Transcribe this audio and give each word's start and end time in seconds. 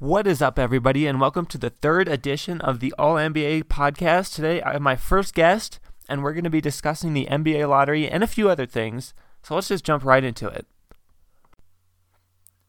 What 0.00 0.28
is 0.28 0.40
up, 0.40 0.60
everybody, 0.60 1.08
and 1.08 1.20
welcome 1.20 1.44
to 1.46 1.58
the 1.58 1.70
third 1.70 2.06
edition 2.06 2.60
of 2.60 2.78
the 2.78 2.94
All 2.96 3.16
NBA 3.16 3.64
podcast. 3.64 4.32
Today, 4.32 4.62
I 4.62 4.74
have 4.74 4.80
my 4.80 4.94
first 4.94 5.34
guest, 5.34 5.80
and 6.08 6.22
we're 6.22 6.34
going 6.34 6.44
to 6.44 6.50
be 6.50 6.60
discussing 6.60 7.14
the 7.14 7.26
NBA 7.26 7.68
lottery 7.68 8.08
and 8.08 8.22
a 8.22 8.28
few 8.28 8.48
other 8.48 8.64
things. 8.64 9.12
So 9.42 9.56
let's 9.56 9.66
just 9.66 9.84
jump 9.84 10.04
right 10.04 10.22
into 10.22 10.46
it. 10.46 10.68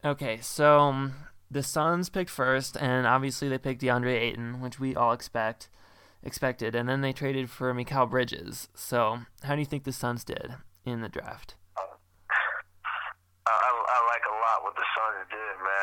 Okay, 0.04 0.40
so 0.42 0.80
um, 0.80 1.14
the 1.52 1.62
Suns 1.62 2.10
picked 2.10 2.32
first, 2.32 2.76
and 2.76 3.06
obviously 3.06 3.48
they 3.48 3.60
picked 3.60 3.84
DeAndre 3.84 4.20
Ayton, 4.20 4.60
which 4.60 4.80
we 4.80 4.96
all 4.96 5.14
expect 5.14 5.70
expected, 6.24 6.74
and 6.74 6.90
then 6.90 7.02
they 7.02 7.14
traded 7.14 7.52
for 7.52 7.72
Mikal 7.76 8.10
Bridges. 8.10 8.70
So, 8.74 9.20
how 9.44 9.54
do 9.54 9.62
you 9.62 9.68
think 9.68 9.84
the 9.84 9.94
Suns 9.94 10.24
did 10.24 10.56
in 10.84 11.02
the 11.02 11.10
draft? 11.10 11.54
I, 11.78 13.52
I 13.54 13.98
like 14.08 14.26
a 14.26 14.34
lot 14.34 14.64
what 14.64 14.76
the 14.76 14.82
Suns 14.98 15.30
did, 15.30 15.64
man. 15.64 15.79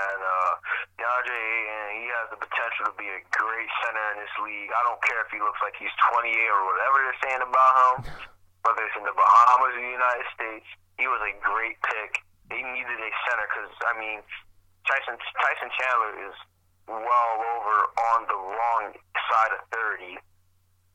DeAndre 1.16 1.32
Ayton, 1.32 1.88
he 2.02 2.06
has 2.12 2.26
the 2.28 2.40
potential 2.40 2.92
to 2.92 2.94
be 3.00 3.09
a 3.09 3.20
great 3.32 3.70
center 3.84 4.04
in 4.12 4.16
this 4.20 4.34
league. 4.45 4.68
I 4.68 4.82
don't 4.84 5.00
care 5.00 5.20
if 5.24 5.30
he 5.32 5.41
looks 5.41 5.60
like 5.64 5.72
he's 5.80 5.92
28 6.12 6.28
or 6.28 6.62
whatever 6.68 6.96
they're 7.00 7.22
saying 7.24 7.42
about 7.45 7.72
him, 7.80 8.12
whether 8.68 8.82
it's 8.84 8.96
in 9.00 9.04
the 9.08 9.16
Bahamas 9.16 9.72
or 9.72 9.80
the 9.80 9.94
United 9.96 10.28
States. 10.36 10.68
He 11.00 11.08
was 11.08 11.20
a 11.24 11.32
great 11.41 11.80
pick. 11.84 12.20
They 12.52 12.60
needed 12.60 12.98
a 13.00 13.10
center 13.28 13.46
because, 13.48 13.72
I 13.84 13.92
mean, 13.96 14.20
Tyson 14.84 15.16
Tyson 15.16 15.70
Chandler 15.77 16.12
is 16.30 16.36
well 16.88 17.33
over 17.42 17.77
on 18.14 18.19
the 18.28 18.38
wrong 18.38 18.84
side 19.28 19.52
of 19.56 19.62
30. 19.72 20.20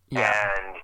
Yeah. 0.09 0.31
And 0.31 0.81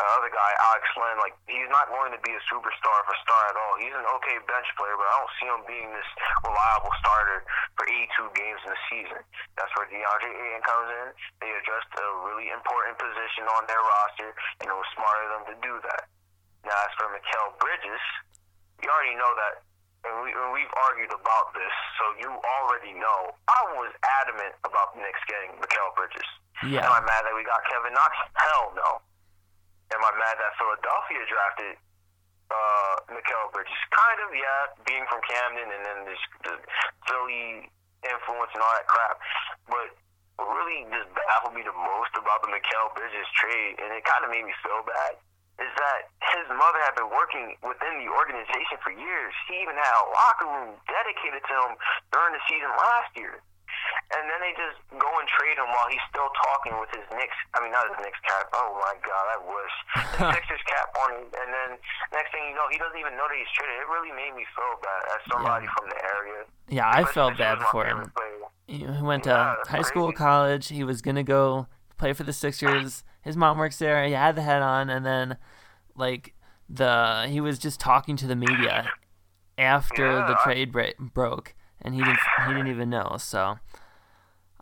the 0.00 0.08
other 0.16 0.32
guy, 0.32 0.50
Alex 0.72 0.88
Len, 0.96 1.20
like 1.20 1.36
he's 1.44 1.68
not 1.68 1.92
going 1.92 2.08
to 2.16 2.20
be 2.24 2.32
a 2.32 2.42
superstar 2.48 3.04
for 3.04 3.12
star 3.20 3.52
at 3.52 3.56
all. 3.60 3.76
He's 3.76 3.92
an 3.92 4.08
okay 4.16 4.40
bench 4.48 4.64
player, 4.80 4.96
but 4.96 5.04
I 5.04 5.14
don't 5.20 5.34
see 5.36 5.48
him 5.52 5.62
being 5.68 5.92
this 5.92 6.08
reliable 6.40 6.94
starter 7.04 7.44
for 7.76 7.84
82 7.84 8.08
games 8.32 8.60
in 8.64 8.72
a 8.72 8.80
season. 8.88 9.20
That's 9.60 9.68
where 9.76 9.84
DeAndre 9.92 10.32
Ayton 10.32 10.64
comes 10.64 10.88
in. 10.88 11.06
They 11.44 11.52
addressed 11.52 11.92
a 12.00 12.06
really 12.24 12.48
important 12.48 12.96
position 12.96 13.44
on 13.60 13.68
their 13.68 13.84
roster, 13.84 14.32
and 14.64 14.72
it 14.72 14.76
was 14.76 14.88
smart 14.96 15.20
of 15.20 15.28
them 15.36 15.44
to 15.52 15.56
do 15.60 15.74
that. 15.84 16.08
Now, 16.64 16.80
as 16.80 16.92
for 16.96 17.12
Mikal 17.12 17.60
Bridges, 17.60 18.04
you 18.80 18.88
already 18.88 19.20
know 19.20 19.32
that 19.36 19.68
and, 20.00 20.16
we, 20.24 20.32
and 20.32 20.48
we've 20.56 20.72
argued 20.88 21.12
about 21.12 21.52
this, 21.52 21.74
so 22.00 22.04
you 22.24 22.32
already 22.32 22.96
know. 22.96 23.36
I 23.52 23.60
was 23.76 23.92
adamant 24.24 24.56
about 24.64 24.96
the 24.96 25.04
Knicks 25.04 25.20
getting 25.28 25.52
Mikal 25.60 25.92
Bridges. 25.92 26.24
Yeah. 26.64 26.88
Am 26.88 26.92
I 26.92 27.00
mad 27.04 27.28
that 27.28 27.36
we 27.36 27.44
got 27.44 27.60
Kevin 27.68 27.92
Knox? 27.92 28.16
Hell 28.32 28.72
no. 28.76 29.04
Am 29.90 30.00
I 30.02 30.10
mad 30.18 30.36
that 30.38 30.54
Philadelphia 30.54 31.22
drafted 31.26 31.74
uh, 32.50 32.94
Mikal 33.10 33.50
Bridges? 33.50 33.82
Kind 33.90 34.18
of, 34.22 34.30
yeah, 34.34 34.70
being 34.86 35.02
from 35.10 35.18
Camden 35.26 35.66
and 35.66 35.82
then 35.82 35.98
this 36.06 36.22
the 36.46 36.54
Philly 37.10 37.66
influence 38.06 38.50
and 38.54 38.62
all 38.62 38.74
that 38.78 38.86
crap. 38.86 39.18
But 39.66 39.92
really 40.40 40.88
just 40.88 41.10
baffled 41.12 41.52
me 41.52 41.60
the 41.60 41.74
most 41.74 42.12
about 42.16 42.40
the 42.40 42.48
Mikal 42.48 42.94
Bridges 42.96 43.28
trade, 43.36 43.76
and 43.82 43.92
it 43.92 44.04
kind 44.08 44.24
of 44.24 44.30
made 44.32 44.46
me 44.46 44.54
feel 44.64 44.80
bad, 44.88 45.20
is 45.60 45.72
that 45.76 46.08
his 46.32 46.46
mother 46.48 46.80
had 46.80 46.96
been 46.96 47.12
working 47.12 47.52
within 47.60 48.00
the 48.00 48.08
organization 48.08 48.80
for 48.80 48.94
years. 48.94 49.34
He 49.50 49.60
even 49.60 49.76
had 49.76 49.92
a 50.00 50.06
locker 50.16 50.48
room 50.48 50.80
dedicated 50.88 51.44
to 51.44 51.54
him 51.66 51.72
during 52.14 52.32
the 52.32 52.42
season 52.48 52.72
last 52.72 53.12
year. 53.18 53.44
And 54.10 54.26
then 54.26 54.42
they 54.42 54.50
just 54.58 54.78
go 54.98 55.06
and 55.06 55.26
trade 55.30 55.54
him 55.54 55.70
while 55.70 55.86
he's 55.86 56.02
still 56.10 56.26
talking 56.50 56.74
with 56.82 56.90
his 56.90 57.06
Knicks. 57.14 57.38
I 57.54 57.62
mean, 57.62 57.70
not 57.70 57.86
his 57.86 57.98
Knicks 58.02 58.18
cap. 58.26 58.50
Oh 58.52 58.74
my 58.82 58.94
God, 59.06 59.24
I 59.30 59.38
wish 59.38 59.74
Sixers 60.34 60.64
cap 60.66 60.90
on 61.06 61.08
him. 61.14 61.24
And 61.30 61.48
then 61.54 61.70
next 62.10 62.34
thing 62.34 62.42
you 62.50 62.54
know, 62.58 62.66
he 62.74 62.78
doesn't 62.82 62.98
even 62.98 63.14
know 63.14 63.30
that 63.30 63.38
he's 63.38 63.50
traded. 63.54 63.78
It 63.78 63.86
really 63.86 64.10
made 64.10 64.34
me 64.34 64.42
feel 64.50 64.74
bad 64.82 65.02
as 65.14 65.20
somebody 65.30 65.66
Yeah. 65.70 65.74
from 65.78 65.84
the 65.94 66.00
area. 66.02 66.40
Yeah, 66.66 66.88
I 66.90 67.06
Because 67.06 67.14
felt 67.14 67.38
bad 67.38 67.58
for 67.70 67.86
him. 67.86 68.10
He 68.66 68.82
went 69.02 69.24
to 69.24 69.30
Yeah, 69.30 69.54
high 69.70 69.82
school, 69.86 70.10
college. 70.12 70.68
He 70.68 70.82
was 70.82 71.02
gonna 71.02 71.22
go 71.22 71.66
play 71.96 72.12
for 72.12 72.22
the 72.24 72.32
Sixers. 72.32 73.04
His 73.22 73.36
mom 73.36 73.58
works 73.58 73.78
there. 73.78 74.04
He 74.06 74.12
had 74.12 74.34
the 74.34 74.42
head 74.42 74.62
on, 74.62 74.90
and 74.90 75.06
then 75.06 75.36
like 75.94 76.34
the 76.68 77.26
he 77.28 77.40
was 77.40 77.58
just 77.58 77.78
talking 77.78 78.16
to 78.16 78.26
the 78.26 78.36
media 78.36 78.88
after 79.58 80.06
the 80.26 80.28
Yeah, 80.32 80.36
I- 80.40 80.44
trade 80.44 80.72
bra- 80.72 80.98
broke, 80.98 81.54
and 81.82 81.94
he 81.94 82.00
didn't 82.02 82.18
he 82.46 82.52
didn't 82.54 82.68
even 82.68 82.90
know. 82.90 83.16
So 83.18 83.58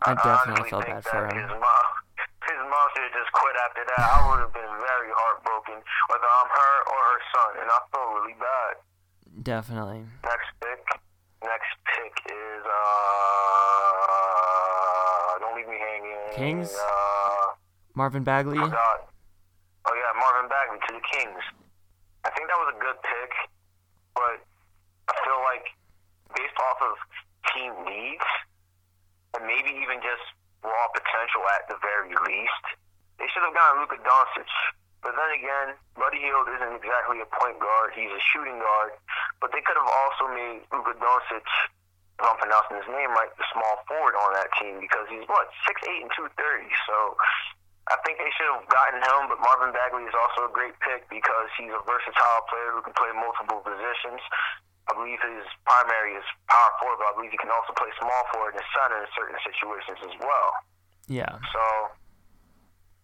I 0.01 0.11
I 0.11 0.15
definitely 0.15 0.69
felt 0.69 0.85
bad 0.85 1.03
for 1.03 1.27
him. 1.27 1.35
His 1.35 1.51
mom, 1.51 1.85
his 2.47 2.61
mom 2.63 2.85
should 2.95 3.03
have 3.03 3.15
just 3.19 3.31
quit 3.35 3.55
after 3.59 3.83
that. 3.83 3.99
I 3.99 4.19
would 4.31 4.39
have 4.39 4.53
been 4.55 4.73
very 4.79 5.11
heartbroken, 5.11 5.83
whether 6.07 6.23
I'm 6.23 6.47
her 6.47 6.75
or 6.87 6.99
her 7.11 7.19
son, 7.35 7.51
and 7.59 7.67
I 7.67 7.79
feel 7.91 8.07
really 8.15 8.37
bad. 8.39 8.79
Definitely. 9.43 10.07
Next 10.23 10.47
pick, 10.63 10.83
next 11.43 11.71
pick 11.83 12.15
is 12.31 12.63
uh, 12.63 12.79
don't 15.43 15.55
leave 15.55 15.67
me 15.67 15.79
hanging. 15.79 16.31
Kings? 16.35 16.71
Uh, 16.75 17.59
Marvin 17.95 18.23
Bagley. 18.23 18.57
forgot. 18.57 19.11
Oh 19.87 19.95
yeah, 19.95 20.11
Marvin 20.15 20.47
Bagley 20.47 20.79
to 20.87 20.93
the 20.95 21.03
Kings. 21.11 21.43
I 22.23 22.29
think 22.31 22.47
that 22.47 22.59
was 22.59 22.71
a 22.75 22.79
good 22.79 22.95
pick, 23.03 23.31
but 24.15 24.39
I 25.11 25.13
feel 25.23 25.39
like 25.43 25.67
based 26.35 26.55
off 26.59 26.79
of 26.83 26.95
team 27.51 27.73
needs 27.83 28.27
and 29.39 29.47
maybe 29.47 29.71
even 29.79 30.03
just 30.03 30.23
raw 30.61 30.87
potential 30.91 31.43
at 31.55 31.65
the 31.71 31.79
very 31.79 32.11
least, 32.27 32.65
they 33.17 33.27
should 33.31 33.43
have 33.47 33.55
gotten 33.55 33.79
Luka 33.79 33.99
Doncic. 34.03 34.51
But 34.99 35.15
then 35.15 35.31
again, 35.31 35.79
Buddy 35.95 36.19
Hield 36.19 36.51
isn't 36.59 36.75
exactly 36.75 37.23
a 37.23 37.27
point 37.39 37.55
guard; 37.63 37.95
he's 37.95 38.11
a 38.11 38.19
shooting 38.35 38.59
guard. 38.59 38.99
But 39.39 39.55
they 39.55 39.63
could 39.63 39.79
have 39.79 39.87
also 39.87 40.27
made 40.27 40.67
Luka 40.75 40.91
Doncic, 40.99 41.47
if 42.19 42.23
I'm 42.27 42.35
pronouncing 42.35 42.83
his 42.83 42.89
name 42.91 43.15
right, 43.15 43.31
the 43.39 43.47
small 43.55 43.79
forward 43.87 44.19
on 44.19 44.35
that 44.35 44.51
team 44.59 44.83
because 44.83 45.07
he's 45.07 45.23
what 45.31 45.47
six 45.63 45.79
eight 45.87 46.03
and 46.03 46.11
two 46.11 46.27
thirty. 46.35 46.67
So 46.83 47.15
I 47.87 47.95
think 48.03 48.19
they 48.19 48.27
should 48.35 48.51
have 48.51 48.67
gotten 48.67 48.99
him, 48.99 49.31
but 49.31 49.39
Marvin 49.39 49.71
Bagley 49.71 50.03
is 50.03 50.13
also 50.13 50.45
a 50.45 50.51
great 50.51 50.75
pick 50.83 51.07
because 51.07 51.47
he's 51.55 51.71
a 51.71 51.79
versatile 51.87 52.43
player 52.51 52.75
who 52.75 52.83
can 52.83 52.93
play 52.93 53.15
multiple 53.15 53.63
positions. 53.63 54.19
I 54.89 54.93
believe 54.97 55.21
his 55.21 55.45
primary 55.69 56.17
is 56.17 56.25
power 56.49 56.73
forward, 56.81 56.97
but 56.97 57.07
I 57.09 57.13
believe 57.15 57.31
he 57.31 57.37
can 57.37 57.53
also 57.53 57.71
play 57.77 57.89
small 58.01 58.23
forward 58.33 58.57
and 58.57 58.65
center 58.73 58.97
in 59.05 59.09
certain 59.13 59.37
situations 59.45 59.99
as 60.01 60.15
well. 60.19 60.49
Yeah. 61.07 61.37
So 61.53 61.61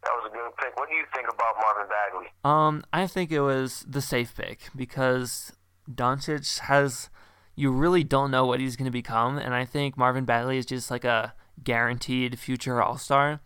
that 0.04 0.14
was 0.18 0.30
a 0.30 0.34
good 0.34 0.50
pick. 0.58 0.76
What 0.78 0.90
do 0.90 0.96
you 0.96 1.06
think 1.14 1.28
about 1.30 1.56
Marvin 1.62 1.90
Bagley? 1.90 2.28
Um, 2.44 2.84
I 2.94 3.08
think 3.08 3.32
it 3.32 3.42
was 3.42 3.86
the 3.88 4.02
safe 4.02 4.36
pick 4.36 4.70
because 4.76 5.54
Doncic 5.90 6.60
has 6.60 7.10
you 7.56 7.72
really 7.72 8.04
don't 8.04 8.32
know 8.32 8.46
what 8.46 8.60
he's 8.60 8.76
going 8.76 8.86
to 8.86 8.92
become, 8.92 9.38
and 9.38 9.54
I 9.54 9.66
think 9.66 9.98
Marvin 9.98 10.26
Bagley 10.26 10.58
is 10.58 10.66
just 10.66 10.92
like 10.92 11.06
a 11.06 11.34
guaranteed 11.64 12.38
future 12.38 12.82
All 12.82 12.98
Star. 12.98 13.40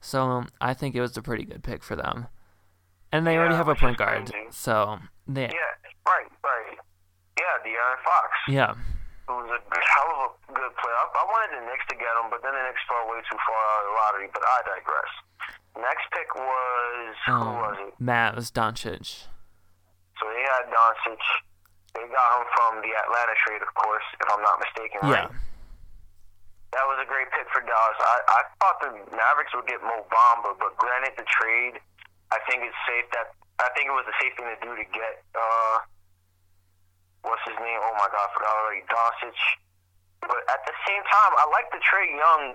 So 0.00 0.22
um, 0.22 0.48
I 0.60 0.74
think 0.74 0.94
it 0.94 1.00
was 1.00 1.16
a 1.16 1.22
pretty 1.22 1.44
good 1.44 1.62
pick 1.62 1.82
for 1.82 1.96
them, 1.96 2.26
and 3.10 3.26
they 3.26 3.36
already 3.36 3.54
have 3.54 3.68
a 3.68 3.74
point 3.74 3.96
guard, 3.96 4.30
crazy. 4.30 4.46
so 4.50 4.98
they 5.26 5.44
Yeah, 5.44 5.56
right, 6.06 6.26
right. 6.44 6.51
De'Aaron 7.64 8.00
Fox, 8.04 8.30
yeah 8.48 8.74
who's 9.26 9.48
a 9.48 9.60
hell 9.62 10.10
of 10.18 10.34
a 10.34 10.52
good 10.52 10.72
player. 10.76 10.96
I, 10.98 11.06
I 11.06 11.24
wanted 11.24 11.50
the 11.56 11.62
Knicks 11.70 11.86
to 11.88 11.96
get 11.96 12.10
him, 12.18 12.28
but 12.28 12.42
then 12.42 12.52
the 12.52 12.62
Knicks 12.66 12.82
fell 12.90 13.06
way 13.06 13.22
too 13.24 13.38
far 13.46 13.54
out 13.56 13.80
of 13.80 13.84
the 13.86 13.94
lottery. 13.94 14.28
But 14.34 14.42
I 14.44 14.58
digress. 14.66 15.12
Next 15.78 16.04
pick 16.12 16.28
was 16.36 17.14
who 17.24 17.48
was 17.62 17.76
um, 17.78 17.88
it? 17.88 17.92
Mavs 18.02 18.52
Doncic. 18.52 19.30
So 20.20 20.22
they 20.28 20.44
had 20.44 20.68
Doncic. 20.68 21.22
They 21.96 22.04
got 22.08 22.28
him 22.40 22.44
from 22.56 22.72
the 22.80 22.92
Atlanta 22.92 23.36
trade, 23.44 23.60
of 23.60 23.72
course, 23.76 24.04
if 24.16 24.26
I'm 24.28 24.42
not 24.42 24.56
mistaken. 24.60 25.00
Yeah, 25.04 25.28
Right? 25.28 25.32
That 26.72 26.88
was 26.88 26.96
a 27.04 27.08
great 27.08 27.28
pick 27.36 27.44
for 27.52 27.60
Dallas. 27.60 28.00
I, 28.00 28.16
I 28.32 28.40
thought 28.56 28.80
the 28.80 28.90
Mavericks 29.12 29.52
would 29.52 29.68
get 29.68 29.84
Mo 29.84 30.08
Bamba, 30.08 30.56
but 30.56 30.72
granted 30.80 31.12
the 31.20 31.28
trade, 31.28 31.76
I 32.32 32.40
think 32.48 32.64
it's 32.64 32.80
safe 32.88 33.04
that 33.12 33.36
I 33.60 33.68
think 33.76 33.92
it 33.92 33.96
was 33.96 34.08
the 34.08 34.16
safe 34.16 34.32
thing 34.40 34.48
to 34.48 34.56
do 34.64 34.72
to 34.72 34.86
get 34.88 35.20
uh 35.36 35.84
what's 37.22 37.42
his 37.46 37.56
name? 37.58 37.80
Oh 37.82 37.94
my 37.98 38.08
god, 38.10 38.22
I 38.26 38.30
forgot 38.34 38.54
already. 38.62 38.82
Doncic. 38.90 39.38
But 40.22 40.42
at 40.50 40.62
the 40.66 40.74
same 40.86 41.02
time, 41.10 41.32
I 41.34 41.46
like 41.50 41.66
the 41.74 41.82
Trae 41.82 42.06
Young. 42.14 42.54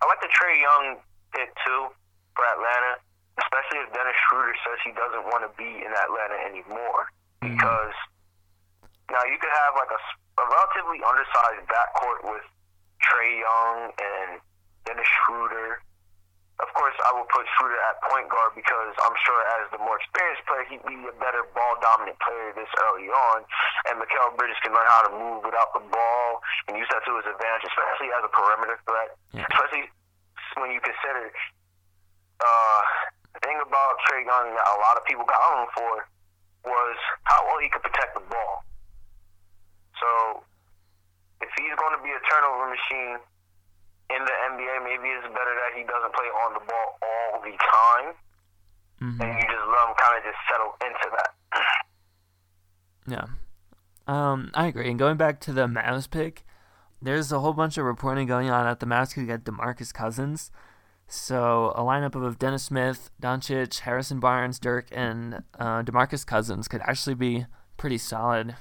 I 0.00 0.04
like 0.06 0.20
the 0.20 0.28
Trae 0.28 0.60
Young 0.60 1.00
pick 1.32 1.48
too 1.64 1.88
for 2.36 2.44
Atlanta, 2.44 3.00
especially 3.40 3.80
if 3.84 3.88
Dennis 3.96 4.16
Schroeder 4.28 4.52
says 4.64 4.76
he 4.84 4.92
doesn't 4.92 5.24
want 5.32 5.48
to 5.48 5.50
be 5.56 5.80
in 5.80 5.92
Atlanta 5.96 6.36
anymore 6.44 7.08
Mhm. 7.40 7.56
because 7.56 7.96
now 9.08 9.24
you 9.24 9.38
could 9.40 9.52
have 9.52 9.72
like 9.80 9.88
a 9.90 10.00
relatively 10.44 11.00
undersized 11.02 11.64
backcourt 11.72 12.20
with 12.28 12.44
Trae 13.00 13.40
Young 13.40 13.92
and 13.96 14.40
Dennis 14.84 15.08
Schroeder. 15.08 15.80
Of 16.56 16.72
course, 16.72 16.96
I 17.04 17.12
will 17.12 17.28
put 17.28 17.44
Schroeder 17.52 17.76
at 17.84 18.00
point 18.08 18.32
guard 18.32 18.56
because 18.56 18.96
I'm 19.04 19.12
sure 19.28 19.40
as 19.60 19.68
the 19.76 19.80
more 19.80 20.00
experienced 20.00 20.40
player, 20.48 20.64
he'd 20.72 20.84
be 20.88 20.96
a 21.04 21.12
better 21.20 21.44
ball 21.52 21.76
dominant 21.84 22.16
player 22.24 22.56
this 22.56 22.72
early 22.80 23.12
on. 23.12 23.44
And 23.92 24.00
Mikal 24.00 24.32
Bridges 24.40 24.56
can 24.64 24.72
learn 24.72 24.88
how 24.88 25.04
to 25.04 25.12
move 25.12 25.44
without 25.44 25.76
the 25.76 25.84
ball 25.84 26.40
and 26.68 26.80
use 26.80 26.88
that 26.88 27.04
to 27.04 27.12
his 27.20 27.28
advantage, 27.28 27.68
especially 27.68 28.08
as 28.16 28.24
a 28.24 28.32
perimeter 28.32 28.80
threat. 28.88 29.12
Yeah. 29.36 29.44
Especially 29.52 29.84
when 30.56 30.72
you 30.72 30.80
consider 30.80 31.28
uh, 32.40 32.82
the 33.36 33.40
thing 33.44 33.60
about 33.60 34.00
Trae 34.08 34.24
Young 34.24 34.56
that 34.56 34.66
a 34.72 34.80
lot 34.80 34.96
of 34.96 35.04
people 35.04 35.28
got 35.28 35.36
on 35.52 35.68
him 35.68 35.70
for 35.76 35.92
was 36.72 36.96
how 37.28 37.44
well 37.52 37.60
he 37.60 37.68
could 37.68 37.84
protect 37.84 38.16
the 38.16 38.24
ball. 38.32 38.64
So 40.00 40.40
if 41.44 41.52
he's 41.52 41.76
going 41.76 41.94
to 41.96 42.02
be 42.02 42.16
a 42.16 42.20
turnover 42.32 42.72
machine, 42.72 43.20
in 44.10 44.20
the 44.22 44.36
NBA, 44.54 44.84
maybe 44.84 45.08
it's 45.10 45.26
better 45.28 45.54
that 45.54 45.72
he 45.74 45.82
doesn't 45.82 46.12
play 46.14 46.30
on 46.46 46.54
the 46.54 46.64
ball 46.64 46.88
all 47.02 47.40
the 47.42 47.54
time, 47.58 48.06
mm-hmm. 49.02 49.20
and 49.20 49.30
you 49.34 49.44
just 49.44 49.66
let 49.66 49.82
him 49.88 49.94
kind 49.98 50.14
of 50.18 50.22
just 50.22 50.40
settle 50.50 50.72
into 50.82 51.06
that. 51.16 51.30
yeah, 53.08 53.26
um, 54.06 54.50
I 54.54 54.66
agree. 54.66 54.88
And 54.90 54.98
going 54.98 55.16
back 55.16 55.40
to 55.40 55.52
the 55.52 55.66
Mavs 55.66 56.08
pick, 56.10 56.44
there's 57.02 57.30
a 57.32 57.40
whole 57.40 57.52
bunch 57.52 57.76
of 57.78 57.84
reporting 57.84 58.26
going 58.26 58.50
on 58.50 58.66
at 58.66 58.80
the 58.80 58.86
Mavs 58.86 59.14
could 59.14 59.26
get 59.26 59.44
DeMarcus 59.44 59.92
Cousins. 59.92 60.50
So 61.08 61.72
a 61.76 61.82
lineup 61.82 62.14
of 62.14 62.38
Dennis 62.38 62.64
Smith, 62.64 63.10
Doncic, 63.22 63.80
Harrison 63.80 64.18
Barnes, 64.18 64.58
Dirk, 64.58 64.88
and 64.90 65.44
uh, 65.58 65.82
DeMarcus 65.82 66.26
Cousins 66.26 66.66
could 66.66 66.80
actually 66.82 67.14
be 67.14 67.46
pretty 67.76 67.98
solid. 67.98 68.56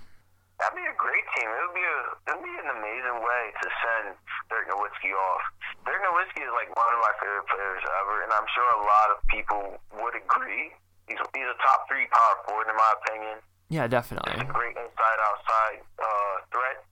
That'd 0.60 0.76
be 0.76 0.86
a 0.86 0.94
great 0.98 1.26
team. 1.38 1.50
It 1.50 1.62
would 1.66 1.74
be 1.74 1.82
a 1.82 1.98
it 2.30 2.34
would 2.38 2.46
be 2.46 2.58
an 2.62 2.70
amazing 2.78 3.18
way 3.18 3.44
to 3.62 3.68
send 3.82 4.16
Dirk 4.50 4.70
Nowitzki 4.70 5.12
off. 5.14 5.44
Dirk 5.86 6.02
Nowitzki 6.06 6.46
is 6.46 6.54
like 6.54 6.70
one 6.78 6.92
of 6.94 7.00
my 7.02 7.14
favorite 7.18 7.48
players 7.50 7.84
ever, 8.04 8.24
and 8.24 8.32
I'm 8.34 8.48
sure 8.54 8.68
a 8.78 8.84
lot 8.86 9.08
of 9.14 9.18
people 9.30 9.64
would 10.02 10.16
agree. 10.16 10.74
He's 11.10 11.22
he's 11.34 11.50
a 11.50 11.58
top 11.62 11.86
three 11.90 12.06
power 12.10 12.36
forward 12.46 12.70
in 12.70 12.78
my 12.78 12.92
opinion. 13.02 13.38
Yeah, 13.70 13.90
definitely. 13.90 14.38
He's 14.38 14.46
a 14.46 14.54
great 14.54 14.78
inside 14.78 15.20
outside 15.26 15.80
uh, 15.98 16.36
threat, 16.54 16.86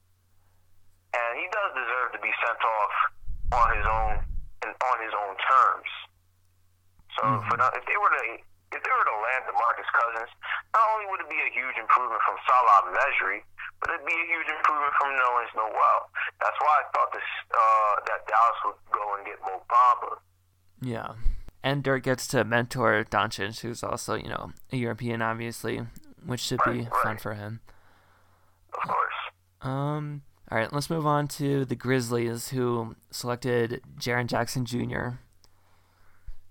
and 1.14 1.32
he 1.38 1.46
does 1.54 1.70
deserve 1.78 2.18
to 2.18 2.22
be 2.22 2.34
sent 2.42 2.62
off 2.62 2.96
on 3.54 3.68
his 3.78 3.86
own 3.86 4.14
and 4.66 4.72
on 4.74 4.98
his 5.02 5.14
own 5.14 5.34
terms. 5.38 5.92
So 7.20 7.22
mm-hmm. 7.30 7.46
for 7.46 7.56
if 7.78 7.84
they 7.86 7.98
were 8.02 8.10
to 8.10 8.24
if 8.74 8.82
they 8.82 8.90
were 8.90 9.06
to 9.06 9.18
land 9.22 9.46
DeMarcus 9.46 9.90
Cousins, 9.94 10.32
not 10.74 10.86
only 10.98 11.06
would 11.14 11.22
it 11.22 11.30
be 11.30 11.38
a 11.38 11.52
huge 11.54 11.78
improvement 11.78 12.22
from 12.26 12.42
Salah 12.50 12.90
Mejri, 12.90 13.46
but 13.84 13.94
it'd 13.94 14.08
be 14.08 14.16
a 14.16 14.28
huge 14.32 14.48
improvement 14.48 14.94
from 14.96 15.12
Nerlens 15.12 15.52
Noel. 15.60 16.00
That's 16.40 16.56
why 16.64 16.74
I 16.80 16.84
thought 16.96 17.12
this 17.12 17.30
uh, 17.52 17.96
that 18.08 18.24
Dallas 18.32 18.60
would 18.64 18.80
go 18.96 19.04
and 19.18 19.26
get 19.28 19.36
Mo 19.44 19.60
Bamba. 19.68 20.16
Yeah. 20.82 21.20
And 21.64 21.84
Dirk 21.84 22.04
gets 22.04 22.28
to 22.28 22.44
mentor 22.46 23.06
Doncic, 23.10 23.60
who's 23.60 23.84
also, 23.84 24.16
you 24.16 24.30
know, 24.30 24.52
a 24.72 24.78
European, 24.78 25.22
obviously, 25.22 25.82
which 26.26 26.40
should 26.40 26.60
right, 26.66 26.74
be 26.74 26.80
right. 26.84 27.04
fun 27.04 27.18
for 27.18 27.34
him. 27.34 27.60
Of 28.74 28.88
course. 28.88 29.20
Um. 29.62 30.24
All 30.52 30.60
right, 30.60 30.72
let's 30.72 30.90
move 30.90 31.08
on 31.08 31.28
to 31.40 31.66
the 31.66 31.76
Grizzlies, 31.76 32.50
who 32.50 32.96
selected 33.12 33.82
Jaren 33.98 34.28
Jackson 34.28 34.66
Jr. 34.66 35.18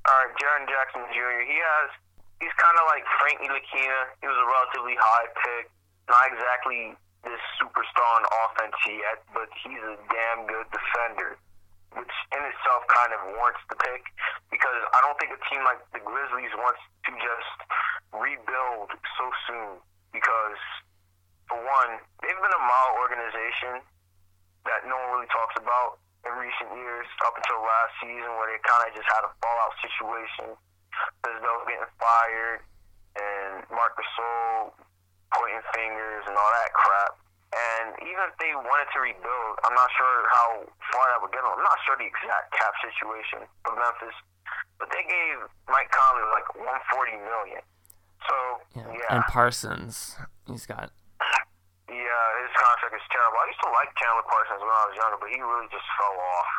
All 0.02 0.19
right, 0.19 0.32
Jaren 0.40 0.67
Jackson 0.67 1.06
Jr. 1.12 1.44
He 1.46 1.55
has 1.61 1.90
he's 2.40 2.56
kind 2.58 2.75
of 2.81 2.84
like 2.90 3.05
Frank 3.20 3.38
Ntilikina. 3.38 4.00
He 4.20 4.26
was 4.26 4.34
a 4.34 4.49
relatively 4.49 4.96
high 4.99 5.29
pick, 5.44 5.70
not 6.11 6.26
exactly 6.32 6.96
this 7.25 7.43
superstar 7.59 8.09
on 8.19 8.25
offense. 8.47 8.77
Yet, 8.87 9.23
but 9.35 9.49
he's 9.63 9.83
a 9.83 9.97
damn 10.11 10.47
good 10.47 10.67
defender, 10.71 11.39
which 11.95 12.15
in 12.35 12.43
itself 12.43 12.83
kind 12.91 13.15
of 13.15 13.21
warrants 13.35 13.63
the 13.71 13.79
pick 13.79 14.03
because 14.51 14.81
I 14.95 14.99
don't 15.03 15.17
think 15.19 15.33
a 15.35 15.41
team 15.51 15.63
like 15.65 15.81
the 15.95 16.03
Grizzlies 16.03 16.53
wants 16.59 16.83
to 17.09 17.11
just 17.15 17.59
rebuild 18.13 18.91
so 19.17 19.25
soon 19.49 19.71
because, 20.13 20.61
for 21.49 21.59
one, 21.59 21.99
they've 22.21 22.39
been 22.43 22.57
a 22.57 22.65
model 22.67 23.01
organization 23.01 23.81
that 24.69 24.87
no 24.87 24.95
one 24.95 25.09
really 25.19 25.31
talks 25.33 25.57
about 25.59 25.99
in 26.23 26.33
recent 26.39 26.71
years 26.79 27.09
up 27.27 27.35
until 27.35 27.59
last 27.67 27.93
season 27.99 28.31
where 28.39 28.47
they 28.47 28.61
kind 28.63 28.87
of 28.87 28.95
just 28.95 29.09
had 29.11 29.27
a 29.27 29.33
fallout 29.43 29.75
situation 29.83 30.55
Fizdale 31.25 31.65
getting 31.67 31.91
fired 31.99 32.61
and 33.17 33.65
Marc 33.71 33.97
Gasol 33.97 34.73
pointing 35.37 35.64
fingers 35.75 36.25
and 36.29 36.34
all 36.37 36.52
that 36.52 36.73
crap. 36.73 37.12
And 37.52 37.93
even 38.00 38.23
if 38.32 38.34
they 38.40 38.56
wanted 38.56 38.88
to 38.96 38.99
rebuild, 39.05 39.52
I'm 39.61 39.76
not 39.76 39.90
sure 39.93 40.25
how 40.32 40.64
far 40.88 41.05
that 41.12 41.20
would 41.20 41.32
get 41.37 41.44
them. 41.44 41.52
I'm 41.52 41.67
not 41.67 41.76
sure 41.84 42.00
the 42.00 42.08
exact 42.08 42.49
cap 42.56 42.73
situation 42.81 43.44
of 43.69 43.76
Memphis, 43.76 44.17
but 44.81 44.88
they 44.88 45.05
gave 45.05 45.37
Mike 45.69 45.93
Conley 45.93 46.25
like 46.32 46.49
140 46.56 47.20
million. 47.29 47.61
So 48.25 48.37
yeah, 48.73 48.88
yeah. 48.88 49.14
and 49.20 49.23
Parsons, 49.29 50.17
he's 50.49 50.64
got. 50.64 50.96
Yeah, 51.93 52.25
his 52.40 52.52
contract 52.56 52.96
is 52.96 53.05
terrible. 53.12 53.37
I 53.37 53.46
used 53.52 53.61
to 53.61 53.69
like 53.69 53.90
Chandler 54.00 54.25
Parsons 54.25 54.64
when 54.64 54.73
I 54.73 54.84
was 54.88 54.96
younger, 54.96 55.19
but 55.20 55.29
he 55.29 55.38
really 55.44 55.69
just 55.69 55.88
fell 56.00 56.17
off. 56.17 56.50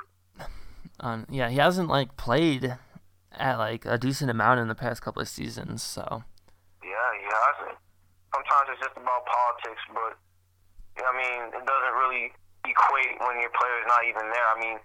Um, 0.99 1.25
yeah, 1.29 1.49
he 1.49 1.57
hasn't 1.57 1.89
like 1.89 2.15
played 2.17 2.77
at 3.33 3.57
like 3.57 3.85
a 3.85 3.97
decent 3.97 4.29
amount 4.29 4.59
in 4.59 4.67
the 4.67 4.77
past 4.77 5.01
couple 5.01 5.21
of 5.21 5.27
seasons. 5.27 5.81
So. 5.81 6.23
Yeah, 6.83 7.09
he 7.17 7.25
hasn't. 7.25 7.77
Sometimes 8.33 8.65
it's 8.73 8.81
just 8.81 8.97
about 8.97 9.23
politics, 9.29 9.83
but 9.93 10.17
I 10.99 11.11
mean, 11.13 11.53
it 11.53 11.63
doesn't 11.63 11.95
really 11.95 12.33
equate 12.65 13.13
when 13.21 13.37
your 13.37 13.53
player 13.53 13.77
is 13.81 13.87
not 13.87 14.03
even 14.09 14.25
there. 14.33 14.47
I 14.49 14.57
mean, 14.57 14.77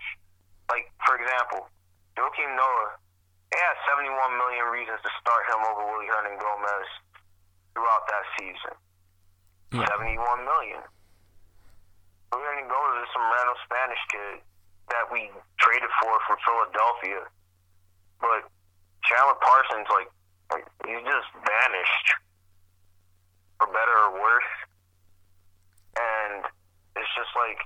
like 0.68 0.92
for 1.02 1.16
example, 1.16 1.68
Joakim 2.14 2.52
Noah, 2.54 3.00
they 3.50 3.60
had 3.60 3.76
71 3.88 4.12
million 4.36 4.68
reasons 4.68 5.00
to 5.00 5.10
start 5.20 5.48
him 5.48 5.64
over 5.64 5.88
Willy 5.88 6.12
Hernangomez 6.12 6.88
throughout 7.72 8.04
that 8.12 8.24
season. 8.36 8.74
Yeah. 9.72 9.88
71 9.88 10.20
million. 10.44 10.84
Willy 12.36 12.44
Hernangomez 12.44 13.04
is 13.04 13.10
some 13.16 13.26
random 13.32 13.56
Spanish 13.64 14.02
kid 14.12 14.36
that 14.92 15.08
we 15.08 15.32
traded 15.56 15.92
for 16.00 16.12
from 16.28 16.36
Philadelphia 16.44 17.24
but 18.20 18.50
Chandler 19.06 19.38
Parsons, 19.38 19.86
like, 19.90 20.10
like 20.50 20.66
he's 20.86 21.02
just 21.06 21.30
vanished, 21.38 22.06
for 23.58 23.66
better 23.70 23.96
or 24.08 24.10
worse. 24.18 24.52
And 25.98 26.46
it's 26.94 27.12
just 27.18 27.34
like, 27.34 27.58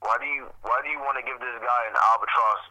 why 0.00 0.18
do 0.18 0.26
you 0.26 0.50
why 0.66 0.82
do 0.82 0.88
you 0.90 0.98
want 0.98 1.20
to 1.20 1.24
give 1.24 1.38
this 1.38 1.56
guy 1.62 1.82
an 1.86 1.96
albatross 1.96 2.62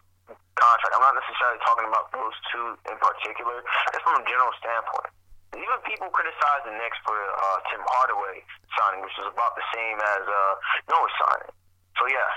contract? 0.59 0.91
I'm 0.91 1.05
not 1.05 1.15
necessarily 1.15 1.61
talking 1.63 1.87
about 1.87 2.11
those 2.11 2.35
two 2.51 2.75
in 2.91 2.97
particular. 2.99 3.63
It's 3.95 4.03
from 4.03 4.19
a 4.19 4.25
general 4.27 4.51
standpoint. 4.59 5.13
Even 5.55 5.77
people 5.87 6.07
criticize 6.11 6.63
the 6.63 6.75
Knicks 6.75 6.99
for 7.03 7.15
uh, 7.15 7.59
Tim 7.71 7.83
Hardaway 7.83 8.43
signing, 8.75 9.03
which 9.03 9.15
is 9.19 9.27
about 9.31 9.55
the 9.55 9.65
same 9.75 9.99
as 9.99 10.23
uh, 10.23 10.53
Noah 10.91 11.11
signing. 11.23 11.51
So 11.99 12.03
yeah. 12.07 12.31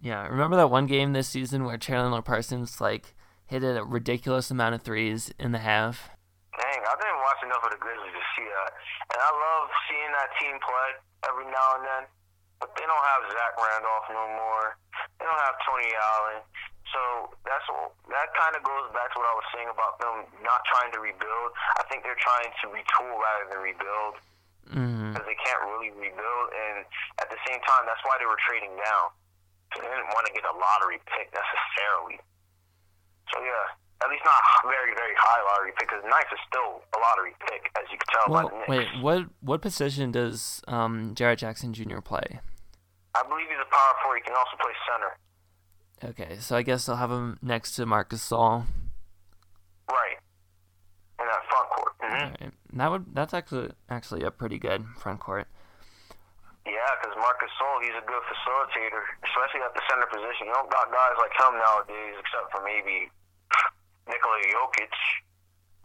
Yeah, 0.00 0.26
remember 0.28 0.56
that 0.56 0.70
one 0.70 0.86
game 0.86 1.12
this 1.12 1.28
season 1.28 1.64
where 1.64 1.78
Chandler 1.78 2.22
Parsons 2.22 2.80
like 2.80 3.14
hit 3.46 3.62
a 3.64 3.82
ridiculous 3.84 4.50
amount 4.50 4.74
of 4.74 4.82
threes 4.82 5.32
in 5.38 5.52
the 5.52 5.58
half. 5.58 6.10
Dang, 6.54 6.80
I 6.86 6.94
didn't 7.02 7.18
watch 7.18 7.40
enough 7.42 7.66
of 7.66 7.70
the 7.74 7.80
Grizzlies 7.82 8.14
to 8.14 8.24
see 8.38 8.46
that. 8.46 8.70
And 9.10 9.18
I 9.18 9.30
love 9.30 9.66
seeing 9.90 10.12
that 10.14 10.30
team 10.38 10.54
play 10.62 10.90
every 11.26 11.46
now 11.50 11.68
and 11.78 11.82
then. 11.82 12.04
But 12.62 12.70
they 12.78 12.86
don't 12.86 13.06
have 13.10 13.22
Zach 13.34 13.58
Randolph 13.58 14.08
no 14.14 14.24
more. 14.38 14.78
They 15.18 15.26
don't 15.26 15.42
have 15.42 15.58
Tony 15.66 15.90
Allen. 15.90 16.40
So 16.94 17.34
that's 17.42 17.66
that 18.14 18.30
kind 18.38 18.54
of 18.54 18.62
goes 18.62 18.86
back 18.94 19.10
to 19.10 19.16
what 19.18 19.26
I 19.26 19.34
was 19.34 19.48
saying 19.50 19.66
about 19.66 19.98
them 19.98 20.30
not 20.46 20.62
trying 20.70 20.94
to 20.94 21.02
rebuild. 21.02 21.50
I 21.74 21.82
think 21.90 22.06
they're 22.06 22.18
trying 22.22 22.54
to 22.62 22.64
retool 22.70 23.18
rather 23.18 23.50
than 23.50 23.58
rebuild 23.58 24.14
mm-hmm. 24.70 25.10
because 25.10 25.26
they 25.26 25.38
can't 25.42 25.58
really 25.66 25.90
rebuild. 25.90 26.46
And 26.54 26.86
at 27.18 27.28
the 27.34 27.40
same 27.50 27.58
time, 27.66 27.88
that's 27.90 28.02
why 28.06 28.14
they 28.22 28.28
were 28.30 28.38
trading 28.46 28.78
down. 28.78 29.10
They 29.74 29.82
didn't 29.82 30.14
want 30.14 30.30
to 30.30 30.32
get 30.32 30.46
a 30.46 30.54
lottery 30.54 31.02
pick 31.10 31.34
necessarily. 31.34 32.22
So 33.34 33.42
yeah, 33.42 33.74
at 34.04 34.10
least 34.12 34.24
not 34.24 34.42
very 34.68 34.92
very 34.92 35.16
high 35.16 35.40
lottery 35.48 35.72
pick 35.78 35.88
because 35.88 36.04
Knights 36.04 36.28
is 36.32 36.42
still 36.46 36.84
a 36.92 36.98
lottery 37.00 37.34
pick 37.48 37.72
as 37.80 37.88
you 37.90 37.96
can 37.96 38.08
tell 38.12 38.26
well, 38.28 38.48
by 38.48 38.52
the 38.52 38.70
Wait, 38.70 38.88
what 39.00 39.20
what 39.40 39.62
position 39.62 40.12
does 40.12 40.60
um, 40.68 41.14
Jaren 41.14 41.36
Jackson 41.36 41.72
Jr. 41.72 42.00
play? 42.00 42.40
I 43.14 43.22
believe 43.22 43.46
he's 43.48 43.62
a 43.62 43.70
power 43.70 43.94
forward. 44.02 44.20
He 44.20 44.24
can 44.26 44.36
also 44.36 44.56
play 44.60 44.74
center. 44.84 45.12
Okay, 46.04 46.36
so 46.40 46.56
I 46.56 46.62
guess 46.62 46.88
I'll 46.88 47.00
have 47.00 47.10
him 47.10 47.38
next 47.40 47.76
to 47.76 47.86
Marc 47.86 48.10
Gasol. 48.10 48.66
Right. 49.88 50.18
In 51.20 51.26
that 51.26 51.42
front 51.48 51.68
court. 51.70 51.92
Mm-hmm. 52.02 52.44
Right. 52.44 52.52
That 52.74 52.90
would 52.90 53.14
that's 53.14 53.32
actually 53.32 53.70
actually 53.88 54.22
a 54.24 54.30
pretty 54.30 54.58
good 54.58 54.84
front 54.98 55.20
court. 55.20 55.46
Yeah, 56.66 56.90
because 56.96 57.16
Marc 57.20 57.38
Gasol, 57.38 57.84
he's 57.84 57.96
a 57.96 58.04
good 58.08 58.24
facilitator, 58.24 59.04
especially 59.20 59.60
at 59.60 59.76
the 59.76 59.84
center 59.84 60.08
position. 60.08 60.48
You 60.48 60.56
don't 60.56 60.72
got 60.72 60.88
guys 60.88 61.12
like 61.20 61.32
him 61.36 61.60
nowadays, 61.60 62.16
except 62.16 62.50
for 62.52 62.64
maybe 62.64 63.12
Nikola 64.08 64.38
Jokic, 64.42 64.94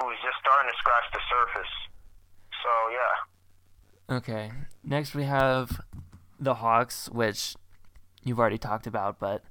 who's 0.01 0.17
just 0.23 0.37
starting 0.41 0.71
to 0.71 0.77
scratch 0.77 1.03
the 1.13 1.19
surface. 1.29 1.73
So 2.63 2.69
yeah. 2.91 4.15
Okay. 4.17 4.51
Next 4.83 5.15
we 5.15 5.23
have 5.23 5.81
the 6.39 6.55
Hawks, 6.55 7.09
which 7.09 7.55
you've 8.23 8.39
already 8.39 8.57
talked 8.57 8.87
about, 8.87 9.19
but 9.19 9.43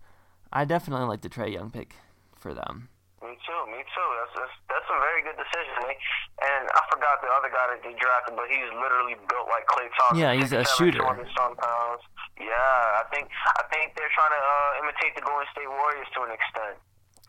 I 0.52 0.64
definitely 0.64 1.06
like 1.06 1.20
the 1.20 1.28
Trae 1.28 1.52
Young 1.52 1.70
pick 1.70 1.94
for 2.36 2.54
them. 2.54 2.88
Me 3.22 3.36
too. 3.44 3.66
Me 3.70 3.82
too. 3.82 4.08
That's 4.22 4.34
that's, 4.38 4.56
that's 4.70 4.88
a 4.88 4.98
very 5.02 5.22
good 5.26 5.36
decision. 5.36 5.74
Eh? 5.90 5.94
And 6.38 6.70
I 6.70 6.82
forgot 6.86 7.18
the 7.18 7.26
other 7.34 7.50
guy 7.50 7.66
that 7.74 7.82
they 7.82 7.90
drafted, 7.98 8.38
but 8.38 8.46
he's 8.46 8.70
literally 8.78 9.18
built 9.26 9.50
like 9.50 9.66
Klay 9.66 9.90
Thompson. 9.98 10.22
Yeah, 10.22 10.38
he's 10.38 10.54
a 10.54 10.62
shooter. 10.78 11.02
Yeah, 11.02 13.02
I 13.02 13.04
think 13.10 13.26
I 13.58 13.66
think 13.74 13.98
they're 13.98 14.14
trying 14.14 14.30
to 14.30 14.42
uh, 14.42 14.80
imitate 14.86 15.18
the 15.18 15.26
Golden 15.26 15.50
State 15.50 15.66
Warriors 15.66 16.06
to 16.14 16.22
an 16.22 16.30
extent. 16.30 16.78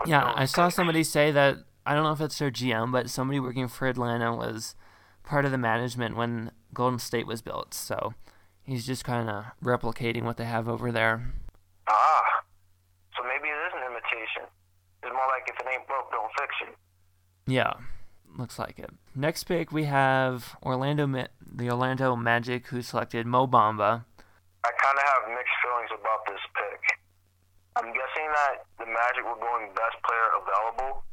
Yeah, 0.05 0.31
I 0.35 0.45
saw 0.45 0.69
somebody 0.69 1.03
say 1.03 1.31
that. 1.31 1.57
I 1.85 1.93
don't 1.95 2.03
know 2.03 2.11
if 2.11 2.21
it's 2.21 2.37
their 2.37 2.51
GM, 2.51 2.91
but 2.91 3.09
somebody 3.09 3.39
working 3.39 3.67
for 3.67 3.87
Atlanta 3.87 4.35
was 4.35 4.75
part 5.23 5.45
of 5.45 5.51
the 5.51 5.57
management 5.57 6.15
when 6.15 6.51
Golden 6.73 6.99
State 6.99 7.25
was 7.25 7.41
built. 7.41 7.73
So 7.73 8.13
he's 8.63 8.85
just 8.85 9.03
kind 9.03 9.29
of 9.29 9.45
replicating 9.63 10.23
what 10.23 10.37
they 10.37 10.45
have 10.45 10.67
over 10.69 10.91
there. 10.91 11.33
Ah, 11.87 12.23
so 13.17 13.23
maybe 13.23 13.47
it 13.47 13.59
is 13.67 13.73
an 13.75 13.91
imitation. 13.91 14.43
It's 15.01 15.11
more 15.11 15.27
like 15.27 15.47
if 15.47 15.59
it 15.59 15.65
ain't 15.71 15.87
broke, 15.87 16.11
don't 16.11 16.31
fix 16.37 16.53
it. 16.69 16.75
Yeah, 17.51 17.73
looks 18.37 18.59
like 18.59 18.77
it. 18.77 18.91
Next 19.15 19.45
pick 19.45 19.71
we 19.71 19.85
have 19.85 20.55
Orlando, 20.61 21.07
Ma- 21.07 21.27
the 21.41 21.71
Orlando 21.71 22.15
Magic, 22.15 22.67
who 22.67 22.81
selected 22.81 23.25
Mo 23.25 23.47
Bamba. 23.47 24.05
I 24.63 24.71
kind 24.83 24.97
of 24.97 25.03
have 25.03 25.29
mixed 25.29 25.55
feelings 25.63 25.89
about 25.99 26.19
this 26.27 26.41
pick. 26.53 26.98
I'm 27.79 27.95
guessing 27.95 28.27
that 28.27 28.67
the 28.75 28.87
Magic 28.91 29.23
were 29.23 29.39
going 29.39 29.71
best 29.71 29.95
player 30.03 30.29
available. 30.35 31.07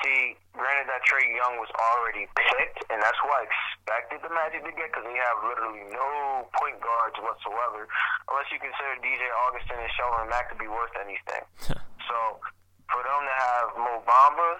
See, 0.00 0.32
granted 0.56 0.88
that 0.88 1.04
Trae 1.04 1.28
Young 1.28 1.60
was 1.60 1.68
already 1.76 2.24
picked, 2.32 2.88
and 2.88 3.04
that's 3.04 3.20
who 3.20 3.28
I 3.28 3.44
expected 3.44 4.24
the 4.24 4.32
Magic 4.32 4.64
to 4.64 4.72
get 4.72 4.88
because 4.88 5.04
they 5.04 5.20
have 5.20 5.44
literally 5.44 5.84
no 5.92 6.48
point 6.56 6.80
guards 6.80 7.20
whatsoever, 7.20 7.84
unless 8.32 8.48
you 8.48 8.56
consider 8.56 8.96
DJ 9.04 9.28
Augustin 9.44 9.76
and 9.76 9.92
Shelvin 9.92 10.32
Mack 10.32 10.48
to 10.48 10.56
be 10.56 10.72
worth 10.72 10.96
anything. 10.96 11.44
so 12.08 12.16
for 12.88 13.04
them 13.04 13.20
to 13.28 13.34
have 13.36 13.66
Mo 13.76 14.00
Bamba, 14.08 14.50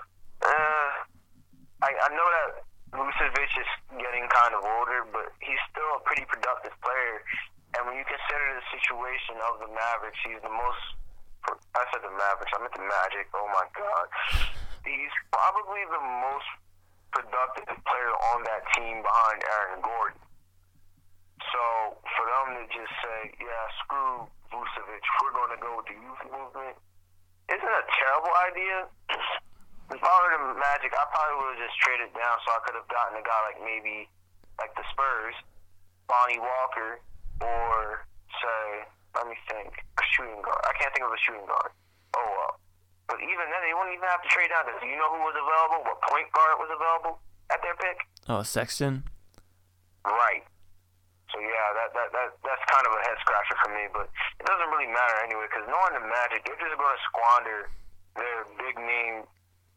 uh, 0.45 0.89
I, 1.81 1.89
I 1.89 2.09
know 2.13 2.29
that 2.29 2.69
Vucevic 2.93 3.53
is 3.57 3.71
getting 3.97 4.29
kind 4.29 4.53
of 4.53 4.61
older, 4.61 5.09
but 5.09 5.33
he's 5.41 5.61
still 5.73 5.89
a 5.97 6.03
pretty 6.05 6.29
productive 6.29 6.75
player. 6.85 7.25
And 7.79 7.87
when 7.87 7.95
you 7.97 8.05
consider 8.05 8.47
the 8.59 8.67
situation 8.75 9.39
of 9.47 9.63
the 9.63 9.71
Mavericks, 9.71 10.19
he's 10.27 10.43
the 10.43 10.51
most. 10.51 10.83
I 11.49 11.83
said 11.93 12.03
the 12.03 12.13
Mavericks. 12.13 12.53
I 12.53 12.59
meant 12.61 12.75
the 12.75 12.85
Magic. 12.85 13.31
Oh 13.33 13.49
my 13.55 13.67
God, 13.73 14.07
he's 14.85 15.15
probably 15.33 15.83
the 15.89 16.03
most 16.03 16.49
productive 17.11 17.79
player 17.87 18.15
on 18.35 18.45
that 18.47 18.63
team 18.77 19.03
behind 19.03 19.39
Aaron 19.43 19.81
Gordon. 19.83 20.21
So 21.51 21.63
for 22.05 22.25
them 22.29 22.47
to 22.61 22.65
just 22.71 22.93
say, 23.01 23.33
"Yeah, 23.41 23.65
screw 23.83 24.29
Vucevic, 24.53 25.05
we're 25.25 25.35
going 25.35 25.53
to 25.57 25.61
go 25.61 25.71
with 25.81 25.89
the 25.89 25.97
youth 25.97 26.23
movement," 26.29 26.77
isn't 27.49 27.75
a 27.75 27.87
terrible 27.99 28.35
idea. 28.49 28.77
If 29.91 29.99
I 29.99 30.15
were 30.23 30.55
the 30.55 30.55
Magic, 30.55 30.95
I 30.95 31.03
probably 31.11 31.35
would 31.43 31.59
have 31.59 31.67
just 31.67 31.75
traded 31.83 32.15
down 32.15 32.39
so 32.47 32.55
I 32.55 32.63
could 32.63 32.79
have 32.79 32.87
gotten 32.87 33.19
a 33.19 33.27
guy 33.27 33.41
like 33.51 33.59
maybe 33.59 34.07
like 34.63 34.71
the 34.79 34.87
Spurs, 34.95 35.35
Lonnie 36.07 36.39
Walker, 36.39 37.03
or 37.43 38.07
say, 38.39 38.87
let 39.15 39.27
me 39.27 39.37
think, 39.51 39.75
a 39.99 40.05
shooting 40.15 40.41
guard. 40.43 40.63
I 40.67 40.73
can't 40.79 40.93
think 40.95 41.07
of 41.07 41.13
a 41.13 41.21
shooting 41.21 41.47
guard. 41.47 41.71
Oh 42.17 42.27
well. 42.27 42.55
But 43.11 43.19
even 43.27 43.47
then, 43.51 43.61
they 43.67 43.75
wouldn't 43.75 43.95
even 43.95 44.07
have 44.07 44.23
to 44.23 44.31
trade 44.31 44.55
down. 44.55 44.71
Do 44.71 44.87
you 44.87 44.95
know 44.95 45.11
who 45.11 45.23
was 45.27 45.35
available? 45.35 45.83
What 45.83 45.99
point 46.07 46.31
guard 46.31 46.63
was 46.63 46.71
available 46.71 47.19
at 47.51 47.59
their 47.63 47.75
pick? 47.75 47.99
Oh, 48.31 48.47
Sexton. 48.47 49.03
Right. 50.07 50.47
So 51.35 51.39
yeah, 51.39 51.67
that 51.79 51.91
that, 51.95 52.09
that 52.11 52.29
that's 52.43 52.65
kind 52.71 52.87
of 52.87 52.93
a 52.95 53.01
head 53.07 53.19
scratcher 53.23 53.57
for 53.63 53.71
me, 53.75 53.87
but 53.95 54.11
it 54.11 54.45
doesn't 54.47 54.71
really 54.71 54.91
matter 54.91 55.15
anyway 55.23 55.47
because 55.47 55.67
knowing 55.71 55.95
the 55.95 56.03
Magic, 56.07 56.43
they're 56.43 56.59
just 56.59 56.75
going 56.75 56.91
to 56.91 57.03
squander 57.07 57.61
their 58.19 58.47
big 58.59 58.75
name 58.79 59.23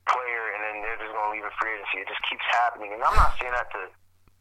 player 0.09 0.43
and 0.57 0.59
then 0.65 0.75
they're 0.81 0.97
just 0.97 1.13
going 1.13 1.29
to 1.29 1.33
leave 1.33 1.45
a 1.45 1.53
free 1.61 1.77
agency. 1.77 2.01
It 2.05 2.09
just 2.09 2.23
keeps 2.25 2.45
happening, 2.49 2.93
and 2.93 3.01
I'm 3.05 3.13
not 3.13 3.37
saying 3.37 3.53
that 3.53 3.69
to 3.69 3.81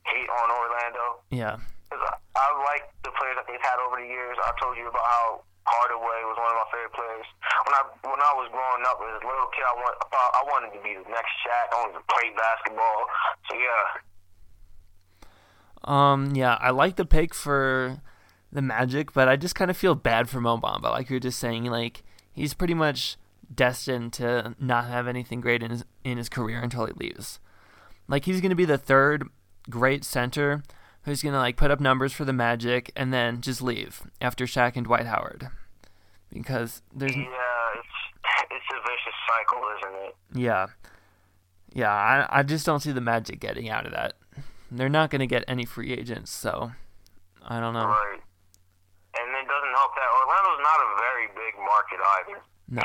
hate 0.09 0.31
on 0.41 0.49
Orlando. 0.53 1.05
Yeah. 1.29 1.57
Cause 1.93 2.01
I, 2.09 2.17
I 2.41 2.49
like 2.73 2.89
the 3.05 3.13
players 3.21 3.37
that 3.37 3.45
they've 3.45 3.61
had 3.61 3.77
over 3.85 4.01
the 4.01 4.09
years. 4.09 4.41
I 4.41 4.57
told 4.57 4.81
you 4.81 4.89
about 4.89 5.05
how 5.05 5.45
Hardaway 5.69 6.25
was 6.25 6.41
one 6.41 6.49
of 6.49 6.57
my 6.57 6.69
favorite 6.73 6.97
players. 6.97 7.29
When 7.69 7.75
I 7.77 7.83
when 8.09 8.17
I 8.17 8.33
was 8.41 8.49
growing 8.49 8.81
up 8.89 8.97
as 9.05 9.21
a 9.21 9.27
little 9.29 9.51
kid, 9.53 9.69
I 9.69 9.77
want 9.77 9.95
I 10.01 10.07
thought 10.09 10.33
I 10.33 10.43
wanted 10.49 10.73
to 10.73 10.81
be 10.81 10.97
the 10.97 11.05
next 11.13 11.37
Shaq. 11.45 11.69
I 11.69 11.77
wanted 11.85 12.01
to 12.01 12.07
play 12.09 12.33
basketball. 12.33 13.01
So 13.45 13.53
yeah. 13.61 13.85
Um. 15.85 16.33
Yeah, 16.35 16.57
I 16.61 16.71
like 16.71 16.97
the 16.97 17.05
pick 17.05 17.35
for 17.35 18.01
the 18.51 18.63
Magic, 18.63 19.13
but 19.13 19.29
I 19.29 19.37
just 19.37 19.55
kind 19.55 19.71
of 19.71 19.77
feel 19.77 19.95
bad 19.95 20.29
for 20.29 20.41
Mo 20.41 20.57
Bamba. 20.57 20.91
Like 20.97 21.11
you're 21.11 21.21
just 21.21 21.39
saying, 21.39 21.65
like 21.65 22.03
he's 22.33 22.55
pretty 22.55 22.75
much 22.75 23.19
destined 23.53 24.15
to 24.15 24.57
not 24.59 24.87
have 24.87 25.07
anything 25.07 25.43
great 25.43 25.63
in 25.63 25.71
his 25.71 25.85
in 26.05 26.17
his 26.17 26.31
career 26.31 26.61
until 26.61 26.87
he 26.87 26.93
leaves. 26.95 27.39
Like 28.09 28.25
he's 28.25 28.41
gonna 28.41 28.55
be 28.55 28.65
the 28.65 28.79
third 28.79 29.29
great 29.71 30.05
center 30.05 30.63
who's 31.05 31.23
gonna 31.23 31.39
like 31.39 31.57
put 31.57 31.71
up 31.71 31.81
numbers 31.81 32.13
for 32.13 32.25
the 32.25 32.33
Magic 32.33 32.91
and 32.97 33.13
then 33.13 33.41
just 33.41 33.63
leave 33.63 34.03
after 34.21 34.45
Shaq 34.47 34.77
and 34.77 34.85
Dwight 34.85 35.07
Howard, 35.07 35.49
because 36.33 36.83
there's 36.95 37.15
yeah, 37.15 37.25
it's 37.75 37.89
it's 38.51 38.65
a 38.73 38.81
vicious 38.83 39.19
cycle, 39.29 39.63
isn't 39.79 40.09
it? 40.09 40.17
Yeah, 40.35 40.67
yeah. 41.73 41.93
I 41.93 42.27
I 42.41 42.43
just 42.43 42.67
don't 42.67 42.81
see 42.81 42.93
the 42.93 43.01
Magic 43.01 43.41
getting 43.41 43.69
out 43.69 43.87
of 43.87 43.93
that. 43.93 44.15
They're 44.71 44.89
not 44.89 45.11
gonna 45.11 45.27
get 45.27 45.45
any 45.47 45.65
free 45.65 45.93
agents, 45.93 46.31
so 46.31 46.73
I 47.47 47.61
don't 47.61 47.75
know. 47.75 47.87
Right. 47.87 48.21
And 49.15 49.29
it 49.37 49.47
doesn't 49.47 49.75
help 49.77 49.93
that 49.95 50.09
Orlando's 50.21 50.63
not 50.63 50.81
a 50.81 50.97
very 50.99 51.27
big 51.37 51.55
market 51.59 52.01
either. 52.19 52.41
No. 52.69 52.83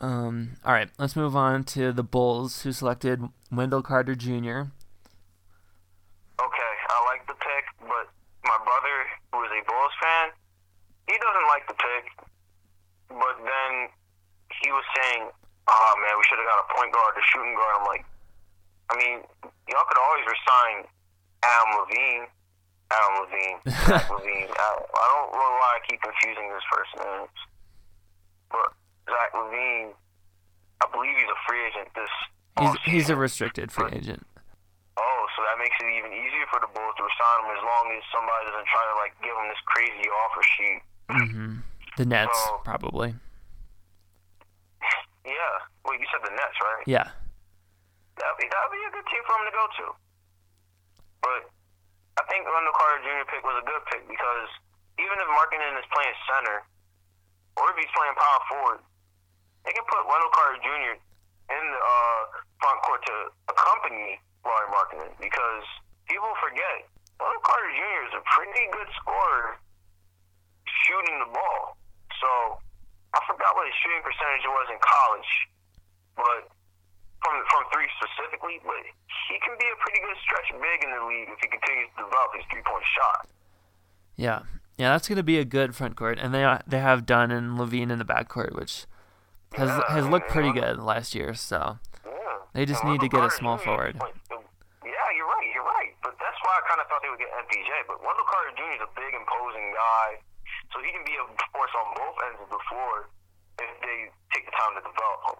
Um, 0.00 0.56
all 0.64 0.72
right, 0.72 0.90
let's 0.98 1.14
move 1.16 1.36
on 1.36 1.64
to 1.64 1.92
the 1.92 2.02
Bulls, 2.02 2.62
who 2.62 2.72
selected 2.72 3.22
Wendell 3.50 3.82
Carter 3.82 4.14
Jr. 4.14 4.70
Okay, 6.38 6.72
I 6.90 7.04
like 7.06 7.26
the 7.26 7.34
pick, 7.34 7.64
but 7.80 8.08
my 8.44 8.58
brother, 8.62 9.06
who 9.58 9.64
is 9.64 9.66
a 9.66 9.70
Bulls 9.70 9.94
fan, 9.98 10.26
he 11.08 11.14
doesn't 11.18 11.48
like 11.48 11.66
the 11.66 11.74
pick. 11.74 12.04
But 13.08 13.36
then 13.40 13.88
he 14.62 14.70
was 14.70 14.84
saying, 14.94 15.30
"Oh 15.66 15.92
man, 16.02 16.14
we 16.18 16.22
should 16.28 16.38
have 16.38 16.46
got 16.46 16.64
a 16.64 16.74
point 16.76 16.92
guard, 16.92 17.16
a 17.16 17.22
shooting 17.32 17.54
guard." 17.54 17.74
I'm 17.80 17.86
like, 17.86 18.04
I 18.90 18.94
mean, 18.96 19.24
y'all 19.68 19.86
could 19.88 19.98
always 19.98 20.24
resign 20.28 20.86
Adam 21.42 21.70
Levine. 21.80 22.26
Adam 22.88 23.20
Levine, 23.20 23.58
Levine. 24.16 24.48
I, 24.48 24.68
I 24.80 25.06
don't 25.12 25.32
know 25.32 25.52
why 25.60 25.76
I 25.76 25.80
keep 25.88 26.00
confusing 26.00 26.48
his 26.48 26.64
first 26.72 26.88
names, 26.96 27.36
but 28.50 28.72
Zach 29.04 29.32
LaVine, 29.34 29.92
I 30.80 30.86
believe 30.90 31.16
he's 31.16 31.28
a 31.28 31.40
free 31.46 31.66
agent 31.68 31.88
this. 31.94 32.08
He's 32.58 32.92
he's 32.92 33.10
a 33.10 33.16
restricted 33.16 33.70
free 33.70 33.90
agent. 33.92 34.26
Oh, 34.98 35.22
so 35.38 35.46
that 35.46 35.56
makes 35.62 35.78
it 35.78 35.86
even 35.94 36.10
easier 36.10 36.42
for 36.50 36.58
the 36.58 36.66
Bulls 36.74 36.94
to 36.98 37.02
resign 37.06 37.38
him 37.46 37.54
as 37.54 37.62
long 37.62 37.84
as 37.94 38.02
somebody 38.10 38.50
doesn't 38.50 38.66
try 38.66 38.82
to 38.90 38.94
like 38.98 39.14
give 39.22 39.30
him 39.38 39.46
this 39.46 39.62
crazy 39.70 40.06
offer 40.10 40.42
sheet. 40.58 40.80
hmm 41.06 41.50
The 41.96 42.04
Nets, 42.06 42.34
So- 42.34 42.58
probably. 42.66 43.14
Yeah. 45.24 45.54
Wait, 45.86 46.00
you 46.00 46.08
said 46.10 46.22
the 46.24 46.32
Nets, 46.34 46.58
right? 46.62 46.84
Yeah. 46.88 47.06
That'd 48.18 48.38
be 48.40 48.46
that'd 48.50 48.72
be 48.74 48.82
a 48.82 48.92
good 48.92 49.06
team 49.06 49.22
for 49.28 49.34
him 49.38 49.44
to 49.46 49.54
go 49.54 49.64
to. 49.78 49.84
But 51.22 51.40
I 52.18 52.22
think 52.26 52.42
Wendell 52.48 52.74
Carter 52.74 53.02
Jr. 53.06 53.26
pick 53.30 53.42
was 53.46 53.54
a 53.62 53.66
good 53.66 53.82
pick 53.92 54.02
because 54.10 54.48
even 54.98 55.14
if 55.14 55.28
Markkanen 55.30 55.78
is 55.78 55.86
playing 55.94 56.16
center, 56.26 56.58
or 57.60 57.70
if 57.70 57.76
he's 57.78 57.92
playing 57.94 58.16
power 58.18 58.40
forward, 58.50 58.80
they 59.62 59.70
can 59.70 59.86
put 59.86 60.02
Wendell 60.10 60.32
Carter 60.34 60.58
Jr. 60.64 60.94
in 60.98 61.62
the 61.70 61.78
uh, 61.78 62.20
front 62.58 62.78
court 62.82 63.00
to 63.06 63.14
accompany 63.54 64.18
Lauri 64.48 64.68
Markkanen 64.72 65.12
because 65.20 65.64
people 66.08 66.32
forget 66.40 66.88
Wendell 67.20 67.44
Carter 67.44 67.72
Jr. 67.76 68.00
is 68.08 68.14
a 68.16 68.22
pretty 68.32 68.64
good 68.72 68.88
scorer 68.96 69.60
shooting 70.88 71.16
the 71.20 71.30
ball. 71.32 71.76
So 72.20 72.28
I 73.14 73.20
forgot 73.28 73.52
what 73.54 73.66
his 73.68 73.76
shooting 73.84 74.02
percentage 74.02 74.44
was 74.48 74.66
in 74.72 74.78
college, 74.80 75.30
but 76.16 76.40
from 77.22 77.34
from 77.50 77.62
three 77.74 77.88
specifically, 78.00 78.58
but 78.64 78.82
he 79.28 79.36
can 79.44 79.54
be 79.58 79.66
a 79.68 79.76
pretty 79.84 80.00
good 80.02 80.18
stretch 80.24 80.48
big 80.56 80.78
in 80.84 80.90
the 80.94 81.02
league 81.06 81.28
if 81.30 81.38
he 81.42 81.48
continues 81.48 81.90
to 81.98 82.04
develop 82.08 82.30
his 82.34 82.44
three 82.50 82.64
point 82.64 82.84
shot. 82.96 83.28
Yeah. 84.16 84.42
Yeah, 84.78 84.94
that's 84.94 85.08
going 85.08 85.16
to 85.18 85.26
be 85.26 85.38
a 85.38 85.44
good 85.44 85.74
front 85.74 85.96
court. 85.96 86.18
And 86.22 86.32
they 86.32 86.46
they 86.66 86.78
have 86.78 87.04
Dunn 87.06 87.30
and 87.30 87.58
LaVine 87.58 87.90
in 87.90 87.98
the 87.98 88.04
back 88.06 88.28
court, 88.28 88.54
which 88.54 88.86
has 89.54 89.68
Yeah, 89.68 89.82
has 89.90 90.06
looked 90.06 90.30
pretty 90.30 90.48
yeah. 90.54 90.60
good 90.74 90.78
last 90.78 91.14
year. 91.14 91.34
So 91.34 91.78
Yeah. 92.06 92.12
They 92.54 92.64
just 92.64 92.82
And 92.84 92.92
need 92.92 93.00
to 93.02 93.08
get 93.08 93.24
a 93.24 93.30
small 93.30 93.58
forward. 93.58 93.96
like, 93.98 94.14
Yeah, 94.84 95.08
you're 95.16 95.26
right. 95.26 95.48
You're 95.52 95.64
right. 95.66 95.90
But 96.02 96.14
that's 96.22 96.38
why 96.46 96.52
I 96.54 96.57
kind 96.68 96.78
of 96.78 96.86
thought 96.92 97.00
they 97.00 97.08
would 97.08 97.18
get 97.18 97.32
MPJ. 97.32 97.88
But 97.88 98.04
Wendell 98.04 98.28
Carter 98.28 98.52
Jr. 98.54 98.76
is 98.76 98.84
a 98.84 98.92
big, 98.92 99.12
imposing 99.16 99.72
guy, 99.72 100.20
so 100.70 100.84
he 100.84 100.92
can 100.92 101.02
be 101.08 101.16
a 101.16 101.24
force 101.56 101.72
on 101.72 101.86
both 101.96 102.16
ends 102.28 102.40
of 102.44 102.48
the 102.52 102.62
floor 102.68 103.08
if 103.58 103.72
they 103.80 103.98
take 104.36 104.44
the 104.44 104.54
time 104.54 104.72
to 104.76 104.82
develop 104.84 105.20
him. 105.26 105.38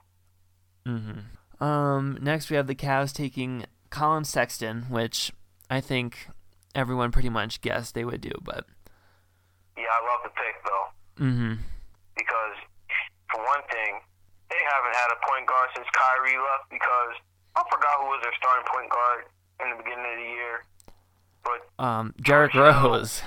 Mm-hmm. 0.89 1.21
Um, 1.63 2.19
next 2.23 2.51
we 2.51 2.57
have 2.57 2.67
the 2.67 2.75
Cavs 2.75 3.13
taking 3.13 3.67
Collin 3.91 4.25
Sexton, 4.25 4.89
which 4.89 5.31
I 5.69 5.81
think 5.81 6.29
everyone 6.75 7.13
pretty 7.13 7.29
much 7.29 7.61
guessed 7.61 7.95
they 7.95 8.05
would 8.05 8.21
do, 8.23 8.33
but 8.43 8.65
Yeah, 9.77 9.91
I 9.91 10.01
love 10.07 10.21
the 10.25 10.33
pick 10.33 10.57
though. 10.65 10.87
Mm-hmm. 11.25 11.55
because 12.17 12.57
for 13.31 13.43
one 13.43 13.61
thing, 13.75 13.99
they 14.49 14.63
haven't 14.65 14.97
had 14.97 15.11
a 15.13 15.19
point 15.29 15.45
guard 15.51 15.69
since 15.75 15.87
Kyrie 15.93 16.39
left 16.39 16.71
because 16.71 17.15
I 17.59 17.67
forgot 17.69 18.01
who 18.01 18.09
was 18.15 18.23
their 18.23 18.33
starting 18.39 18.65
point 18.71 18.89
guard 18.89 19.27
in 19.61 19.75
the 19.75 19.79
beginning 19.83 20.07
of 20.07 20.19
the 20.23 20.31
year. 20.31 20.63
But 21.77 21.85
um, 21.85 22.15
Rose. 22.55 23.23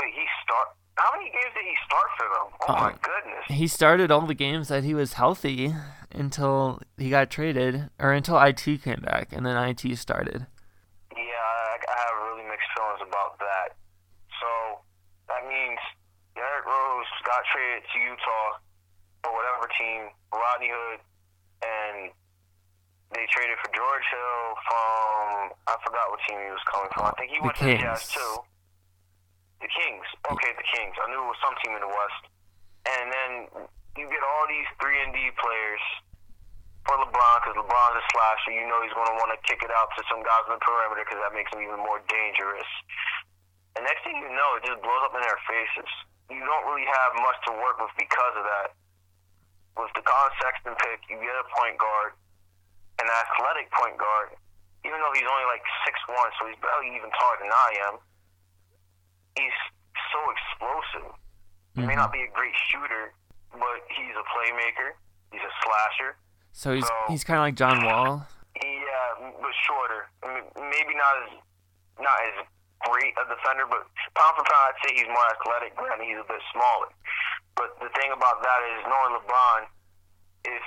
wait, 0.00 0.14
he 0.14 0.24
start. 0.44 0.68
How 0.96 1.10
many 1.16 1.30
games 1.30 1.52
did 1.54 1.64
he 1.64 1.76
start 1.86 2.08
for 2.16 2.26
them? 2.28 2.46
Oh 2.68 2.72
my 2.74 2.92
Uh, 2.92 2.96
goodness! 3.02 3.44
He 3.48 3.66
started 3.66 4.10
all 4.10 4.22
the 4.26 4.34
games 4.34 4.68
that 4.68 4.84
he 4.84 4.94
was 4.94 5.14
healthy 5.14 5.74
until 6.12 6.80
he 6.98 7.10
got 7.10 7.30
traded, 7.30 7.90
or 7.98 8.12
until 8.12 8.38
IT 8.40 8.60
came 8.82 9.00
back, 9.02 9.32
and 9.32 9.44
then 9.46 9.56
IT 9.56 9.96
started. 9.96 10.46
Yeah, 11.16 11.20
I, 11.22 11.76
I 11.78 11.96
have 12.06 12.16
really 12.28 12.48
mixed 12.48 12.68
feelings 12.76 13.00
about 13.08 13.38
that. 13.38 13.76
So 14.40 14.80
that 15.28 15.42
means 15.48 15.78
Derrick 16.34 16.66
Rose 16.66 17.06
got 17.24 17.42
traded 17.52 17.82
to 17.92 17.98
Utah 17.98 18.50
or 19.24 19.32
whatever 19.36 19.68
team, 19.78 20.08
Rodney 20.32 20.70
Hood, 20.72 21.00
and 21.62 22.10
they 23.14 23.26
traded 23.34 23.58
for 23.58 23.70
George 23.74 24.06
Hill 24.10 24.42
from 24.70 25.54
I 25.66 25.74
forgot 25.82 26.10
what 26.14 26.20
team 26.30 26.38
he 26.38 26.50
was 26.54 26.62
coming 26.70 26.90
from. 26.94 27.10
I 27.10 27.14
think 27.18 27.30
he 27.34 27.38
The 27.38 27.44
went 27.46 27.56
to 27.58 27.66
the. 27.66 27.78
Jazz 27.78 28.06
too. 28.10 28.34
The 29.60 29.68
Kings. 29.68 30.06
Okay, 30.30 30.52
the 30.56 30.66
Kings. 30.72 30.94
I 31.02 31.06
knew 31.12 31.20
it 31.20 31.28
was 31.28 31.40
some 31.44 31.54
team 31.60 31.74
in 31.76 31.82
the 31.84 31.90
West. 31.92 32.22
And 32.88 33.06
then 33.12 33.30
you 33.98 34.06
get 34.08 34.22
all 34.24 34.44
these 34.48 34.64
three 34.80 34.96
and 35.04 35.12
D 35.12 35.20
players 35.36 35.84
for 36.88 36.96
LeBron 36.96 37.34
because 37.44 37.56
LeBron's 37.60 37.98
a 38.00 38.04
slasher. 38.14 38.56
You 38.56 38.64
know 38.64 38.80
he's 38.80 38.94
going 38.96 39.10
to 39.12 39.18
want 39.20 39.34
to 39.36 39.38
kick 39.44 39.60
it 39.60 39.68
out 39.74 39.92
to 39.98 40.02
some 40.08 40.24
guys 40.24 40.48
in 40.48 40.56
the 40.56 40.62
perimeter 40.64 41.04
because 41.04 41.20
that 41.20 41.36
makes 41.36 41.52
him 41.52 41.60
even 41.60 41.76
more 41.82 42.00
dangerous. 42.08 42.68
And 43.76 43.84
next 43.84 44.00
thing 44.06 44.16
you 44.16 44.32
know, 44.32 44.48
it 44.58 44.64
just 44.64 44.80
blows 44.80 45.02
up 45.04 45.12
in 45.14 45.20
their 45.22 45.38
faces. 45.44 45.90
You 46.32 46.40
don't 46.40 46.64
really 46.66 46.88
have 46.88 47.12
much 47.20 47.38
to 47.50 47.52
work 47.58 47.76
with 47.82 47.92
because 48.00 48.34
of 48.38 48.46
that. 48.48 48.72
With 49.76 49.92
the 49.94 50.02
Collin 50.02 50.32
Sexton 50.42 50.74
pick, 50.80 51.04
you 51.12 51.20
get 51.20 51.36
a 51.36 51.46
point 51.54 51.76
guard, 51.78 52.16
an 53.00 53.08
athletic 53.08 53.70
point 53.72 53.96
guard, 53.98 54.36
even 54.84 55.00
though 55.00 55.12
he's 55.14 55.26
only 55.28 55.46
like 55.48 55.64
six 55.84 55.96
one, 56.08 56.30
so 56.38 56.46
he's 56.46 56.58
barely 56.60 56.94
even 56.96 57.10
taller 57.16 57.38
than 57.40 57.52
I 57.52 57.70
am. 57.88 57.94
He's 59.36 59.56
so 60.12 60.20
explosive. 60.30 61.14
He 61.74 61.82
may 61.86 61.94
Mhm. 61.94 62.02
not 62.02 62.12
be 62.12 62.22
a 62.22 62.28
great 62.28 62.54
shooter, 62.68 63.14
but 63.52 63.78
he's 63.88 64.14
a 64.16 64.24
playmaker. 64.34 64.94
He's 65.32 65.42
a 65.42 65.52
slasher. 65.62 66.16
So 66.52 66.74
he's 66.74 66.86
So- 66.86 67.04
he's 67.08 67.24
kind 67.24 67.38
of 67.38 67.44
like 67.44 67.54
John 67.54 67.84
Wall. 67.84 68.26
Yeah, 68.60 69.30
but 69.40 69.54
shorter. 69.66 70.10
I 70.24 70.26
mean, 70.34 70.52
maybe 70.70 70.94
not 70.94 71.16
as 71.22 71.30
not 71.98 72.20
as 72.22 72.46
great 72.80 73.14
a 73.18 73.24
defender, 73.26 73.66
but 73.66 73.86
pound 74.14 74.36
for 74.36 74.44
pound, 74.44 74.74
I'd 74.74 74.88
say 74.88 74.94
he's 74.94 75.08
more 75.08 75.26
athletic. 75.30 75.76
Granted, 75.76 76.04
he's 76.06 76.18
a 76.18 76.24
bit 76.24 76.40
smaller. 76.50 76.88
But 77.54 77.78
the 77.78 77.90
thing 77.90 78.10
about 78.10 78.42
that 78.42 78.62
is, 78.62 78.86
knowing 78.86 79.20
LeBron, 79.20 79.68
if 80.44 80.62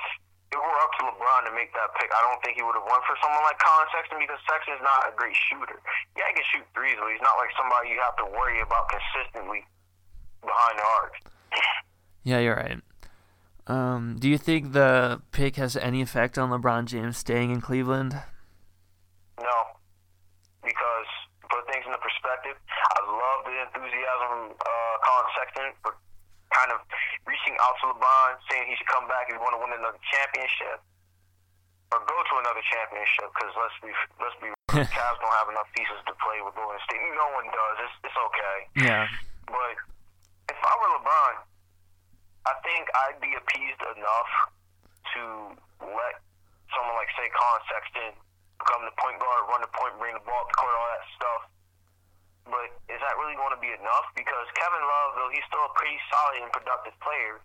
it 0.54 0.62
were 0.62 0.80
up 0.86 0.94
to 1.02 1.10
LeBron 1.10 1.50
to 1.50 1.54
make 1.58 1.74
that 1.74 1.90
pick, 1.98 2.14
I 2.14 2.22
don't 2.22 2.38
think 2.46 2.62
he 2.62 2.64
would 2.64 2.78
have 2.78 2.86
went 2.86 3.02
for 3.10 3.18
someone 3.18 3.42
like 3.42 3.58
Collin 3.58 3.90
Sexton 3.90 4.22
because 4.22 4.38
Sexton 4.46 4.78
is 4.78 4.84
not 4.86 5.10
a 5.10 5.12
great 5.18 5.34
shooter. 5.50 5.82
Yeah, 6.14 6.30
he 6.30 6.38
can 6.38 6.46
shoot 6.54 6.66
threes, 6.78 6.96
but 7.02 7.10
he's 7.10 7.26
not 7.26 7.42
like 7.42 7.50
somebody 7.58 7.90
you 7.90 8.00
have 8.06 8.14
to 8.22 8.28
worry 8.30 8.62
about 8.62 8.86
consistently 8.94 9.66
behind 10.46 10.78
the 10.78 10.86
arc. 11.02 11.14
Yeah, 12.22 12.40
you're 12.40 12.56
right. 12.56 12.80
Um, 13.66 14.18
do 14.20 14.30
you 14.30 14.38
think 14.38 14.74
the 14.74 15.22
pick 15.32 15.56
has 15.56 15.76
any 15.76 16.02
effect 16.02 16.38
on 16.38 16.52
LeBron 16.52 16.86
James 16.86 17.18
staying 17.18 17.52
in 17.52 17.60
Cleveland? 17.60 18.16
No, 19.40 19.60
because 20.62 21.10
put 21.50 21.66
things 21.72 21.84
into 21.88 21.98
perspective, 21.98 22.56
I 22.96 23.00
love 23.04 23.40
the 23.44 23.56
enthusiasm 23.60 24.56
uh, 24.56 24.96
Colin 25.04 25.28
Sexton 25.36 25.68
for 25.82 25.96
kind 26.54 26.70
of 26.72 26.80
reaching 27.26 27.58
out 27.60 27.76
to 27.82 27.92
LeBron, 27.92 28.38
saying 28.48 28.70
he 28.70 28.78
should 28.78 28.90
come 28.90 29.10
back 29.10 29.28
if 29.28 29.36
he 29.36 29.42
want 29.42 29.58
to 29.58 29.62
win 29.62 29.74
another 29.74 30.00
championship 30.14 30.80
or 31.92 32.00
go 32.06 32.18
to 32.18 32.34
another 32.40 32.64
championship. 32.70 33.28
Because 33.34 33.54
let's 33.58 33.78
be 33.82 33.92
let's 34.22 34.38
be 34.38 34.50
real, 34.54 34.86
the 34.86 34.86
Cavs 34.96 35.18
don't 35.20 35.36
have 35.36 35.50
enough 35.50 35.70
pieces 35.74 36.00
to 36.06 36.14
play 36.22 36.40
with 36.46 36.54
Golden 36.54 36.80
State. 36.86 37.02
No 37.18 37.28
one 37.34 37.50
does. 37.50 37.76
It's 37.84 38.14
it's 38.14 38.20
okay. 38.32 38.58
Yeah. 38.86 39.10
But 39.50 39.76
if 40.54 40.60
I 40.62 40.74
were 40.80 40.92
LeBron, 41.02 41.36
I 42.46 42.54
think 42.62 42.88
I'd 43.08 43.20
be 43.24 43.32
appeased 43.34 43.82
enough 43.98 44.32
to 45.16 45.24
let 45.80 46.16
someone 46.76 46.96
like, 46.98 47.12
say, 47.16 47.30
Collin 47.32 47.64
Sexton 47.70 48.12
become 48.60 48.84
the 48.84 48.96
point 49.00 49.20
guard, 49.22 49.48
run 49.48 49.62
the 49.62 49.72
point, 49.72 49.94
bring 50.02 50.16
the 50.16 50.24
ball 50.26 50.44
up 50.44 50.50
the 50.52 50.58
court, 50.58 50.74
all 50.74 50.90
that 50.92 51.06
stuff. 51.16 51.42
But 52.44 52.76
is 52.92 53.00
that 53.00 53.16
really 53.16 53.40
going 53.40 53.56
to 53.56 53.62
be 53.64 53.72
enough? 53.72 54.08
Because 54.20 54.48
Kevin 54.60 54.84
Love, 54.84 55.10
though 55.16 55.32
he's 55.32 55.46
still 55.48 55.64
a 55.64 55.74
pretty 55.80 55.96
solid 56.12 56.44
and 56.44 56.52
productive 56.52 56.96
player, 57.00 57.40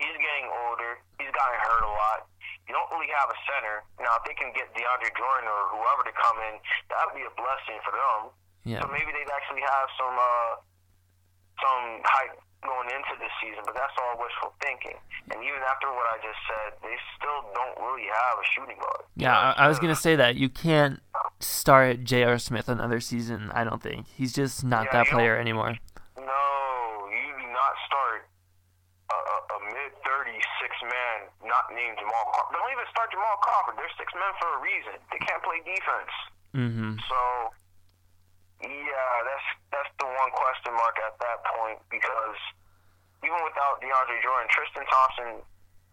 he's 0.00 0.16
getting 0.16 0.48
older. 0.68 1.04
He's 1.20 1.32
gotten 1.36 1.58
hurt 1.60 1.84
a 1.84 1.92
lot. 1.92 2.24
You 2.64 2.72
don't 2.72 2.88
really 2.92 3.12
have 3.12 3.28
a 3.28 3.38
center. 3.48 3.84
Now, 4.00 4.16
if 4.20 4.24
they 4.24 4.36
can 4.36 4.52
get 4.56 4.72
DeAndre 4.72 5.12
Jordan 5.16 5.48
or 5.48 5.72
whoever 5.72 6.04
to 6.04 6.14
come 6.16 6.36
in, 6.48 6.60
that 6.92 7.00
would 7.08 7.16
be 7.16 7.24
a 7.24 7.34
blessing 7.36 7.80
for 7.84 7.92
them. 7.92 8.32
Yeah. 8.64 8.80
So 8.84 8.92
maybe 8.92 9.08
they'd 9.12 9.32
actually 9.32 9.64
have 9.64 9.88
some 9.96 10.16
uh, 10.16 10.52
some 11.60 11.84
hype 12.04 12.36
going 12.62 12.90
into 12.90 13.14
this 13.22 13.30
season, 13.40 13.62
but 13.64 13.74
that's 13.74 13.94
all 13.96 14.18
wishful 14.18 14.52
thinking. 14.60 14.98
And 15.30 15.38
even 15.40 15.62
after 15.62 15.88
what 15.94 16.06
I 16.10 16.18
just 16.18 16.40
said, 16.44 16.76
they 16.82 16.96
still 17.16 17.46
don't 17.54 17.76
really 17.80 18.08
have 18.10 18.34
a 18.36 18.46
shooting 18.52 18.76
guard. 18.76 19.06
Yeah, 19.14 19.32
I, 19.32 19.64
I 19.64 19.68
was 19.68 19.78
gonna 19.78 19.96
say 19.96 20.16
that 20.16 20.36
you 20.36 20.48
can't 20.48 21.00
start 21.40 22.04
J.R. 22.04 22.38
Smith 22.38 22.68
another 22.68 23.00
season. 23.00 23.50
I 23.54 23.64
don't 23.64 23.82
think 23.82 24.06
he's 24.14 24.32
just 24.32 24.64
not 24.64 24.86
Yeah, 24.90 25.04
that 25.04 25.06
player 25.12 25.34
don't- 25.36 25.42
anymore. 25.46 25.76
No, 26.18 26.42
you 27.10 27.30
do 27.38 27.46
not 27.52 27.72
start 27.86 28.26
a, 29.10 29.16
a, 29.16 29.36
a 29.54 29.58
mid 29.72 29.92
36 30.02 30.42
man 30.82 31.18
not 31.48 31.70
named 31.72 31.96
Jamal 31.98 32.24
Crawford. 32.34 32.52
Don't 32.58 32.70
even 32.74 32.86
start 32.90 33.08
Jamal 33.14 33.36
Crawford. 33.40 33.74
They're 33.78 33.94
six 33.96 34.12
men 34.18 34.32
for 34.42 34.48
a 34.56 34.58
reason. 34.60 34.94
They 35.14 35.20
can't 35.24 35.42
play 35.46 35.58
defense. 35.64 36.12
Mm-hmm. 36.56 36.92
So, 37.08 37.18
yeah, 38.64 39.12
that's 39.22 39.48
that's 39.70 39.92
the 40.02 40.08
one 40.10 40.30
question 40.34 40.74
mark 40.74 40.98
at 41.06 41.14
that 41.22 41.38
point 41.54 41.78
because 41.92 42.38
even 43.22 43.38
without 43.46 43.78
DeAndre 43.78 44.18
Jordan, 44.24 44.48
Tristan 44.50 44.84
Thompson, 44.90 45.28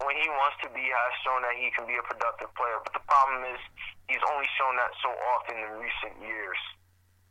when 0.02 0.16
he 0.18 0.28
wants 0.30 0.58
to 0.66 0.70
be, 0.74 0.82
has 0.90 1.14
shown 1.26 1.42
that 1.46 1.54
he 1.58 1.70
can 1.74 1.86
be 1.86 1.96
a 1.98 2.04
productive 2.06 2.50
player. 2.58 2.78
But 2.82 2.94
the 2.98 3.06
problem 3.06 3.46
is 3.54 3.62
he's 4.08 4.24
only 4.32 4.48
shown 4.58 4.76
that 4.78 4.92
so 5.02 5.10
often 5.36 5.56
in 5.58 5.72
recent 5.82 6.16
years. 6.22 6.58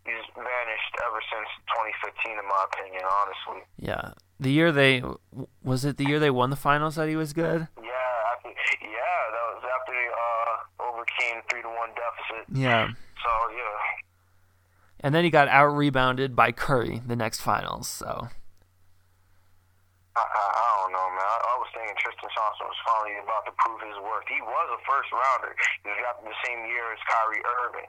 He's 0.04 0.26
vanished 0.36 0.94
ever 1.08 1.20
since 1.32 1.48
2015, 1.72 2.36
in 2.36 2.44
my 2.44 2.62
opinion, 2.72 3.02
honestly. 3.08 3.60
Yeah. 3.78 4.12
The 4.38 4.52
year 4.52 4.70
they 4.72 5.02
was 5.62 5.84
it 5.84 5.96
the 5.96 6.04
year 6.04 6.20
they 6.20 6.30
won 6.30 6.50
the 6.50 6.56
finals 6.56 6.96
that 6.96 7.08
he 7.08 7.16
was 7.16 7.32
good. 7.32 7.68
Yeah, 7.80 7.94
think, 8.44 8.56
yeah, 8.82 9.20
that 9.32 9.44
was 9.54 9.62
after 9.64 9.92
they 9.92 10.08
uh, 10.12 10.90
overcame 10.92 11.42
three 11.50 11.62
to 11.62 11.68
one 11.68 11.90
deficit. 11.96 12.44
Yeah. 12.52 12.88
So 13.22 13.30
yeah, 13.56 13.78
And 15.00 15.14
then 15.14 15.24
he 15.24 15.30
got 15.30 15.48
out 15.48 15.68
rebounded 15.68 16.36
by 16.36 16.52
Curry 16.52 17.00
the 17.06 17.16
next 17.16 17.40
finals. 17.40 17.88
So 17.88 18.28
I, 20.16 20.20
I, 20.20 20.22
I 20.22 20.73
don't 20.84 20.92
know, 20.92 21.08
man. 21.16 21.24
I, 21.24 21.36
I 21.48 21.54
was 21.56 21.68
thinking 21.72 21.96
Tristan 21.96 22.28
Thompson 22.36 22.68
was 22.68 22.80
finally 22.84 23.16
about 23.24 23.48
to 23.48 23.52
prove 23.56 23.80
his 23.80 23.96
worth. 24.04 24.28
He 24.28 24.40
was 24.44 24.68
a 24.76 24.80
first 24.84 25.08
rounder. 25.08 25.56
He 25.80 25.88
was 25.88 25.96
drafted 25.96 26.28
the 26.28 26.40
same 26.44 26.60
year 26.68 26.84
as 26.92 27.00
Kyrie 27.08 27.40
Irving. 27.40 27.88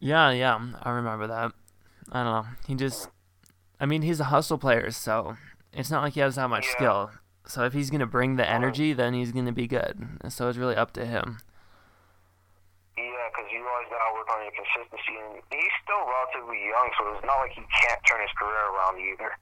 yeah, 0.00 0.32
yeah, 0.32 0.56
I 0.82 0.90
remember 0.96 1.28
that. 1.28 1.52
I 2.10 2.24
don't 2.24 2.32
know. 2.32 2.46
He 2.66 2.74
just, 2.74 3.08
I 3.78 3.84
mean, 3.86 4.00
he's 4.02 4.20
a 4.20 4.32
hustle 4.32 4.56
player, 4.58 4.90
so 4.90 5.36
it's 5.72 5.90
not 5.90 6.02
like 6.02 6.14
he 6.14 6.20
has 6.20 6.36
that 6.36 6.48
much 6.48 6.64
Yeah. 6.66 6.76
skill. 6.76 7.10
So 7.46 7.64
if 7.64 7.72
he's 7.72 7.90
gonna 7.90 8.06
bring 8.08 8.36
the 8.36 8.44
uh-huh. 8.44 8.54
energy, 8.54 8.92
then 8.92 9.12
he's 9.14 9.32
gonna 9.32 9.52
be 9.52 9.66
good. 9.68 10.24
So 10.28 10.48
it's 10.48 10.56
really 10.58 10.76
up 10.76 10.92
to 10.94 11.04
him. 11.04 11.38
Yeah, 12.96 13.28
because 13.28 13.50
you 13.52 13.60
always 13.66 13.88
got 13.88 13.98
to 13.98 14.12
work 14.14 14.28
on 14.30 14.40
your 14.44 14.52
consistency. 14.52 15.14
And 15.20 15.42
he's 15.50 15.76
still 15.82 16.02
relatively 16.06 16.60
young, 16.68 16.88
so 16.96 17.12
it's 17.16 17.24
not 17.26 17.38
like 17.40 17.52
he 17.52 17.64
can't 17.82 18.00
turn 18.06 18.20
his 18.20 18.30
career 18.38 18.62
around 18.72 19.00
either. 19.00 19.32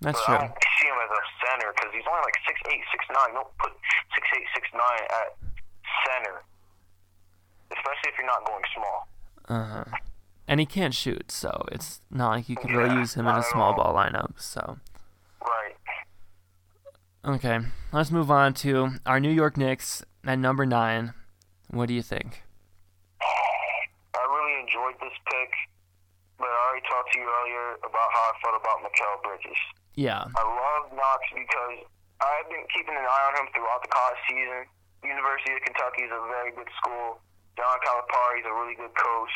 That's 0.00 0.18
but 0.20 0.26
true. 0.26 0.34
I 0.36 0.48
don't 0.48 0.64
see 0.80 0.86
him 0.88 0.96
as 1.04 1.10
a 1.12 1.22
center 1.44 1.68
because 1.76 1.90
he's 1.92 2.04
only 2.08 2.22
like 2.24 2.38
six 2.48 2.56
eight, 2.72 2.82
six 2.90 3.04
nine. 3.12 3.34
Don't 3.34 3.52
put 3.58 3.72
six 4.16 4.24
eight, 4.36 4.46
six 4.54 4.64
nine 4.72 5.04
at 5.12 5.28
center, 6.08 6.42
especially 7.72 8.08
if 8.08 8.14
you're 8.18 8.26
not 8.26 8.44
going 8.46 8.64
small. 8.74 9.08
Uh 9.48 9.66
huh. 9.66 9.84
And 10.48 10.58
he 10.58 10.66
can't 10.66 10.94
shoot, 10.94 11.30
so 11.30 11.64
it's 11.70 12.00
not 12.10 12.30
like 12.30 12.48
you 12.48 12.56
can 12.56 12.74
really 12.74 12.94
use 12.96 13.14
him 13.14 13.26
in 13.26 13.36
a 13.36 13.42
small 13.42 13.72
all. 13.78 13.92
ball 13.92 13.94
lineup. 13.94 14.32
So 14.40 14.78
Right. 15.42 15.76
okay, 17.36 17.60
let's 17.92 18.10
move 18.10 18.30
on 18.30 18.54
to 18.54 18.92
our 19.06 19.20
New 19.20 19.30
York 19.30 19.56
Knicks 19.56 20.02
at 20.26 20.38
number 20.38 20.66
nine. 20.66 21.14
What 21.68 21.86
do 21.86 21.94
you 21.94 22.02
think? 22.02 22.42
I 23.20 24.18
really 24.26 24.60
enjoyed 24.60 24.94
this 25.00 25.16
pick, 25.30 25.50
but 26.38 26.46
I 26.48 26.68
already 26.70 26.86
talked 26.88 27.12
to 27.12 27.18
you 27.20 27.26
earlier 27.28 27.74
about 27.86 28.08
how 28.12 28.20
I 28.20 28.32
felt 28.42 28.60
about 28.60 28.78
Mikal 28.82 29.22
Bridges. 29.22 29.58
Yeah. 30.00 30.24
I 30.24 30.44
love 30.48 30.96
Knox 30.96 31.20
because 31.28 31.84
I've 32.24 32.48
been 32.48 32.64
keeping 32.72 32.96
an 32.96 33.04
eye 33.04 33.24
on 33.28 33.32
him 33.36 33.52
throughout 33.52 33.84
the 33.84 33.92
college 33.92 34.16
season. 34.24 34.64
University 35.04 35.52
of 35.52 35.60
Kentucky 35.60 36.08
is 36.08 36.12
a 36.12 36.24
very 36.24 36.56
good 36.56 36.72
school. 36.80 37.20
John 37.60 37.76
Calipari 37.84 38.40
is 38.40 38.48
a 38.48 38.54
really 38.56 38.80
good 38.80 38.96
coach. 38.96 39.34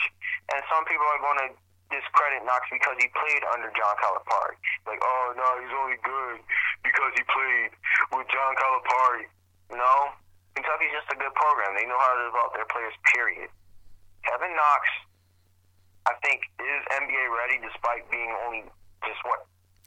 And 0.56 0.64
some 0.72 0.88
people 0.88 1.04
are 1.04 1.20
going 1.20 1.40
to 1.44 1.48
discredit 1.92 2.48
Knox 2.48 2.64
because 2.72 2.96
he 2.96 3.12
played 3.12 3.44
under 3.52 3.68
John 3.76 3.92
Calipari. 4.00 4.56
Like, 4.88 5.04
oh, 5.04 5.36
no, 5.36 5.44
he's 5.60 5.74
only 5.76 6.00
good 6.00 6.40
because 6.80 7.12
he 7.12 7.22
played 7.28 7.76
with 8.16 8.24
John 8.32 8.56
Calipari. 8.56 9.28
No, 9.68 10.16
Kentucky's 10.56 10.96
just 10.96 11.12
a 11.12 11.18
good 11.20 11.36
program. 11.36 11.76
They 11.76 11.84
know 11.84 12.00
how 12.00 12.16
to 12.16 12.24
develop 12.32 12.56
their 12.56 12.68
players, 12.72 12.96
period. 13.12 13.52
Kevin 14.24 14.56
Knox, 14.56 14.82
I 16.08 16.16
think, 16.24 16.40
is 16.56 16.80
NBA 16.88 17.24
ready 17.36 17.60
despite 17.60 18.08
being 18.08 18.32
only 18.48 18.64
just, 19.04 19.20
what, 19.28 19.44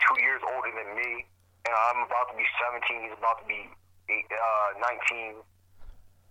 two 0.07 0.17
years 0.23 0.41
older 0.55 0.71
than 0.71 0.95
me. 0.95 1.27
And 1.67 1.73
I'm 1.75 2.07
about 2.07 2.31
to 2.31 2.35
be 2.39 2.47
17. 2.63 3.11
He's 3.11 3.17
about 3.19 3.43
to 3.43 3.47
be 3.47 3.67
eight, 4.07 4.27
uh, 4.31 4.79
19. 4.79 5.43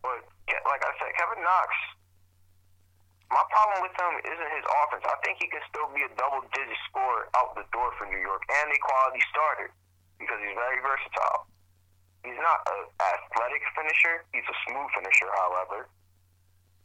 But, 0.00 0.24
like 0.48 0.82
I 0.82 0.92
said, 0.96 1.12
Kevin 1.20 1.44
Knox, 1.44 1.68
my 3.28 3.42
problem 3.50 3.84
with 3.84 3.94
him 3.98 4.12
isn't 4.22 4.50
his 4.54 4.64
offense. 4.64 5.04
I 5.04 5.18
think 5.26 5.42
he 5.42 5.50
can 5.50 5.60
still 5.66 5.90
be 5.92 6.06
a 6.06 6.10
double 6.14 6.46
digit 6.54 6.78
scorer 6.88 7.26
out 7.34 7.58
the 7.58 7.66
door 7.74 7.90
for 7.98 8.06
New 8.06 8.22
York 8.22 8.46
and 8.48 8.70
a 8.70 8.78
quality 8.78 9.20
starter 9.34 9.68
because 10.16 10.38
he's 10.40 10.54
very 10.54 10.78
versatile. 10.80 11.50
He's 12.22 12.38
not 12.38 12.62
an 12.70 12.86
athletic 13.02 13.62
finisher. 13.74 14.24
He's 14.30 14.46
a 14.46 14.56
smooth 14.66 14.90
finisher, 14.94 15.30
however. 15.36 15.90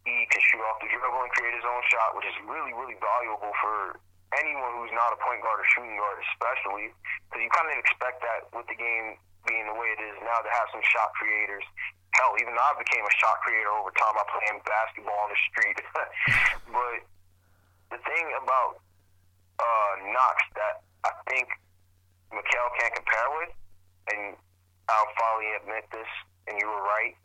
He 0.05 0.25
can 0.33 0.41
shoot 0.49 0.61
off 0.65 0.81
the 0.81 0.89
dribble 0.89 1.21
and 1.21 1.31
create 1.37 1.53
his 1.53 1.65
own 1.65 1.81
shot, 1.93 2.17
which 2.17 2.25
is 2.25 2.37
really, 2.49 2.73
really 2.73 2.97
valuable 2.97 3.53
for 3.61 4.01
anyone 4.39 4.71
who's 4.79 4.93
not 4.95 5.11
a 5.11 5.19
point 5.19 5.43
guard 5.43 5.59
or 5.59 5.67
shooting 5.75 5.99
guard, 5.99 6.17
especially 6.31 6.95
because 7.27 7.41
you 7.43 7.51
kind 7.51 7.67
of 7.67 7.75
expect 7.75 8.23
that 8.23 8.47
with 8.55 8.67
the 8.71 8.77
game 8.77 9.19
being 9.47 9.65
the 9.67 9.75
way 9.75 9.89
it 9.97 10.01
is 10.01 10.15
now 10.23 10.39
to 10.39 10.49
have 10.51 10.67
some 10.71 10.83
shot 10.85 11.11
creators. 11.17 11.65
Hell, 12.15 12.35
even 12.39 12.53
I 12.55 12.75
became 12.75 13.03
a 13.03 13.15
shot 13.17 13.39
creator 13.43 13.71
over 13.71 13.91
time 13.95 14.15
by 14.15 14.25
playing 14.27 14.59
basketball 14.67 15.15
on 15.25 15.29
the 15.31 15.39
street. 15.51 15.77
but 16.75 16.99
the 17.91 17.99
thing 18.03 18.25
about 18.39 18.83
uh, 19.59 19.93
Knox 20.11 20.37
that 20.59 20.83
I 21.07 21.11
think 21.27 21.47
Mikal 22.31 22.67
can't 22.79 22.93
compare 22.95 23.29
with, 23.39 23.51
and 24.11 24.21
I'll 24.91 25.11
finally 25.15 25.55
admit 25.59 25.87
this, 25.91 26.07
and 26.47 26.59
you 26.59 26.67
were 26.67 26.83
right, 26.83 27.15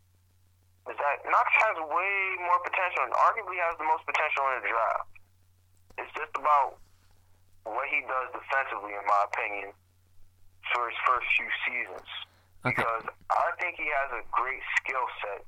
is 0.87 0.97
that 0.99 1.17
Knox 1.27 1.49
has 1.67 1.77
way 1.83 2.15
more 2.47 2.63
potential 2.63 3.03
and 3.03 3.15
arguably 3.15 3.59
has 3.59 3.75
the 3.79 3.87
most 3.87 4.07
potential 4.07 4.43
in 4.55 4.63
the 4.63 4.71
draft. 4.71 5.11
It's 5.99 6.13
just 6.15 6.31
about 6.39 6.79
what 7.67 7.87
he 7.91 8.01
does 8.07 8.31
defensively, 8.31 8.95
in 8.95 9.05
my 9.05 9.23
opinion, 9.27 9.75
for 10.71 10.87
his 10.87 10.99
first 11.03 11.27
few 11.35 11.51
seasons. 11.67 12.09
Okay. 12.63 12.83
Because 12.83 13.05
I 13.31 13.49
think 13.59 13.79
he 13.79 13.87
has 13.91 14.11
a 14.19 14.23
great 14.31 14.63
skill 14.83 15.07
set 15.23 15.43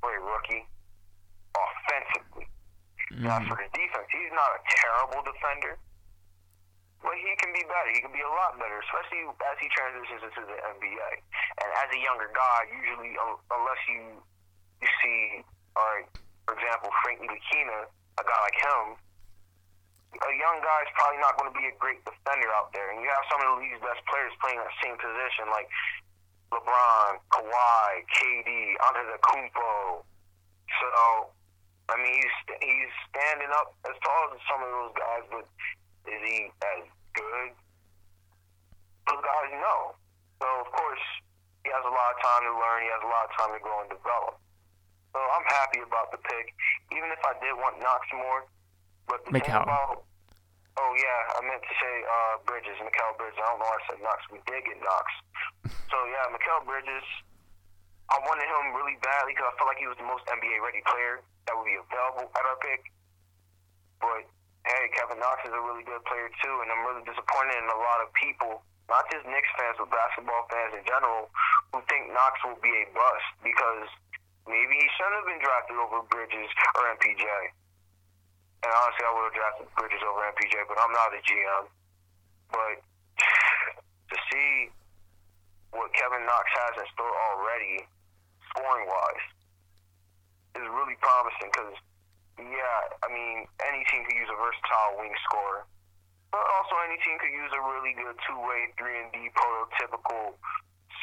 for 0.00 0.12
a 0.12 0.20
rookie 0.20 0.64
offensively. 1.56 2.46
Mm-hmm. 3.12 3.26
Now, 3.26 3.42
for 3.44 3.56
the 3.58 3.68
defense, 3.72 4.08
he's 4.12 4.32
not 4.32 4.48
a 4.56 4.60
terrible 4.80 5.20
defender, 5.26 5.76
but 7.02 7.16
he 7.18 7.32
can 7.42 7.50
be 7.52 7.64
better. 7.66 7.90
He 7.92 8.00
can 8.00 8.14
be 8.14 8.22
a 8.22 8.32
lot 8.32 8.56
better, 8.56 8.78
especially 8.86 9.26
as 9.28 9.56
he 9.58 9.68
transitions 9.72 10.22
into 10.22 10.42
the 10.46 10.58
NBA. 10.78 11.10
And 11.60 11.68
as 11.80 11.88
a 11.92 12.00
younger 12.00 12.30
guy, 12.32 12.70
usually, 12.70 13.16
unless 13.50 13.82
you 13.90 14.20
you 14.80 14.88
see, 15.04 15.44
all 15.76 15.84
right, 15.84 16.08
for 16.48 16.56
example, 16.56 16.88
Frank 17.04 17.20
Ntilikina, 17.20 17.84
a 17.88 18.22
guy 18.24 18.38
like 18.40 18.58
him, 18.58 18.96
a 20.10 20.32
young 20.34 20.58
guy 20.58 20.80
is 20.82 20.90
probably 20.98 21.22
not 21.22 21.38
going 21.38 21.50
to 21.50 21.56
be 21.56 21.66
a 21.70 21.74
great 21.78 22.02
defender 22.02 22.50
out 22.58 22.74
there. 22.74 22.90
And 22.90 22.98
you 22.98 23.08
have 23.08 23.24
some 23.30 23.38
of 23.38 23.46
the 23.54 23.56
league's 23.62 23.78
best 23.78 24.02
players 24.10 24.34
playing 24.42 24.58
that 24.58 24.74
same 24.82 24.98
position, 24.98 25.46
like 25.54 25.70
LeBron, 26.50 27.22
Kawhi, 27.30 27.88
KD, 28.10 28.50
Antetokounmpo. 28.90 30.02
So, 30.82 30.90
I 31.90 31.94
mean, 31.98 32.14
he's 32.14 32.36
he's 32.58 32.92
standing 33.10 33.50
up 33.54 33.74
as 33.86 33.94
tall 34.02 34.34
as 34.34 34.42
some 34.50 34.60
of 34.66 34.70
those 34.70 34.94
guys, 34.98 35.24
but 35.30 35.46
is 36.10 36.20
he 36.26 36.50
as 36.74 36.82
good? 37.14 37.50
Those 39.06 39.22
guys, 39.22 39.50
no. 39.62 39.94
So, 40.42 40.46
of 40.66 40.68
course, 40.74 41.04
he 41.62 41.70
has 41.70 41.84
a 41.86 41.94
lot 41.94 42.08
of 42.14 42.18
time 42.18 42.42
to 42.50 42.54
learn. 42.54 42.78
He 42.82 42.90
has 42.90 43.02
a 43.04 43.10
lot 43.10 43.30
of 43.30 43.32
time 43.38 43.50
to 43.54 43.60
grow 43.62 43.78
and 43.86 43.90
develop. 43.90 44.40
So 45.10 45.18
I'm 45.18 45.46
happy 45.50 45.82
about 45.82 46.14
the 46.14 46.22
pick, 46.22 46.54
even 46.94 47.10
if 47.10 47.18
I 47.26 47.34
did 47.42 47.54
want 47.58 47.82
Knox 47.82 48.06
more. 48.14 48.46
But 49.08 49.24
the 49.26 49.40
about, 49.40 50.04
oh 50.76 50.92
yeah, 50.96 51.20
I 51.36 51.40
meant 51.44 51.62
to 51.62 51.74
say 51.76 51.94
uh, 52.04 52.34
Bridges, 52.44 52.78
Mikal 52.80 53.16
Bridges. 53.20 53.38
I 53.40 53.46
don't 53.52 53.60
know 53.60 53.68
why 53.68 53.78
I 53.78 53.84
said 53.90 53.98
Knox. 54.02 54.18
We 54.32 54.40
did 54.48 54.64
get 54.64 54.78
Knox. 54.80 55.06
so 55.92 55.96
yeah, 56.10 56.28
Mikal 56.32 56.64
Bridges. 56.66 57.06
I 58.10 58.18
wanted 58.26 58.50
him 58.50 58.74
really 58.74 58.98
badly 59.06 59.38
because 59.38 59.50
I 59.50 59.54
felt 59.54 59.70
like 59.70 59.78
he 59.78 59.86
was 59.86 59.94
the 59.94 60.08
most 60.08 60.26
NBA 60.26 60.58
ready 60.66 60.82
player 60.82 61.22
that 61.46 61.54
would 61.54 61.66
be 61.66 61.78
available 61.78 62.26
at 62.26 62.42
our 62.42 62.58
pick. 62.58 62.82
But 64.02 64.26
hey, 64.66 64.90
Kevin 64.98 65.22
Knox 65.22 65.46
is 65.46 65.54
a 65.54 65.62
really 65.62 65.86
good 65.86 66.02
player 66.04 66.26
too, 66.42 66.54
and 66.64 66.68
I'm 66.74 66.82
really 66.84 67.06
disappointed 67.06 67.54
in 67.54 67.70
a 67.70 67.80
lot 67.80 68.02
of 68.02 68.10
people, 68.18 68.66
not 68.90 69.06
just 69.14 69.24
Knicks 69.30 69.50
fans, 69.54 69.78
but 69.78 69.94
basketball 69.94 70.44
fans 70.50 70.74
in 70.74 70.82
general, 70.84 71.30
who 71.70 71.78
think 71.86 72.10
Knox 72.10 72.34
will 72.42 72.58
be 72.58 72.72
a 72.82 72.84
bust 72.90 73.28
because 73.46 73.86
maybe 74.50 74.74
he 74.74 74.86
shouldn't 74.98 75.22
have 75.22 75.28
been 75.30 75.42
drafted 75.42 75.78
over 75.78 76.02
Bridges 76.10 76.50
or 76.76 76.82
MPJ. 76.98 77.24
And 78.60 78.70
honestly, 78.76 79.04
I 79.08 79.12
would 79.16 79.26
have 79.32 79.36
drafted 79.36 79.68
Bridges 79.72 80.04
over 80.04 80.20
MPJ, 80.36 80.68
but 80.68 80.76
I'm 80.76 80.92
not 80.92 81.16
a 81.16 81.20
GM. 81.24 81.64
But 82.52 82.76
to 84.12 84.16
see 84.28 84.68
what 85.72 85.88
Kevin 85.96 86.26
Knox 86.28 86.44
has 86.60 86.76
in 86.76 86.86
store 86.92 87.14
already, 87.32 87.88
scoring 88.52 88.84
wise, 88.84 89.26
is 90.60 90.66
really 90.66 90.98
promising 91.00 91.48
because, 91.48 91.76
yeah, 92.36 92.78
I 93.00 93.08
mean, 93.08 93.48
any 93.64 93.80
team 93.88 94.04
could 94.04 94.18
use 94.18 94.28
a 94.28 94.36
versatile 94.36 94.98
wing 95.00 95.14
scorer. 95.30 95.64
But 96.30 96.44
also, 96.58 96.74
any 96.84 96.98
team 97.02 97.16
could 97.18 97.32
use 97.32 97.50
a 97.56 97.62
really 97.64 97.96
good 97.96 98.14
two 98.28 98.38
way, 98.38 98.70
3 98.78 99.02
and 99.02 99.10
D 99.10 99.30
prototypical 99.34 100.36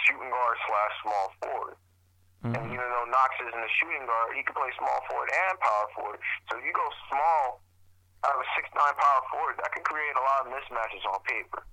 shooting 0.05 0.29
guard 0.29 0.57
slash 0.67 0.93
small 1.03 1.27
forward. 1.41 1.75
Mm-hmm. 2.45 2.53
And 2.53 2.65
even 2.69 2.87
though 2.93 3.07
Knox 3.09 3.33
isn't 3.41 3.57
a 3.57 3.71
shooting 3.81 4.05
guard, 4.05 4.37
he 4.37 4.45
can 4.45 4.53
play 4.53 4.69
small 4.77 4.99
forward 5.09 5.29
and 5.33 5.57
power 5.57 5.87
forward. 5.97 6.19
So 6.49 6.61
if 6.61 6.63
you 6.63 6.73
go 6.73 6.85
small 7.09 7.65
out 8.25 8.33
of 8.37 8.41
a 8.45 8.49
six 8.53 8.69
nine 8.77 8.93
power 8.93 9.21
forward, 9.33 9.57
that 9.57 9.73
can 9.73 9.81
create 9.81 10.13
a 10.13 10.23
lot 10.23 10.45
of 10.45 10.53
mismatches 10.53 11.01
on 11.09 11.17
paper. 11.25 11.65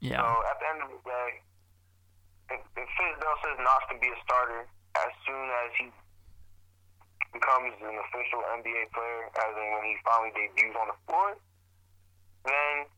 Yeah. 0.00 0.24
So 0.24 0.28
at 0.48 0.56
the 0.56 0.66
end 0.72 0.80
of 0.84 0.88
the 0.88 1.00
day, 1.04 1.30
if, 2.56 2.60
if 2.80 2.88
Fizdale 2.96 3.38
says 3.44 3.56
Knox 3.60 3.80
can 3.92 4.00
be 4.00 4.08
a 4.08 4.18
starter 4.24 4.64
as 4.96 5.12
soon 5.28 5.46
as 5.52 5.68
he 5.76 5.86
becomes 7.36 7.76
an 7.84 7.96
official 8.08 8.40
NBA 8.56 8.88
player, 8.96 9.28
as 9.36 9.52
in 9.52 9.66
when 9.76 9.84
he 9.84 9.94
finally 10.00 10.32
debuts 10.32 10.76
on 10.80 10.88
the 10.88 10.98
floor, 11.04 11.36
then 12.48 12.88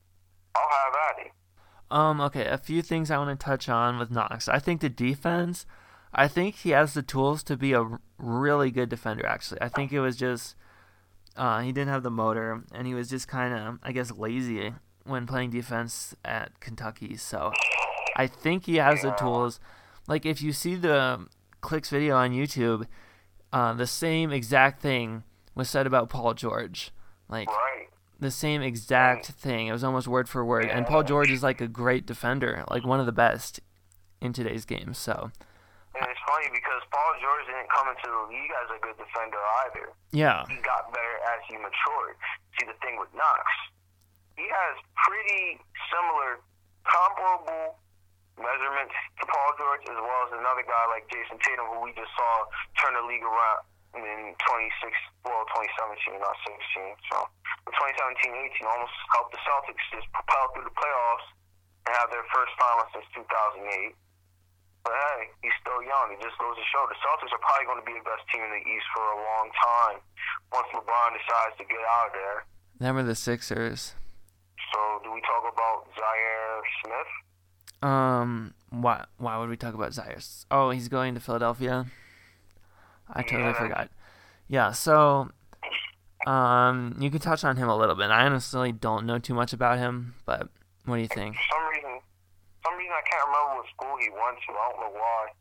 I'll 0.54 0.70
have 0.70 0.94
at 0.94 1.26
it. 1.26 1.32
Um, 1.90 2.20
okay, 2.20 2.46
a 2.46 2.58
few 2.58 2.82
things 2.82 3.10
I 3.10 3.18
want 3.18 3.38
to 3.38 3.44
touch 3.44 3.68
on 3.68 3.98
with 3.98 4.10
Knox. 4.10 4.48
I 4.48 4.60
think 4.60 4.80
the 4.80 4.88
defense 4.88 5.66
I 6.12 6.28
think 6.28 6.56
he 6.56 6.70
has 6.70 6.94
the 6.94 7.02
tools 7.02 7.42
to 7.44 7.56
be 7.56 7.72
a 7.72 7.86
really 8.18 8.70
good 8.70 8.88
defender. 8.88 9.26
Actually, 9.26 9.60
I 9.62 9.68
think 9.68 9.92
it 9.92 10.00
was 10.00 10.16
just 10.16 10.56
uh, 11.36 11.60
he 11.60 11.72
didn't 11.72 11.90
have 11.90 12.02
the 12.02 12.10
motor, 12.10 12.62
and 12.72 12.86
he 12.86 12.94
was 12.94 13.08
just 13.08 13.28
kind 13.28 13.54
of, 13.54 13.78
I 13.82 13.92
guess, 13.92 14.10
lazy 14.10 14.74
when 15.04 15.26
playing 15.26 15.50
defense 15.50 16.14
at 16.24 16.58
Kentucky. 16.60 17.16
So 17.16 17.52
I 18.16 18.26
think 18.26 18.66
he 18.66 18.76
has 18.76 19.02
the 19.02 19.12
tools. 19.12 19.60
Like 20.08 20.26
if 20.26 20.42
you 20.42 20.52
see 20.52 20.74
the 20.74 21.26
clicks 21.60 21.90
video 21.90 22.16
on 22.16 22.32
YouTube, 22.32 22.86
uh, 23.52 23.72
the 23.74 23.86
same 23.86 24.32
exact 24.32 24.82
thing 24.82 25.24
was 25.54 25.70
said 25.70 25.86
about 25.86 26.10
Paul 26.10 26.34
George. 26.34 26.90
Like 27.28 27.48
the 28.18 28.30
same 28.30 28.60
exact 28.62 29.26
thing. 29.26 29.68
It 29.68 29.72
was 29.72 29.84
almost 29.84 30.08
word 30.08 30.28
for 30.28 30.44
word. 30.44 30.66
And 30.66 30.86
Paul 30.86 31.04
George 31.04 31.30
is 31.30 31.42
like 31.42 31.60
a 31.60 31.68
great 31.68 32.06
defender, 32.06 32.64
like 32.68 32.84
one 32.84 33.00
of 33.00 33.06
the 33.06 33.12
best 33.12 33.60
in 34.20 34.32
today's 34.32 34.64
game. 34.64 34.92
So 34.94 35.30
and 35.98 36.06
it's 36.06 36.22
funny 36.22 36.46
because 36.54 36.82
Paul 36.94 37.12
George 37.18 37.44
didn't 37.50 37.70
come 37.70 37.90
into 37.90 38.06
the 38.06 38.24
league 38.30 38.52
as 38.62 38.68
a 38.70 38.78
good 38.78 38.94
defender 38.94 39.42
either. 39.66 39.90
Yeah. 40.14 40.46
He 40.46 40.58
got 40.62 40.90
better 40.94 41.16
as 41.34 41.40
he 41.50 41.58
matured. 41.58 42.14
See, 42.58 42.66
the 42.70 42.78
thing 42.78 42.94
with 42.94 43.10
Knox, 43.10 43.42
he 44.38 44.46
has 44.46 44.74
pretty 45.06 45.58
similar, 45.90 46.38
comparable 46.86 47.82
measurements 48.38 48.94
to 49.20 49.24
Paul 49.26 49.50
George, 49.58 49.84
as 49.90 49.98
well 49.98 50.20
as 50.30 50.32
another 50.32 50.64
guy 50.64 50.84
like 50.88 51.10
Jayson 51.10 51.36
Tatum, 51.42 51.66
who 51.74 51.82
we 51.84 51.92
just 51.98 52.10
saw 52.14 52.46
turn 52.80 52.94
the 52.94 53.04
league 53.04 53.26
around 53.26 53.66
in 53.98 54.32
26, 54.38 54.94
well, 55.26 55.42
2017, 55.50 56.22
not 56.22 56.38
16. 56.46 56.94
So, 57.10 57.26
2017-18 57.74 58.62
almost 58.70 58.94
helped 59.10 59.34
the 59.34 59.42
Celtics 59.42 59.82
just 59.90 60.06
propel 60.14 60.46
through 60.54 60.70
the 60.70 60.76
playoffs 60.78 61.26
and 61.86 61.98
have 61.98 62.08
their 62.14 62.22
first 62.30 62.54
final 62.54 62.86
since 62.94 63.06
2008. 63.18 63.92
But 64.84 64.96
hey, 64.96 65.28
he's 65.44 65.56
still 65.60 65.80
young. 65.84 66.12
It 66.16 66.20
just 66.24 66.38
goes 66.40 66.56
to 66.56 66.64
show 66.72 66.88
the 66.88 66.96
Celtics 67.04 67.32
are 67.32 67.42
probably 67.44 67.66
going 67.68 67.82
to 67.82 67.88
be 67.88 67.96
the 67.96 68.06
best 68.06 68.24
team 68.32 68.40
in 68.40 68.52
the 68.52 68.64
East 68.64 68.88
for 68.96 69.04
a 69.04 69.18
long 69.20 69.46
time 69.52 69.96
once 70.52 70.68
LeBron 70.72 71.10
decides 71.16 71.54
to 71.60 71.64
get 71.68 71.82
out 71.84 72.08
of 72.08 72.12
there. 72.16 72.38
Them 72.80 72.96
are 72.96 73.04
the 73.04 73.14
Sixers. 73.14 73.94
So, 74.72 74.78
do 75.04 75.12
we 75.12 75.20
talk 75.20 75.44
about 75.44 75.88
Zhaire 75.92 76.64
Smith? 76.80 77.10
Um, 77.82 78.54
why 78.70 79.04
why 79.18 79.38
would 79.38 79.48
we 79.48 79.56
talk 79.56 79.74
about 79.74 79.92
Zhaire? 79.92 80.20
Oh, 80.50 80.70
he's 80.70 80.88
going 80.88 81.14
to 81.14 81.20
Philadelphia. 81.20 81.86
I 83.12 83.22
totally 83.22 83.42
yeah. 83.42 83.52
forgot. 83.52 83.90
Yeah, 84.48 84.72
so 84.72 85.30
um, 86.26 86.96
you 86.98 87.10
can 87.10 87.20
touch 87.20 87.44
on 87.44 87.56
him 87.56 87.68
a 87.68 87.76
little 87.76 87.94
bit. 87.94 88.10
I 88.10 88.26
honestly 88.26 88.72
don't 88.72 89.06
know 89.06 89.18
too 89.18 89.34
much 89.34 89.52
about 89.52 89.78
him, 89.78 90.14
but 90.26 90.48
what 90.84 90.96
do 90.96 91.02
you 91.02 91.08
think? 91.08 91.36
Some 91.50 91.69
some 92.64 92.76
reason 92.76 92.92
I 92.92 93.04
can't 93.08 93.24
remember 93.28 93.60
what 93.60 93.66
school 93.72 93.96
he 94.00 94.08
went 94.12 94.36
to. 94.44 94.50
I 94.52 94.64
don't 94.72 94.80
know 94.84 94.94
why. 94.96 95.32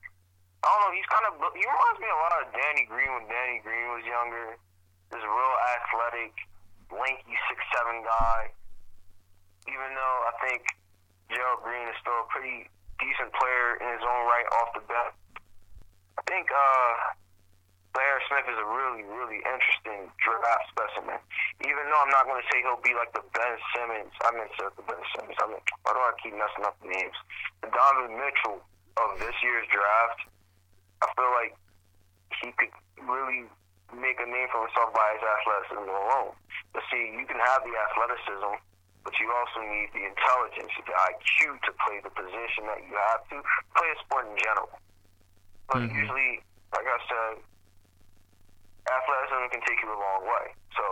I 0.64 0.68
don't 0.68 0.82
know. 0.88 0.94
He's 0.96 1.08
kind 1.08 1.26
of 1.28 1.34
he 1.56 1.64
reminds 1.64 2.00
me 2.00 2.10
a 2.12 2.20
lot 2.20 2.34
of 2.40 2.44
Danny 2.52 2.84
Green 2.88 3.12
when 3.16 3.26
Danny 3.28 3.60
Green 3.64 3.96
was 3.96 4.04
younger. 4.04 4.60
This 5.12 5.24
real 5.24 5.56
athletic, 5.76 6.34
lanky 6.92 7.36
six 7.48 7.60
seven 7.76 8.04
guy. 8.04 8.52
Even 9.68 9.92
though 9.96 10.18
I 10.28 10.34
think 10.44 10.64
Gerald 11.32 11.62
Green 11.64 11.88
is 11.88 11.98
still 12.00 12.24
a 12.24 12.28
pretty 12.32 12.68
decent 13.00 13.32
player 13.36 13.80
in 13.80 13.88
his 13.96 14.04
own 14.04 14.22
right 14.28 14.48
off 14.60 14.70
the 14.76 14.84
bat. 14.88 15.16
I 16.20 16.22
think 16.28 16.52
uh, 16.52 17.19
Zhaire 17.96 18.22
Smith 18.30 18.48
is 18.48 18.60
a 18.60 18.68
really, 18.70 19.04
really 19.04 19.42
interesting 19.42 20.08
draft 20.22 20.66
specimen. 20.70 21.20
Even 21.66 21.84
though 21.90 22.02
I'm 22.06 22.14
not 22.14 22.30
going 22.30 22.40
to 22.40 22.48
say 22.48 22.62
he'll 22.62 22.82
be 22.86 22.94
like 22.94 23.12
the 23.18 23.26
Ben 23.34 23.56
Simmons. 23.74 24.14
I 24.24 24.30
mean, 24.32 24.50
the 24.56 24.86
Ben 24.86 25.04
Simmons. 25.18 25.38
I 25.42 25.46
mean, 25.50 25.64
why 25.84 25.92
do 25.92 26.00
I 26.00 26.14
keep 26.22 26.34
messing 26.38 26.64
up 26.64 26.78
the 26.80 26.90
names? 26.94 27.18
The 27.66 27.74
Donovan 27.74 28.16
Mitchell 28.16 28.62
of 29.02 29.20
this 29.20 29.36
year's 29.42 29.66
draft, 29.74 30.20
I 31.02 31.08
feel 31.18 31.32
like 31.34 31.54
he 32.40 32.54
could 32.56 32.74
really 33.04 33.50
make 33.96 34.22
a 34.22 34.28
name 34.28 34.48
for 34.54 34.64
himself 34.70 34.94
by 34.94 35.18
his 35.18 35.24
athleticism 35.26 35.90
alone. 35.90 36.34
But 36.72 36.86
see, 36.94 37.10
you 37.18 37.26
can 37.26 37.42
have 37.42 37.66
the 37.66 37.74
athleticism, 37.74 38.54
but 39.02 39.14
you 39.18 39.28
also 39.34 39.66
need 39.66 39.90
the 39.98 40.06
intelligence, 40.06 40.72
the 40.78 40.94
IQ 40.94 41.58
to 41.66 41.72
play 41.82 41.98
the 42.06 42.14
position 42.14 42.70
that 42.70 42.86
you 42.86 42.94
have 42.94 43.26
to 43.34 43.42
play 43.74 43.90
a 43.90 43.98
sport 44.06 44.30
in 44.30 44.38
general. 44.38 44.70
But 45.68 45.90
mm-hmm. 45.90 45.98
usually, 45.98 46.46
like 46.70 46.86
I 46.86 47.00
said, 47.10 47.34
athleticism 48.90 49.48
can 49.54 49.62
take 49.64 49.80
you 49.86 49.90
a 49.94 50.00
long 50.00 50.22
way. 50.26 50.46
So 50.74 50.86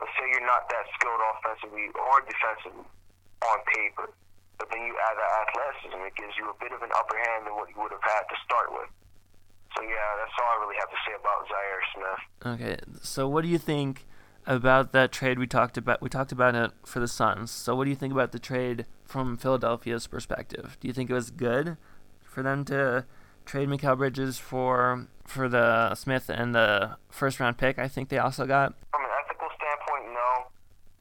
let's 0.00 0.14
say 0.14 0.24
you're 0.30 0.46
not 0.46 0.68
that 0.70 0.86
skilled 0.94 1.22
offensively 1.34 1.90
or 1.94 2.22
defensively 2.22 2.86
on 3.42 3.58
paper, 3.74 4.08
but 4.58 4.70
then 4.70 4.86
you 4.86 4.94
add 4.96 5.16
that 5.18 5.30
athleticism, 5.48 5.98
it 6.06 6.16
gives 6.16 6.34
you 6.38 6.48
a 6.48 6.56
bit 6.62 6.72
of 6.72 6.80
an 6.80 6.90
upper 6.96 7.16
hand 7.18 7.46
than 7.46 7.54
what 7.54 7.68
you 7.68 7.76
would 7.82 7.92
have 7.92 8.04
had 8.04 8.24
to 8.30 8.36
start 8.44 8.72
with. 8.72 8.88
So 9.76 9.82
yeah, 9.84 10.08
that's 10.16 10.32
all 10.40 10.48
I 10.48 10.56
really 10.64 10.78
have 10.80 10.90
to 10.90 11.00
say 11.04 11.14
about 11.18 11.44
Zhaire 11.50 11.84
Smith. 11.92 12.22
Okay, 12.56 12.76
so 13.02 13.28
what 13.28 13.42
do 13.42 13.48
you 13.48 13.58
think 13.58 14.06
about 14.46 14.92
that 14.92 15.12
trade 15.12 15.38
we 15.38 15.46
talked 15.46 15.76
about? 15.76 16.00
We 16.00 16.08
talked 16.08 16.32
about 16.32 16.54
it 16.54 16.70
for 16.84 17.00
the 17.00 17.08
Suns. 17.08 17.50
So 17.50 17.74
what 17.76 17.84
do 17.84 17.90
you 17.90 17.96
think 17.96 18.12
about 18.12 18.32
the 18.32 18.38
trade 18.38 18.86
from 19.04 19.36
Philadelphia's 19.36 20.06
perspective? 20.06 20.78
Do 20.80 20.88
you 20.88 20.94
think 20.94 21.10
it 21.10 21.14
was 21.14 21.30
good 21.30 21.76
for 22.22 22.42
them 22.42 22.64
to 22.66 23.04
trade 23.46 23.68
Mikal 23.68 23.96
Bridges 23.96 24.38
for 24.38 25.06
for 25.24 25.48
the 25.48 25.94
Smith 25.94 26.28
and 26.28 26.54
the 26.54 26.96
first 27.08 27.40
round 27.40 27.56
pick? 27.56 27.78
I 27.78 27.88
think 27.88 28.10
they 28.10 28.18
also 28.18 28.46
got. 28.46 28.74
From 28.92 29.04
an 29.04 29.10
ethical 29.24 29.48
standpoint, 29.56 30.12
no, 30.12 30.50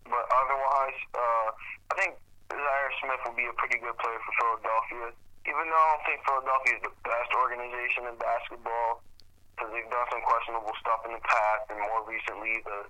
but 0.06 0.26
otherwise, 0.32 0.98
uh, 1.14 1.48
I 1.92 1.94
think 1.98 2.16
Zhaire 2.50 2.92
Smith 3.02 3.22
will 3.26 3.36
be 3.36 3.46
a 3.46 3.56
pretty 3.58 3.80
good 3.80 3.98
player 3.98 4.20
for 4.24 4.34
Philadelphia 4.40 5.12
even 5.46 5.66
though 5.70 5.78
I 5.78 5.88
don't 5.94 6.06
think 6.10 6.20
Philadelphia 6.26 6.74
is 6.74 6.84
the 6.90 6.96
best 7.06 7.32
organization 7.38 8.10
in 8.10 8.18
basketball, 8.18 9.06
because 9.54 9.70
they've 9.72 9.92
done 9.94 10.08
some 10.10 10.24
questionable 10.26 10.74
stuff 10.82 11.06
in 11.06 11.14
the 11.14 11.22
past, 11.22 11.70
and 11.70 11.80
more 11.86 12.02
recently 12.10 12.66
the 12.66 12.90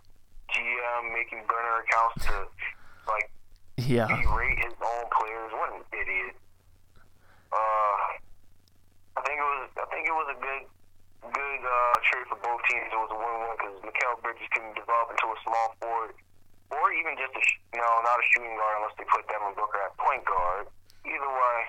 GM 0.55 1.11
making 1.11 1.43
burner 1.51 1.83
accounts 1.83 2.23
to 2.31 2.35
like 3.11 3.27
yeah. 3.75 4.07
berate 4.07 4.59
his 4.63 4.75
own 4.79 5.05
players. 5.11 5.51
What 5.51 5.69
an 5.75 5.83
idiot! 5.91 6.35
Uh, 7.51 8.03
I 9.19 9.21
think 9.27 9.35
it 9.35 9.47
was 9.47 9.67
I 9.83 9.87
think 9.91 10.07
it 10.07 10.15
was 10.15 10.24
a 10.35 10.39
good 10.43 10.63
good 11.31 11.61
uh, 11.63 11.95
trade 12.05 12.27
for 12.29 12.37
both 12.43 12.61
teams. 12.69 12.85
It 12.91 12.99
was 12.99 13.09
a 13.09 13.17
win-win 13.17 13.55
because 13.57 13.75
Mikal 13.81 14.19
Bridges 14.21 14.45
can 14.53 14.69
develop 14.75 15.09
into 15.09 15.25
a 15.31 15.37
small 15.41 15.67
forward, 15.81 16.13
or 16.69 16.85
even 16.93 17.17
just 17.17 17.33
a 17.33 17.41
sh- 17.41 17.63
no, 17.73 17.87
not 18.03 18.19
a 18.19 18.25
shooting 18.35 18.53
guard 18.53 18.83
unless 18.83 18.95
they 18.99 19.07
put 19.09 19.25
Devin 19.25 19.55
Booker 19.57 19.79
at 19.81 19.95
point 19.97 20.21
guard. 20.27 20.69
Either 21.07 21.31
way, 21.31 21.59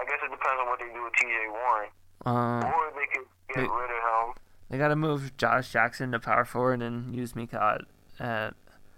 I 0.00 0.02
guess 0.06 0.20
it 0.22 0.30
depends 0.32 0.58
on 0.62 0.66
what 0.66 0.78
they 0.82 0.90
do 0.90 1.02
with 1.02 1.14
T.J. 1.18 1.38
Warren. 1.50 1.90
Um, 2.26 2.62
or 2.66 2.90
they 2.94 3.06
could 3.14 3.26
get 3.54 3.62
they, 3.62 3.70
rid 3.70 3.90
of 3.90 4.02
him. 4.02 4.26
They 4.70 4.78
got 4.78 4.88
to 4.88 4.98
move 4.98 5.36
Josh 5.36 5.70
Jackson 5.70 6.12
to 6.12 6.18
power 6.18 6.44
forward 6.44 6.82
and 6.82 7.14
use 7.14 7.32
Mikal 7.32 7.86
at 8.18 8.54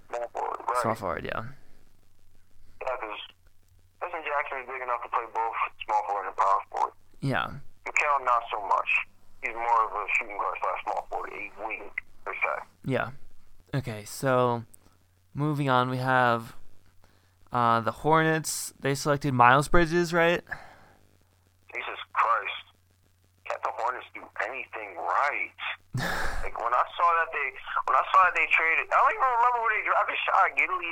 small 0.09 0.29
forward. 0.33 0.61
Right. 0.69 0.83
Small 0.83 0.95
forward, 0.95 1.25
yeah. 1.25 1.45
Yeah, 2.81 2.97
because 2.97 3.21
Justin 4.01 4.23
Jackson 4.25 4.65
is 4.65 4.67
big 4.69 4.83
enough 4.83 5.03
to 5.05 5.09
play 5.09 5.25
both 5.33 5.57
small 5.85 6.03
forward 6.09 6.27
and 6.27 6.37
power 6.37 6.61
forward. 6.73 6.93
Yeah. 7.21 7.61
Mikal, 8.21 8.25
not 8.25 8.43
so 8.51 8.61
much. 8.67 8.89
He's 9.43 9.55
more 9.55 9.87
of 9.87 9.93
a 9.93 10.07
shooting 10.19 10.37
guard 10.37 10.57
slash 10.61 10.83
small 10.85 11.07
forward, 11.11 11.33
a 11.33 11.67
wing 11.67 11.91
per 12.25 12.33
se. 12.35 12.65
Yeah. 12.85 13.11
Okay, 13.75 14.05
so 14.05 14.65
moving 15.35 15.69
on, 15.69 15.91
we 15.91 15.99
have 15.99 16.57
uh, 17.53 17.81
the 17.81 17.93
Hornets. 17.93 18.75
They 18.81 18.95
selected 18.95 19.33
Miles 19.33 19.69
Bridges, 19.69 20.13
right? 20.13 20.43
Jesus 21.73 22.01
Christ! 22.13 22.65
Can't 23.49 23.63
the 23.63 23.71
Hornets 23.79 24.07
do 24.15 24.23
anything 24.45 24.97
right. 24.99 25.61
like 26.45 26.57
when 26.59 26.75
I 26.75 26.85
saw 26.95 27.09
that 27.19 27.31
they 27.35 27.49
when 27.87 27.97
I 27.99 28.05
saw 28.15 28.21
that 28.27 28.35
they 28.35 28.47
traded, 28.55 28.87
I 28.91 28.97
don't 28.99 29.11
even 29.11 29.31
remember 29.39 29.59
where 29.63 29.75
they 29.75 29.83
drafted 29.87 30.19
Shot 30.23 30.35
Shai 30.39 30.55
Giggity 30.55 30.91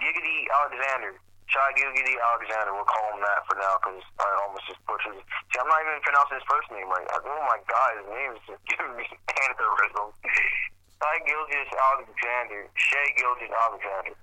Giggity 0.00 0.36
Alexander. 0.52 1.16
Shai 1.54 1.70
Giggity 1.78 2.18
Alexander. 2.18 2.74
We'll 2.74 2.90
call 2.90 3.14
him 3.14 3.22
that 3.22 3.46
for 3.46 3.54
now 3.54 3.78
because 3.78 4.02
I 4.18 4.26
almost 4.42 4.66
just 4.66 4.82
butchered. 4.90 5.14
it. 5.14 5.22
See, 5.22 5.58
I'm 5.62 5.70
not 5.70 5.78
even 5.86 6.02
pronouncing 6.02 6.42
his 6.42 6.48
first 6.50 6.66
name 6.74 6.90
right. 6.90 7.06
Oh 7.14 7.42
my 7.46 7.62
God, 7.70 7.90
his 8.02 8.08
name 8.10 8.30
is 8.34 8.42
just 8.42 8.62
giving 8.66 8.98
me 8.98 9.06
aneurysm. 9.38 10.10
Shai 10.98 11.16
Gilgeous 11.22 11.70
Alexander. 11.78 12.66
Shai 12.74 13.06
Gilgeous 13.14 13.54
Alexander. 13.54 14.14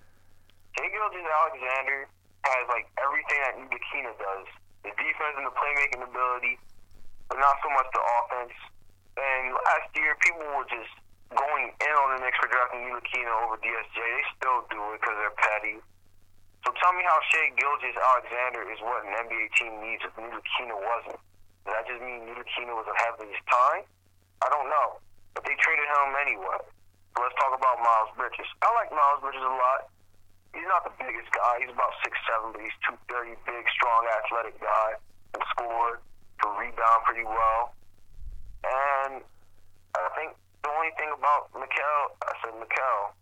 Shai 0.76 0.88
Gilgeous 0.92 1.24
Alexander 1.24 2.00
has 2.52 2.64
like 2.68 2.92
everything 3.00 3.40
that 3.48 3.56
Ntilikina 3.64 4.12
does. 4.20 4.52
The 4.84 4.92
defense 5.00 5.36
and 5.40 5.48
the 5.48 5.56
playmaking 5.56 6.04
ability 6.04 6.60
but 7.32 7.40
not 7.40 7.56
so 7.64 7.72
much 7.72 7.88
the 7.96 8.04
offense. 8.20 8.52
And 9.16 9.56
last 9.56 9.88
year, 9.96 10.20
people 10.20 10.44
were 10.52 10.68
just 10.68 10.92
going 11.32 11.72
in 11.72 11.94
on 11.96 12.08
the 12.12 12.28
Knicks 12.28 12.36
for 12.44 12.52
drafting 12.52 12.84
Ntilikina 12.84 13.32
over 13.48 13.56
DSJ. 13.56 13.96
They 13.96 14.26
still 14.36 14.68
do 14.68 14.80
it 14.92 15.00
because 15.00 15.16
they're 15.16 15.40
petty. 15.40 15.80
So 16.62 16.70
tell 16.78 16.94
me 16.94 17.02
how 17.02 17.18
Shai 17.34 17.50
Gilgeous 17.58 17.98
Alexander 17.98 18.62
is 18.70 18.78
what 18.86 19.02
an 19.02 19.18
NBA 19.26 19.46
team 19.58 19.82
needs 19.82 20.06
if 20.06 20.14
Ntilikina 20.14 20.78
wasn't. 20.78 21.18
Does 21.66 21.74
that 21.74 21.86
just 21.90 22.02
mean 22.06 22.30
Ntilikina 22.30 22.74
was 22.78 22.86
ahead 22.86 23.18
of 23.18 23.26
his 23.26 23.42
time? 23.50 23.86
I 24.46 24.48
don't 24.54 24.70
know. 24.70 25.02
But 25.34 25.46
they 25.46 25.58
traded 25.58 25.90
him 25.90 26.14
anyway. 26.22 26.62
So 27.14 27.18
let's 27.26 27.36
talk 27.42 27.54
about 27.58 27.82
Miles 27.82 28.14
Bridges. 28.14 28.46
I 28.62 28.70
like 28.78 28.94
Miles 28.94 29.26
Bridges 29.26 29.42
a 29.42 29.56
lot. 29.58 29.90
He's 30.54 30.68
not 30.68 30.84
the 30.84 30.94
biggest 31.00 31.32
guy. 31.32 31.64
He's 31.64 31.72
about 31.72 31.96
six 32.04 32.14
seven, 32.28 32.52
but 32.52 32.62
he's 32.62 32.76
two 32.84 32.98
thirty, 33.08 33.40
big, 33.48 33.64
strong, 33.72 34.04
athletic 34.22 34.60
guy. 34.60 35.00
And 35.34 35.44
scored 35.56 36.04
to 36.44 36.46
rebound 36.60 37.02
pretty 37.08 37.24
well. 37.24 37.72
And 38.68 39.24
I 39.96 40.10
think 40.14 40.36
the 40.64 40.70
only 40.70 40.92
thing 41.00 41.10
about 41.16 41.50
Mikal, 41.56 42.02
I 42.22 42.32
said 42.44 42.54
Mikal, 42.60 43.16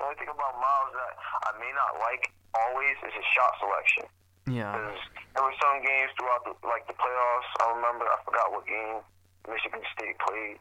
the 0.00 0.08
only 0.08 0.16
thing 0.16 0.32
about 0.32 0.56
Miles 0.56 0.96
that 0.96 1.12
I 1.44 1.50
may 1.60 1.68
not 1.76 2.00
like 2.00 2.32
always 2.56 2.96
is 3.04 3.12
his 3.12 3.28
shot 3.36 3.52
selection. 3.60 4.08
Yeah. 4.48 4.72
Because 4.72 5.00
there 5.36 5.44
were 5.44 5.58
some 5.60 5.84
games 5.84 6.08
throughout 6.16 6.42
the 6.48 6.56
like 6.64 6.88
the 6.88 6.96
playoffs. 6.96 7.50
I 7.60 7.76
remember 7.76 8.08
I 8.08 8.16
forgot 8.24 8.48
what 8.48 8.64
game 8.64 9.04
Michigan 9.44 9.84
State 9.92 10.16
played, 10.24 10.56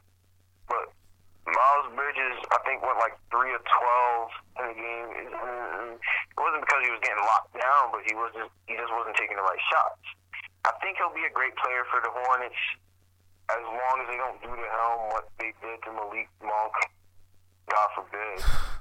but 0.67 0.91
Miles 1.47 1.87
Bridges 1.95 2.35
I 2.51 2.59
think 2.67 2.83
went 2.83 2.99
like 2.99 3.15
three 3.31 3.55
of 3.55 3.63
twelve 3.63 4.27
in 4.59 4.63
the 4.75 4.77
game. 4.77 5.07
It 5.23 5.31
wasn't 6.35 6.67
because 6.67 6.81
he 6.83 6.91
was 6.91 6.99
getting 6.99 7.23
locked 7.23 7.55
down, 7.55 7.95
but 7.95 8.03
he 8.03 8.11
wasn't. 8.19 8.51
He 8.67 8.75
just 8.75 8.91
wasn't 8.91 9.15
taking 9.15 9.39
the 9.39 9.47
right 9.47 9.63
shots. 9.71 10.03
I 10.67 10.75
think 10.83 10.99
he'll 10.99 11.15
be 11.15 11.23
a 11.23 11.31
great 11.31 11.55
player 11.63 11.87
for 11.87 12.03
the 12.03 12.11
Hornets 12.11 12.59
as 13.55 13.63
long 13.63 14.03
as 14.03 14.07
they 14.11 14.19
don't 14.19 14.37
do 14.43 14.51
to 14.51 14.67
him 14.67 14.93
what 15.15 15.31
they 15.39 15.55
did 15.63 15.79
to 15.87 15.89
Malik 15.95 16.27
Monk. 16.43 16.75
God 17.71 17.87
forbid. 17.95 18.43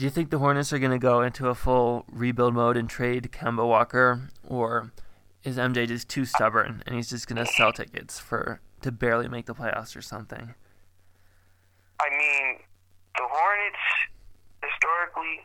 Do 0.00 0.08
you 0.08 0.10
think 0.10 0.32
the 0.32 0.40
Hornets 0.40 0.72
are 0.72 0.80
going 0.80 0.96
to 0.96 0.98
go 0.98 1.20
into 1.20 1.52
a 1.52 1.54
full 1.54 2.08
rebuild 2.08 2.56
mode 2.56 2.78
and 2.80 2.88
trade 2.88 3.28
Kemba 3.36 3.68
Walker, 3.68 4.32
or 4.48 4.96
is 5.44 5.60
MJ 5.60 5.84
just 5.86 6.08
too 6.08 6.24
stubborn 6.24 6.82
and 6.88 6.96
he's 6.96 7.12
just 7.12 7.28
going 7.28 7.36
to 7.36 7.44
sell 7.44 7.68
tickets 7.68 8.16
for 8.16 8.64
to 8.80 8.88
barely 8.88 9.28
make 9.28 9.44
the 9.44 9.52
playoffs 9.52 9.92
or 9.92 10.00
something? 10.00 10.56
I 12.00 12.08
mean, 12.16 12.64
the 13.12 13.28
Hornets 13.28 13.84
historically 14.64 15.44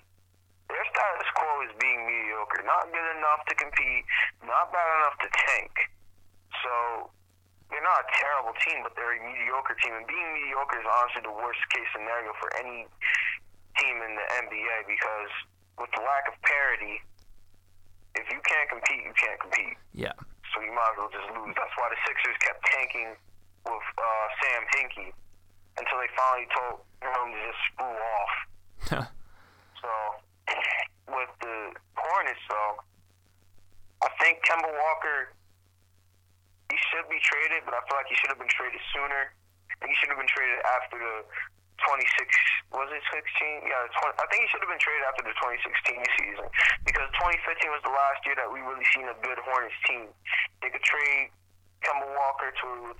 their 0.72 0.88
status 0.88 1.28
quo 1.36 1.68
is 1.68 1.76
being 1.76 2.08
mediocre, 2.08 2.63
not 2.63 2.88
good 2.96 3.10
enough 3.20 3.44
to 3.52 3.60
compete, 3.60 4.08
not 4.48 4.72
bad 4.72 4.88
enough 5.04 5.20
to 5.20 5.28
tank. 5.36 5.91
So 6.63 7.12
they're 7.68 7.84
not 7.84 8.08
a 8.08 8.10
terrible 8.24 8.56
team, 8.63 8.88
but 8.88 8.96
they're 8.96 9.20
a 9.20 9.20
mediocre 9.20 9.76
team. 9.84 10.00
And 10.00 10.08
being 10.08 10.32
mediocre 10.32 10.80
is 10.80 10.88
honestly 10.88 11.28
the 11.28 11.36
worst 11.36 11.60
case 11.76 11.91
scenario 11.91 12.32
for 12.39 12.56
any 12.56 12.88
team 13.80 13.96
in 14.02 14.12
the 14.16 14.26
NBA 14.48 14.88
because 14.88 15.34
with 15.80 15.92
the 15.92 16.04
lack 16.04 16.28
of 16.32 16.36
parity, 16.44 17.02
if 18.16 18.26
you 18.32 18.40
can't 18.48 18.70
compete, 18.72 19.04
you 19.04 19.16
can't 19.16 19.40
compete. 19.40 19.76
Yeah. 19.92 20.16
So 20.56 20.64
you 20.64 20.72
might 20.72 20.96
as 20.96 20.98
well 20.98 21.12
just 21.12 21.30
lose. 21.36 21.52
That's 21.56 21.76
why 21.76 21.92
the 21.92 22.00
Sixers 22.08 22.38
kept 22.40 22.64
tanking 22.72 23.12
with 23.68 23.88
uh, 24.00 24.26
Sam 24.40 24.62
Hinkie 24.72 25.12
until 25.76 25.98
they 26.00 26.12
finally 26.16 26.48
told 26.56 26.88
him 27.04 27.28
to 27.36 27.40
just 27.44 27.62
screw 27.68 27.92
off. 27.92 28.34
so 29.84 29.90
with 31.12 31.32
the 31.44 31.76
Hornets, 32.00 32.46
though, 32.48 32.80
I 34.04 34.10
think 34.24 34.40
Kemba 34.48 34.72
Walker, 34.72 35.36
he 36.72 36.78
should 36.92 37.08
be 37.12 37.20
traded, 37.20 37.68
but 37.68 37.76
I 37.76 37.84
feel 37.90 38.00
like 38.00 38.08
he 38.08 38.16
should 38.16 38.32
have 38.32 38.40
been 38.40 38.52
traded 38.52 38.80
sooner. 38.96 39.36
I 39.70 39.74
think 39.84 39.92
he 39.92 39.98
should 40.00 40.12
have 40.14 40.22
been 40.22 40.32
traded 40.32 40.64
after 40.64 40.98
the 40.98 41.16
26, 41.84 42.72
was 42.72 42.88
it 42.92 43.04
16? 43.12 43.68
Yeah, 43.68 43.88
20, 44.00 44.16
I 44.16 44.26
think 44.32 44.40
he 44.44 44.48
should 44.52 44.64
have 44.64 44.72
been 44.72 44.80
traded 44.80 45.04
after 45.08 45.24
the 45.28 45.36
2016 45.36 46.00
season 46.20 46.46
because 46.88 47.08
2015 47.20 47.72
was 47.76 47.84
the 47.84 47.92
last 47.92 48.24
year 48.24 48.36
that 48.40 48.48
we 48.48 48.64
really 48.64 48.86
seen 48.96 49.08
a 49.12 49.18
good 49.20 49.40
Hornets 49.44 49.76
team. 49.84 50.08
They 50.64 50.72
could 50.72 50.84
trade 50.88 51.32
Kemba 51.84 52.08
Walker 52.16 52.50
to 52.50 52.68
a 52.92 52.96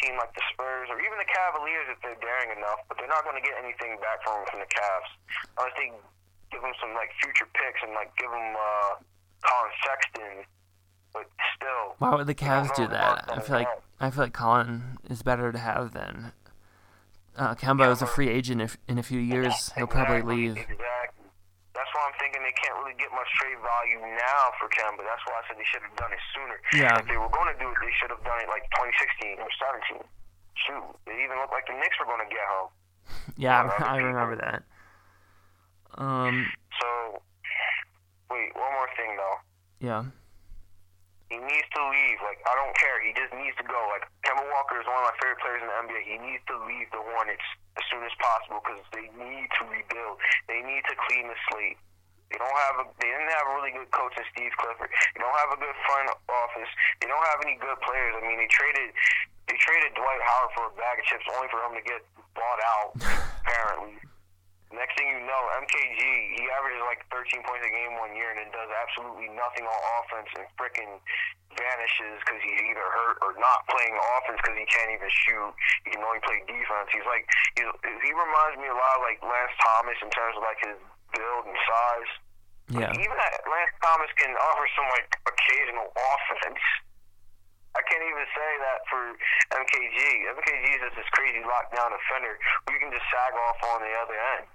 team 0.00 0.16
like 0.18 0.32
the 0.34 0.42
Spurs 0.50 0.88
or 0.90 0.98
even 0.98 1.16
the 1.20 1.28
Cavaliers 1.30 1.86
if 1.92 1.98
they're 2.02 2.18
daring 2.18 2.56
enough, 2.56 2.82
but 2.88 2.98
they're 2.98 3.10
not 3.12 3.22
going 3.22 3.36
to 3.38 3.44
get 3.44 3.54
anything 3.60 4.00
back 4.02 4.24
from 4.24 4.42
from 4.50 4.58
the 4.64 4.70
Cavs 4.72 5.10
unless 5.60 5.74
they 5.78 5.92
give 6.50 6.62
him 6.64 6.74
some 6.80 6.96
like 6.96 7.12
future 7.22 7.46
picks 7.54 7.80
and 7.84 7.92
like 7.94 8.10
give 8.16 8.32
him 8.32 8.48
uh, 8.56 8.90
Collin 9.44 9.72
Sexton. 9.84 10.34
But 11.12 11.30
still, 11.54 11.94
Why 11.98 12.14
would 12.16 12.26
the 12.26 12.34
Cavs 12.34 12.74
do 12.74 12.86
that? 12.88 13.24
I 13.30 13.40
feel 13.40 13.56
like 13.56 13.68
that. 13.68 13.82
I 14.00 14.10
feel 14.10 14.24
like 14.24 14.34
Collin 14.34 14.98
is 15.08 15.22
better 15.22 15.52
to 15.52 15.58
have 15.58 15.92
than 15.92 16.32
uh, 17.36 17.54
Kemba 17.54 17.90
is 17.92 18.02
a 18.02 18.06
free 18.06 18.28
agent. 18.28 18.60
If 18.60 18.76
in 18.88 18.98
a 18.98 19.02
few 19.02 19.20
years 19.20 19.70
he'll 19.76 19.86
probably 19.86 20.16
Exactly, 20.20 20.36
leave. 20.36 20.56
Exactly. 20.56 21.24
That's 21.76 21.92
why 21.92 22.02
I'm 22.08 22.16
thinking 22.18 22.40
they 22.42 22.56
can't 22.56 22.72
really 22.80 22.96
get 22.96 23.12
much 23.12 23.28
trade 23.36 23.60
value 23.60 24.00
now 24.00 24.42
for 24.58 24.66
Kemba. 24.72 25.04
That's 25.04 25.20
why 25.28 25.36
I 25.38 25.42
said 25.46 25.56
they 25.60 25.68
should 25.68 25.84
have 25.84 25.96
done 26.00 26.08
it 26.12 26.22
sooner. 26.32 26.56
Yeah. 26.72 26.96
If 26.98 27.06
they 27.06 27.20
were 27.20 27.28
going 27.28 27.52
to 27.52 27.58
do 27.60 27.68
it, 27.68 27.76
they 27.84 27.92
should 28.00 28.08
have 28.10 28.24
done 28.24 28.40
it 28.40 28.48
like 28.48 28.64
2016 28.80 29.44
or 29.44 29.50
17. 30.00 30.00
Shoot, 30.64 30.84
it 31.12 31.20
even 31.20 31.36
looked 31.36 31.52
like 31.52 31.68
the 31.68 31.76
Knicks 31.76 32.00
were 32.00 32.08
going 32.08 32.24
to 32.24 32.32
get 32.32 32.40
home. 32.48 32.72
Yeah, 33.36 33.68
I 33.84 34.00
remember 34.00 34.36
that. 34.40 34.64
Um, 36.00 36.46
So, 36.80 37.20
wait, 38.32 38.50
one 38.56 38.72
more 38.72 38.88
thing 38.96 39.16
though. 39.16 39.36
yeah, 39.84 40.04
He 41.30 41.38
needs 41.42 41.68
to 41.74 41.82
leave. 41.82 42.18
Like, 42.22 42.38
I 42.46 42.54
don't 42.54 42.74
care. 42.78 43.02
He 43.02 43.10
just 43.16 43.34
needs 43.34 43.56
to 43.58 43.66
go. 43.66 43.78
Like, 43.90 44.06
Kemba 44.22 44.46
Walker 44.46 44.78
is 44.78 44.86
one 44.86 45.02
of 45.02 45.06
my 45.10 45.16
favorite 45.18 45.42
players 45.42 45.60
in 45.62 45.68
the 45.68 45.78
NBA. 45.86 46.00
He 46.06 46.16
needs 46.22 46.42
to 46.50 46.56
leave 46.66 46.86
the 46.94 47.02
Hornets 47.02 47.46
as 47.74 47.84
soon 47.90 48.06
as 48.06 48.14
possible 48.22 48.62
because 48.62 48.82
they 48.94 49.10
need 49.18 49.46
to 49.58 49.62
rebuild. 49.66 50.22
They 50.46 50.62
need 50.62 50.86
to 50.86 50.94
clean 51.10 51.26
the 51.26 51.38
slate. 51.50 51.78
They 52.30 52.38
don't 52.42 52.58
have 52.70 52.82
a. 52.82 52.84
They 52.98 53.06
didn't 53.06 53.30
have 53.38 53.46
a 53.46 53.54
really 53.54 53.70
good 53.70 53.90
coach 53.94 54.10
in 54.18 54.26
Steve 54.34 54.50
Clifford. 54.58 54.90
They 55.14 55.22
don't 55.22 55.38
have 55.46 55.54
a 55.54 55.60
good 55.62 55.78
front 55.86 56.10
office. 56.26 56.70
They 56.98 57.06
don't 57.06 57.22
have 57.22 57.38
any 57.46 57.54
good 57.54 57.78
players. 57.86 58.18
I 58.18 58.22
mean, 58.26 58.42
they 58.42 58.50
traded. 58.50 58.90
They 59.46 59.54
traded 59.62 59.94
Dwight 59.94 60.18
Howard 60.26 60.50
for 60.58 60.64
a 60.66 60.74
bag 60.74 60.98
of 60.98 61.06
chips 61.06 61.26
only 61.38 61.46
for 61.54 61.62
him 61.62 61.78
to 61.78 61.84
get 61.86 62.02
bought 62.34 62.58
out. 62.66 62.98
apparently. 63.46 63.94
Next 64.74 64.98
thing 64.98 65.06
you 65.06 65.22
know, 65.22 65.42
MKG, 65.62 66.00
he 66.34 66.42
averages 66.58 66.82
like 66.90 67.06
13 67.14 67.46
points 67.46 67.62
a 67.62 67.70
game 67.70 67.94
one 68.02 68.18
year 68.18 68.34
and 68.34 68.42
then 68.42 68.50
does 68.50 68.66
absolutely 68.66 69.30
nothing 69.30 69.62
on 69.62 69.78
offense 70.02 70.26
and 70.34 70.42
frickin' 70.58 70.98
vanishes 71.54 72.18
because 72.26 72.42
he's 72.42 72.58
either 72.66 72.82
hurt 72.82 73.22
or 73.22 73.38
not 73.38 73.62
playing 73.70 73.94
offense 73.94 74.42
because 74.42 74.58
he 74.58 74.66
can't 74.66 74.90
even 74.90 75.06
shoot. 75.06 75.54
He 75.86 75.94
can 75.94 76.02
only 76.02 76.18
play 76.26 76.42
defense. 76.50 76.90
He's 76.90 77.06
like, 77.06 77.24
he's, 77.54 77.70
he 78.02 78.10
reminds 78.10 78.58
me 78.58 78.66
a 78.66 78.74
lot 78.74 78.98
of 78.98 79.06
like 79.06 79.22
Lance 79.22 79.54
Thomas 79.62 79.98
in 80.02 80.10
terms 80.10 80.34
of 80.34 80.42
like 80.42 80.58
his 80.58 80.78
build 81.14 81.46
and 81.46 81.58
size. 81.70 82.10
yeah, 82.82 82.90
Even 82.90 83.16
that 83.16 83.46
Lance 83.46 83.74
Thomas 83.78 84.10
can 84.18 84.34
offer 84.34 84.66
some 84.74 84.88
like 84.90 85.08
occasional 85.30 85.94
offense. 85.94 86.62
I 87.76 87.82
can't 87.84 88.02
even 88.02 88.26
say 88.32 88.50
that 88.64 88.78
for 88.88 89.00
MKG. 89.52 89.98
MKG 90.32 90.64
is 90.76 90.80
just 90.88 90.96
this 90.96 91.10
crazy 91.12 91.44
lockdown 91.44 91.92
defender 91.92 92.34
We 92.72 92.80
can 92.80 92.88
just 92.90 93.04
sag 93.12 93.32
off 93.36 93.60
on 93.76 93.84
the 93.84 93.92
other 94.00 94.16
end. 94.40 94.46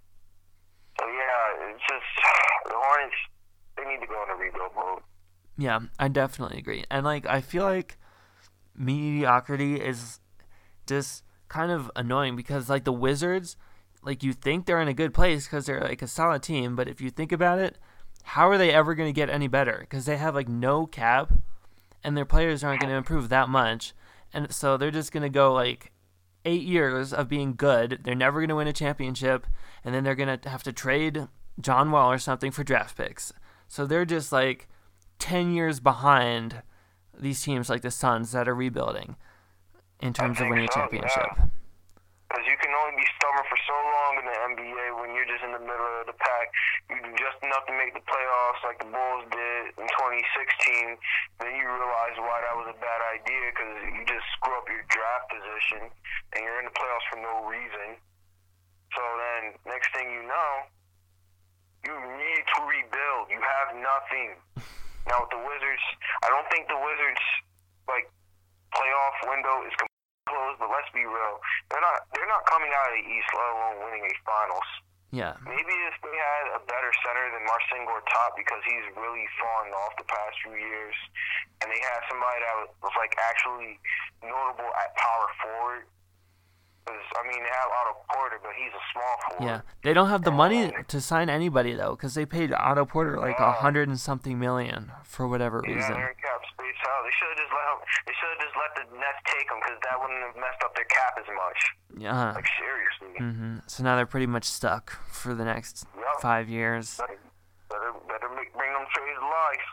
So 0.99 1.05
yeah, 1.07 1.69
it's 1.71 1.85
just 1.85 2.09
the 2.65 2.75
Hornets. 2.75 3.15
They 3.77 3.85
need 3.85 4.01
to 4.01 4.07
go 4.07 4.21
in 4.25 4.29
a 4.29 4.37
rebuild 4.37 4.73
mode. 4.75 5.01
yeah. 5.57 5.79
I 5.97 6.07
definitely 6.09 6.57
agree. 6.59 6.83
And 6.91 7.05
like, 7.05 7.25
I 7.25 7.41
feel 7.41 7.63
like 7.63 7.97
mediocrity 8.75 9.75
is 9.75 10.19
just 10.87 11.23
kind 11.47 11.71
of 11.71 11.91
annoying 11.95 12.35
because 12.35 12.69
like 12.69 12.83
the 12.83 12.91
Wizards, 12.93 13.55
like 14.03 14.23
you 14.23 14.33
think 14.33 14.65
they're 14.65 14.81
in 14.81 14.87
a 14.87 14.93
good 14.93 15.13
place 15.13 15.45
because 15.45 15.65
they're 15.65 15.81
like 15.81 16.01
a 16.01 16.07
solid 16.07 16.43
team, 16.43 16.75
but 16.75 16.87
if 16.87 16.99
you 17.01 17.09
think 17.09 17.31
about 17.31 17.59
it, 17.59 17.77
how 18.23 18.49
are 18.49 18.57
they 18.57 18.71
ever 18.71 18.93
going 18.95 19.09
to 19.09 19.15
get 19.15 19.29
any 19.29 19.47
better? 19.47 19.77
Because 19.81 20.05
they 20.05 20.17
have 20.17 20.35
like 20.35 20.47
no 20.49 20.85
cap, 20.85 21.31
and 22.03 22.15
their 22.17 22.25
players 22.25 22.63
aren't 22.63 22.81
going 22.81 22.91
to 22.91 22.97
improve 22.97 23.29
that 23.29 23.49
much, 23.49 23.93
and 24.33 24.51
so 24.51 24.77
they're 24.77 24.91
just 24.91 25.11
going 25.11 25.23
to 25.23 25.29
go 25.29 25.53
like 25.53 25.91
eight 26.45 26.63
years 26.63 27.13
of 27.13 27.27
being 27.29 27.53
good. 27.53 27.99
They're 28.03 28.15
never 28.15 28.39
going 28.39 28.49
to 28.49 28.55
win 28.55 28.67
a 28.67 28.73
championship, 28.73 29.45
and 29.83 29.93
then 29.93 30.03
they're 30.03 30.15
going 30.15 30.39
to 30.39 30.49
have 30.49 30.63
to 30.63 30.73
trade 30.73 31.27
John 31.59 31.91
Wall 31.91 32.11
or 32.11 32.17
something 32.17 32.51
for 32.51 32.63
draft 32.63 32.97
picks. 32.97 33.33
So 33.67 33.85
they're 33.85 34.05
just 34.05 34.31
like 34.31 34.67
10 35.19 35.53
years 35.53 35.79
behind 35.79 36.63
these 37.17 37.41
teams 37.41 37.69
like 37.69 37.81
the 37.81 37.91
Suns 37.91 38.31
that 38.31 38.47
are 38.47 38.55
rebuilding 38.55 39.15
in 40.01 40.13
terms 40.13 40.41
of 40.41 40.49
winning 40.49 40.65
a 40.65 40.67
championship. 40.67 41.27
yeah. 41.37 41.45
Because 42.31 42.47
you 42.47 42.55
can 42.63 42.71
only 42.71 42.95
be 42.95 43.03
stubborn 43.19 43.43
for 43.43 43.59
so 43.67 43.75
long 43.75 44.23
in 44.23 44.23
the 44.23 44.37
NBA 44.55 45.03
when 45.03 45.11
you're 45.11 45.27
just 45.27 45.43
in 45.43 45.51
the 45.51 45.59
middle 45.59 45.83
of 45.99 46.07
the 46.07 46.15
pack. 46.15 46.47
You 46.87 47.03
do 47.03 47.11
just 47.19 47.35
enough 47.43 47.67
to 47.67 47.75
make 47.75 47.91
the 47.91 47.99
playoffs 48.07 48.63
like 48.63 48.79
the 48.79 48.87
Bulls 48.87 49.27
did 49.35 49.75
in 49.75 49.83
2016. 49.83 50.95
Then 51.43 51.51
you 51.59 51.67
realize 51.67 52.15
why 52.23 52.39
that 52.39 52.55
was 52.55 52.71
a 52.71 52.77
bad 52.79 53.03
idea 53.19 53.51
because 53.51 53.83
you 53.83 54.07
just 54.07 54.23
screw 54.39 54.55
up 54.55 54.63
your 54.71 54.79
draft 54.87 55.27
position 55.27 55.91
and 55.91 56.39
you're 56.39 56.55
in 56.63 56.71
the 56.71 56.75
playoffs 56.79 57.03
for 57.11 57.19
no 57.19 57.43
reason. 57.51 57.99
So 58.95 59.03
then, 59.03 59.59
next 59.67 59.91
thing 59.91 60.07
you 60.15 60.23
know, 60.23 60.51
you 61.83 61.91
need 62.15 62.43
to 62.47 62.59
rebuild. 62.63 63.27
You 63.27 63.43
have 63.43 63.75
nothing. 63.75 64.39
Now 65.03 65.27
with 65.27 65.35
the 65.35 65.43
Wizards, 65.43 65.83
I 66.23 66.31
don't 66.31 66.47
think 66.47 66.71
the 66.71 66.79
Wizards 66.79 67.23
like 67.91 68.07
playoff 68.71 69.19
window 69.27 69.67
is 69.67 69.75
closed. 70.25 70.57
But 70.61 70.69
let's 70.69 70.89
be 70.93 71.05
real, 71.05 71.35
they're 71.69 71.83
not 71.83 72.05
they're 72.13 72.29
not 72.29 72.45
coming 72.45 72.69
out 72.69 72.91
of 72.91 72.95
the 72.99 73.05
East, 73.05 73.29
let 73.33 73.49
alone 73.55 73.77
winning 73.85 74.03
a 74.05 74.13
finals. 74.25 74.69
Yeah. 75.11 75.35
Maybe 75.43 75.75
if 75.91 75.95
they 75.99 76.15
had 76.15 76.55
a 76.55 76.61
better 76.63 76.91
center 77.03 77.27
than 77.35 77.43
Marcin 77.43 77.83
Gortat 77.83 78.31
because 78.39 78.63
he's 78.63 78.87
really 78.95 79.27
fallen 79.43 79.75
off 79.75 79.91
the 79.99 80.07
past 80.07 80.39
few 80.39 80.55
years, 80.55 80.95
and 81.59 81.67
they 81.67 81.81
had 81.83 81.99
somebody 82.07 82.39
that 82.39 82.71
was 82.79 82.95
like 82.95 83.11
actually 83.19 83.75
notable 84.23 84.71
at 84.79 84.95
power 84.95 85.27
forward. 85.43 85.83
'Cause, 86.91 87.23
I 87.23 87.27
mean, 87.27 87.41
they 87.43 87.49
have 87.49 87.69
Otto 87.71 87.93
Porter, 88.11 88.39
but 88.43 88.51
he's 88.59 88.73
a 88.73 88.83
small 88.91 89.15
forward. 89.29 89.45
Yeah. 89.47 89.61
They 89.83 89.93
don't 89.93 90.09
have 90.09 90.23
the 90.23 90.31
money 90.31 90.71
to 90.87 90.99
sign 90.99 91.29
anybody 91.29 91.73
though 91.73 91.95
cuz 91.95 92.13
they 92.15 92.25
paid 92.25 92.51
Otto 92.53 92.83
Porter 92.85 93.17
like 93.17 93.39
a 93.39 93.43
Yeah. 93.43 93.55
100 93.63 93.87
and 93.87 93.99
something 93.99 94.37
million 94.37 94.91
for 95.03 95.25
whatever 95.27 95.61
Yeah, 95.65 95.75
reason. 95.75 95.93
they're 95.93 96.13
cap 96.15 96.41
space 96.51 96.75
out. 96.89 97.03
They 97.03 97.11
should 97.11 97.29
have 97.29 97.37
just 97.37 97.51
let 97.53 97.65
him. 97.71 97.79
They 98.07 98.13
should 98.13 98.29
have 98.29 98.39
just 98.39 98.55
let 98.57 98.75
the 98.75 98.83
Nets 98.99 99.19
take 99.25 99.49
him 99.49 99.59
because 99.63 99.79
that 99.83 100.01
wouldn't 100.01 100.21
have 100.23 100.35
messed 100.35 100.63
up 100.63 100.75
their 100.75 100.85
cap 100.85 101.17
as 101.17 101.27
much. 101.27 101.59
Yeah. 101.95 102.31
Like 102.33 102.47
seriously. 102.59 103.13
Mhm. 103.19 103.69
So 103.69 103.83
now 103.83 103.95
they're 103.95 104.05
pretty 104.05 104.27
much 104.27 104.43
stuck 104.45 104.91
for 105.07 105.33
the 105.33 105.45
next 105.45 105.87
Yep. 105.95 106.19
5 106.21 106.49
years. 106.49 106.97
Better, 106.97 107.17
better, 107.69 107.93
better 108.07 108.29
make, 108.35 108.51
bring 108.53 108.73
them 108.73 108.85
trades 108.93 109.19
to 109.19 109.25
life. 109.27 109.67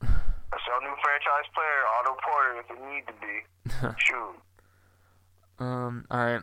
That's 0.50 0.68
our 0.68 0.80
new 0.80 0.96
franchise 1.02 1.48
player, 1.54 1.86
Otto 1.98 2.16
Porter, 2.22 2.58
if 2.60 2.70
it 2.70 2.80
need 2.80 3.06
to 3.06 3.12
be. 3.14 3.44
Shoot. 3.98 4.40
Um, 5.58 6.06
all 6.10 6.18
right. 6.24 6.42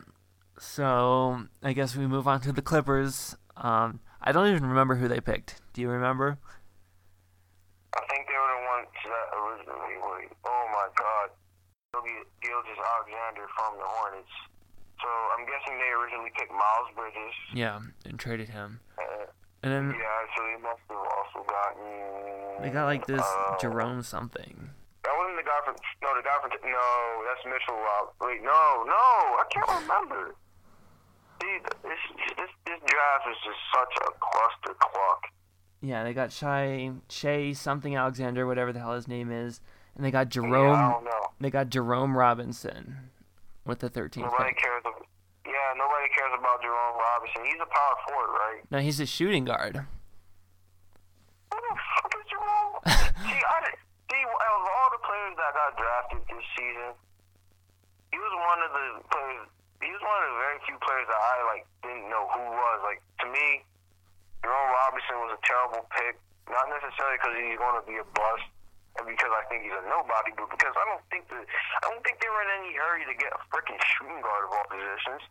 So 0.60 1.48
I 1.62 1.72
guess 1.72 1.96
we 1.96 2.06
move 2.06 2.28
on 2.28 2.42
to 2.42 2.52
the 2.52 2.60
Clippers. 2.60 3.34
Um, 3.56 4.00
I 4.20 4.30
don't 4.30 4.46
even 4.48 4.66
remember 4.66 4.94
who 4.96 5.08
they 5.08 5.20
picked. 5.20 5.60
Do 5.72 5.80
you 5.80 5.88
remember? 5.88 6.36
I 7.96 8.02
think 8.12 8.28
they 8.28 8.36
were 8.36 8.52
the 8.52 8.64
ones 8.68 8.92
that 9.08 9.26
originally 9.40 9.96
were. 10.04 10.20
Oh 10.44 10.66
my 10.70 10.88
God. 11.00 11.30
Gilgeous 12.44 12.78
Alexander 12.78 13.48
from 13.56 13.72
the 13.80 13.88
Hornets. 13.88 14.28
So 15.00 15.08
I'm 15.08 15.44
guessing 15.48 15.80
they 15.80 15.90
originally 15.96 16.30
picked 16.38 16.52
Miles 16.52 16.92
Bridges. 16.94 17.34
Yeah, 17.54 17.80
and 18.04 18.18
traded 18.18 18.50
him. 18.50 18.80
Uh, 19.00 19.26
And 19.62 19.72
then 19.72 19.84
yeah, 19.96 20.20
so 20.36 20.44
they 20.44 20.60
must 20.62 20.84
have 20.92 21.00
also 21.00 21.40
gotten. 21.48 22.62
they 22.62 22.68
got 22.70 22.84
like 22.84 23.06
this 23.06 23.24
uh, 23.24 23.56
Jerome 23.58 24.02
something. 24.02 24.70
That 25.04 25.12
wasn't 25.16 25.40
the 25.40 25.48
guy 25.48 25.60
from. 25.64 25.74
No, 26.04 26.08
the 26.14 26.22
guy 26.22 26.36
from. 26.44 26.52
No, 26.68 26.88
that's 27.24 27.44
Mitchell. 27.48 27.80
Rob. 27.80 28.12
Wait, 28.20 28.42
no, 28.44 28.84
no, 28.84 29.00
I 29.40 29.44
can't 29.50 29.68
remember. 29.82 30.36
This 31.40 31.60
this 32.36 32.50
this 32.66 32.80
draft 32.86 33.24
is 33.30 33.36
just 33.44 33.58
such 33.74 33.94
a 34.06 34.10
cluster 34.20 34.74
cluck. 34.78 35.22
Yeah, 35.80 36.04
they 36.04 36.12
got 36.12 36.32
Shy 36.32 36.90
Shay 37.08 37.54
something 37.54 37.96
Alexander, 37.96 38.46
whatever 38.46 38.72
the 38.72 38.80
hell 38.80 38.94
his 38.94 39.08
name 39.08 39.30
is, 39.30 39.60
and 39.96 40.04
they 40.04 40.10
got 40.10 40.34
Yeah, 40.34 40.42
I 40.42 40.46
Jerome. 40.46 40.90
don't 40.92 41.04
know. 41.04 41.26
They 41.40 41.50
got 41.50 41.70
Jerome 41.70 42.16
Robinson 42.16 43.10
with 43.64 43.78
the 43.80 43.88
13th 43.88 44.18
Nobody 44.28 44.50
pick. 44.52 44.58
cares. 44.58 44.82
About, 44.84 45.06
yeah, 45.46 45.72
nobody 45.76 46.08
cares 46.12 46.32
about 46.38 46.60
Jerome 46.60 46.96
Robinson. 47.00 47.44
He's 47.46 47.60
a 47.62 47.66
power 47.66 47.96
forward, 48.08 48.32
right? 48.36 48.60
Now 48.70 48.78
he's 48.80 49.00
a 49.00 49.06
shooting 49.06 49.44
guard. 49.46 49.76
Who 49.76 51.56
the 51.56 51.76
fuck 51.96 52.12
is 52.14 52.24
Jerome? 52.28 52.74
see, 53.24 53.40
I 53.40 53.58
see 54.12 54.22
of 54.22 54.62
all 54.68 54.88
the 54.92 55.00
players 55.00 55.34
that 55.40 55.52
got 55.56 55.70
drafted 55.80 56.20
this 56.28 56.44
season, 56.60 56.92
he 58.12 58.18
was 58.20 58.32
one 58.36 58.60
of 58.68 58.70
the 58.76 58.84
players. 59.08 59.48
He 59.80 59.88
was 59.88 60.02
one 60.04 60.20
of 60.20 60.28
the 60.36 60.40
very 60.40 60.58
few 60.68 60.76
players 60.84 61.08
that 61.08 61.20
I 61.20 61.34
like 61.48 61.64
didn't 61.80 62.08
know 62.12 62.28
who 62.28 62.44
was. 62.52 62.78
Like 62.84 63.00
to 63.24 63.26
me, 63.32 63.64
Jerome 64.44 64.70
Robinson 64.76 65.16
was 65.24 65.32
a 65.36 65.40
terrible 65.44 65.88
pick. 65.96 66.20
Not 66.48 66.68
necessarily 66.68 67.16
because 67.16 67.34
he's 67.36 67.56
going 67.56 67.78
to 67.78 67.86
be 67.86 67.96
a 67.96 68.06
bust, 68.12 68.42
and 68.98 69.06
because 69.06 69.30
I 69.30 69.46
think 69.46 69.62
he's 69.62 69.72
a 69.72 69.86
nobody, 69.86 70.34
but 70.34 70.50
because 70.50 70.74
I 70.74 70.84
don't 70.84 71.04
think 71.08 71.30
that 71.30 71.46
I 71.46 71.86
don't 71.86 72.02
think 72.02 72.18
they 72.18 72.28
were 72.28 72.42
in 72.42 72.52
any 72.60 72.74
hurry 72.74 73.06
to 73.06 73.14
get 73.14 73.30
a 73.32 73.40
freaking 73.48 73.78
shooting 73.96 74.20
guard 74.20 74.44
of 74.44 74.50
all 74.52 74.66
positions. 74.66 75.22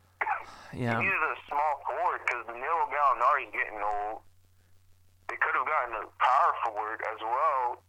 Yeah. 0.74 0.98
He 0.98 1.06
needed 1.06 1.22
a 1.22 1.38
small 1.46 1.84
forward 1.86 2.24
because 2.24 2.48
Danilo 2.48 2.88
Gallinari's 2.90 3.52
getting 3.52 3.82
old. 3.84 4.24
They 5.28 5.38
could 5.38 5.54
have 5.54 5.68
gotten 5.68 5.94
a 6.02 6.06
power 6.18 6.52
forward 6.66 7.00
as 7.06 7.20
well 7.22 7.84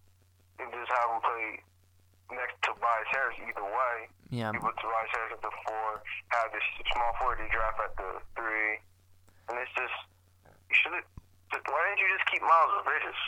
and 0.61 0.68
just 0.74 0.92
have 0.92 1.08
him 1.08 1.20
play 1.24 1.46
next 2.36 2.61
to 2.68 2.76
Tobias 2.76 3.08
Harris 3.14 3.38
either 3.40 3.64
way. 3.64 3.96
Yeah. 4.30 4.54
You 4.54 4.60
put 4.62 4.78
Tobias 4.78 5.10
Harris 5.10 5.34
at 5.34 5.42
the 5.42 5.50
four, 5.66 6.02
have 6.30 6.48
this 6.54 6.62
small 6.94 7.12
forward 7.18 7.38
to 7.42 7.48
draft 7.50 7.78
at 7.82 7.94
the 7.98 8.10
three. 8.38 8.78
And 9.50 9.58
it's 9.58 9.74
just, 9.74 9.98
you 10.70 10.76
should 10.78 10.94
why 11.50 11.82
didn't 11.90 11.98
you 11.98 12.16
just 12.16 12.30
keep 12.30 12.42
Miles 12.42 12.84
Bridges? 12.84 13.20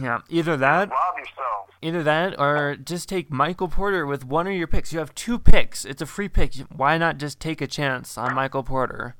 Yeah, 0.00 0.20
either 0.28 0.56
that, 0.56 0.90
Rob 0.90 1.16
yourselves. 1.16 1.72
either 1.80 2.02
that, 2.02 2.38
or 2.38 2.76
just 2.76 3.08
take 3.08 3.30
Michael 3.32 3.68
Porter 3.68 4.04
with 4.04 4.24
one 4.24 4.46
of 4.46 4.52
your 4.52 4.66
picks. 4.66 4.92
You 4.92 4.98
have 4.98 5.14
two 5.14 5.38
picks. 5.38 5.84
It's 5.84 6.02
a 6.02 6.06
free 6.06 6.28
pick. 6.28 6.54
Why 6.74 6.98
not 6.98 7.16
just 7.16 7.40
take 7.40 7.60
a 7.60 7.66
chance 7.66 8.18
on 8.18 8.34
Michael 8.34 8.62
Porter? 8.62 9.16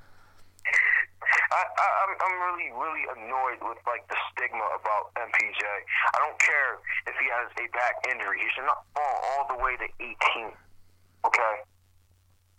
I, 1.53 1.65
I 1.65 1.87
I'm 2.05 2.13
I'm 2.21 2.37
really 2.53 2.69
really 2.77 3.05
annoyed 3.17 3.61
with 3.65 3.81
like 3.89 4.05
the 4.09 4.17
stigma 4.33 4.65
about 4.77 5.09
MPJ. 5.17 5.65
I 5.65 6.19
don't 6.21 6.39
care 6.39 6.77
if 7.07 7.17
he 7.17 7.27
has 7.33 7.49
a 7.57 7.65
back 7.73 7.97
injury. 8.13 8.41
He 8.41 8.49
should 8.55 8.69
not 8.69 8.85
fall 8.95 9.17
all 9.33 9.57
the 9.57 9.63
way 9.65 9.77
to 9.77 9.89
18. 10.01 10.53
Okay. 11.29 11.55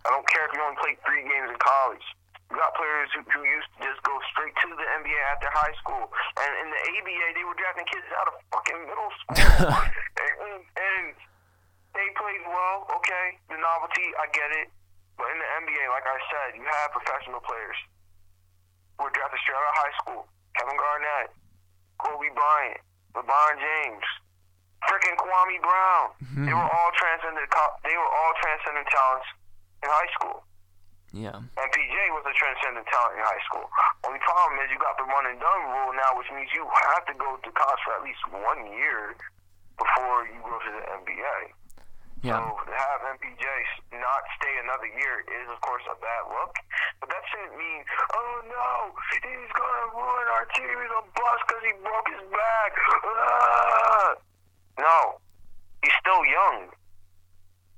I 0.05 0.09
don't 0.13 0.27
care 0.29 0.45
if 0.45 0.51
you 0.53 0.61
only 0.61 0.77
played 0.79 0.97
three 1.03 1.25
games 1.25 1.49
in 1.49 1.59
college. 1.59 2.05
You 2.49 2.57
got 2.57 2.73
players 2.73 3.09
who, 3.13 3.21
who 3.29 3.41
used 3.45 3.69
to 3.77 3.79
just 3.85 4.01
go 4.01 4.13
straight 4.33 4.53
to 4.57 4.67
the 4.73 4.87
NBA 5.01 5.21
after 5.29 5.49
high 5.53 5.75
school, 5.81 6.01
and 6.01 6.51
in 6.65 6.67
the 6.73 6.81
ABA 6.97 7.27
they 7.37 7.45
were 7.45 7.53
drafting 7.53 7.85
kids 7.85 8.09
out 8.17 8.25
of 8.25 8.41
fucking 8.49 8.79
middle 8.89 9.13
school, 9.21 9.69
and, 9.69 10.33
and, 10.49 10.59
and 10.65 11.05
they 11.93 12.07
played 12.17 12.41
well. 12.49 12.89
Okay, 12.89 13.37
the 13.53 13.57
novelty, 13.61 14.07
I 14.17 14.25
get 14.33 14.49
it, 14.65 14.73
but 15.13 15.29
in 15.29 15.37
the 15.37 15.49
NBA, 15.61 15.85
like 15.93 16.09
I 16.09 16.17
said, 16.25 16.57
you 16.57 16.65
have 16.65 16.89
professional 16.89 17.37
players 17.45 17.77
who 18.97 19.05
were 19.05 19.13
drafted 19.13 19.37
straight 19.45 19.59
out 19.61 19.69
of 19.69 19.77
high 19.77 19.95
school. 20.01 20.21
Kevin 20.57 20.73
Garnett, 20.73 21.29
Kobe 22.01 22.33
Bryant, 22.33 22.81
LeBron 23.13 23.55
James, 23.61 24.07
freaking 24.87 25.17
Kwame 25.19 25.57
Brown. 25.59 26.05
They 26.45 26.55
were 26.55 26.69
all 26.69 26.91
transcendent. 26.95 27.49
They 27.83 27.95
were 27.97 28.11
all 28.11 28.33
transcendent 28.39 28.87
talents 28.87 29.27
in 29.83 29.89
high 29.91 30.11
school. 30.15 30.43
Yeah. 31.09 31.41
MPJ 31.57 31.95
was 32.13 32.21
a 32.29 32.35
transcendent 32.37 32.85
talent 32.85 33.17
in 33.17 33.23
high 33.25 33.43
school. 33.49 33.65
Only 34.05 34.21
problem 34.21 34.61
is 34.61 34.69
you 34.69 34.77
got 34.77 34.93
the 35.01 35.09
one 35.09 35.25
and 35.25 35.41
done 35.41 35.61
rule 35.73 35.91
now, 35.97 36.13
which 36.13 36.29
means 36.29 36.53
you 36.53 36.61
have 36.93 37.03
to 37.09 37.15
go 37.17 37.33
to 37.41 37.49
college 37.49 37.81
for 37.81 37.97
at 37.97 38.03
least 38.05 38.21
one 38.29 38.61
year 38.77 39.17
before 39.73 40.29
you 40.29 40.37
go 40.45 40.53
to 40.53 40.69
the 40.69 40.83
NBA. 41.01 41.39
Yeah. 42.21 42.35
So 42.35 42.61
to 42.67 42.73
have 42.75 42.99
MPJ 43.15 43.45
not 43.95 44.21
stay 44.37 44.53
another 44.59 44.91
year 44.91 45.23
is, 45.23 45.47
of 45.49 45.57
course, 45.63 45.81
a 45.87 45.95
bad 45.97 46.23
look. 46.29 46.51
But 46.99 47.09
that 47.09 47.23
shouldn't 47.31 47.55
mean, 47.55 47.81
oh 48.13 48.35
no, 48.45 48.93
he's 49.23 49.51
gonna 49.55 49.87
ruin 49.95 50.27
our 50.35 50.45
team. 50.51 50.67
He's 50.67 50.93
a 50.93 51.03
bust 51.15 51.41
because 51.47 51.63
he 51.63 51.73
broke 51.79 52.07
his 52.11 52.23
back. 52.27 52.71
Ah! 53.07 54.28
No, 54.79 55.19
he's 55.83 55.95
still 55.99 56.23
young. 56.25 56.71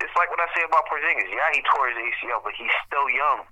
It's 0.01 0.13
like 0.17 0.29
what 0.33 0.41
I 0.41 0.49
say 0.53 0.65
about 0.65 0.85
Porzingis. 0.89 1.29
Yeah, 1.29 1.49
he 1.53 1.61
tore 1.73 1.89
his 1.89 1.97
ACL, 1.97 2.41
but 2.41 2.53
he's 2.57 2.73
still 2.85 3.09
young. 3.09 3.45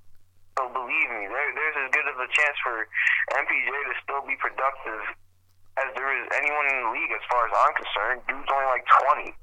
So 0.58 0.66
believe 0.74 1.10
me, 1.14 1.30
there, 1.30 1.50
there's 1.54 1.78
as 1.78 1.90
good 1.94 2.08
of 2.10 2.18
a 2.18 2.30
chance 2.30 2.58
for 2.66 2.90
MPJ 3.38 3.70
to 3.70 3.96
still 4.02 4.24
be 4.26 4.36
productive 4.42 5.02
as 5.78 5.90
there 5.96 6.10
is 6.12 6.26
anyone 6.36 6.66
in 6.68 6.76
the 6.84 6.90
league, 6.92 7.14
as 7.14 7.24
far 7.30 7.48
as 7.48 7.54
I'm 7.54 7.74
concerned. 7.78 8.20
Dude's 8.28 8.50
only 8.50 8.68
like 8.68 8.86
20. 9.16 9.34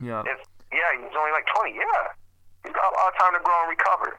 Yeah. 0.00 0.24
If 0.26 0.40
yeah, 0.72 0.90
he's 0.96 1.14
only 1.14 1.32
like 1.32 1.46
20. 1.54 1.76
Yeah, 1.76 2.02
he's 2.64 2.72
got 2.72 2.88
a 2.88 2.94
lot 2.96 3.12
of 3.12 3.16
time 3.18 3.34
to 3.36 3.42
grow 3.44 3.58
and 3.66 3.70
recover. 3.70 4.18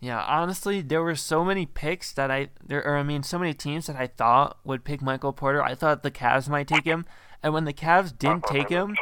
Yeah, 0.00 0.24
honestly, 0.24 0.80
there 0.80 1.02
were 1.02 1.14
so 1.14 1.44
many 1.44 1.66
picks 1.66 2.12
that 2.14 2.30
I 2.30 2.48
there 2.64 2.82
or 2.86 2.96
I 2.96 3.02
mean 3.02 3.22
so 3.22 3.38
many 3.38 3.52
teams 3.52 3.86
that 3.86 3.96
I 3.96 4.06
thought 4.06 4.58
would 4.64 4.82
pick 4.82 5.02
Michael 5.02 5.32
Porter. 5.32 5.62
I 5.62 5.74
thought 5.74 6.02
the 6.02 6.10
Cavs 6.10 6.48
might 6.48 6.66
take 6.66 6.84
him, 6.84 7.04
and 7.42 7.52
when 7.54 7.64
the 7.64 7.72
Cavs 7.72 8.16
didn't 8.16 8.44
take 8.44 8.68
him, 8.68 8.96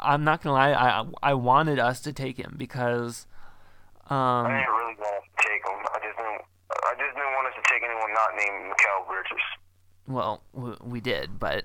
I'm 0.00 0.24
not 0.24 0.42
gonna 0.42 0.54
lie, 0.54 0.72
I 0.72 1.04
I 1.22 1.34
wanted 1.34 1.78
us 1.78 2.00
to 2.02 2.12
take 2.12 2.36
him 2.36 2.54
because 2.56 3.26
I 4.08 4.14
um 4.14 4.46
didn't 4.46 4.68
really 4.68 4.96
want 4.98 5.24
to 5.24 5.48
take 5.48 5.62
him. 5.66 5.78
I 5.94 5.98
just 6.06 6.16
didn't. 6.16 6.42
I 6.70 6.92
just 6.98 7.14
didn't 7.16 7.32
want 7.34 7.46
us 7.48 7.54
to 7.56 7.72
take 7.72 7.82
anyone 7.82 8.12
not 8.14 8.30
named 8.36 8.72
Mikal 8.72 9.06
Bridges. 9.08 9.44
well 10.06 10.42
we 10.84 11.00
did, 11.00 11.38
but 11.38 11.64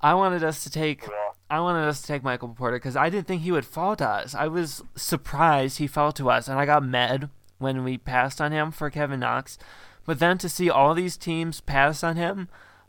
I 0.00 0.14
wanted 0.14 0.44
us 0.44 0.62
to 0.64 0.70
take 0.70 1.02
Yeah. 1.02 1.30
I 1.50 1.60
wanted 1.60 1.86
us 1.88 2.00
to 2.02 2.06
take 2.06 2.22
Michael 2.22 2.48
Porter 2.50 2.76
because 2.76 2.96
I 2.96 3.08
didn't 3.08 3.26
think 3.26 3.42
he 3.42 3.52
would 3.52 3.64
fall 3.64 3.96
to 3.96 4.06
us. 4.08 4.34
I 4.34 4.48
was 4.48 4.82
surprised 4.96 5.78
he 5.78 5.86
fell 5.86 6.12
to 6.12 6.30
us, 6.30 6.46
and 6.48 6.58
I 6.58 6.66
got 6.66 6.84
mad 6.84 7.30
when 7.58 7.84
we 7.84 7.96
passed 7.98 8.40
on 8.40 8.52
him 8.52 8.70
for 8.70 8.90
Kevin 8.90 9.20
Knox. 9.20 9.58
But 10.04 10.18
then 10.18 10.38
to 10.38 10.48
see 10.48 10.70
all 10.70 10.94
these 10.94 11.16
teams 11.16 11.60
pass 11.60 12.04
on 12.04 12.16
him, 12.16 12.48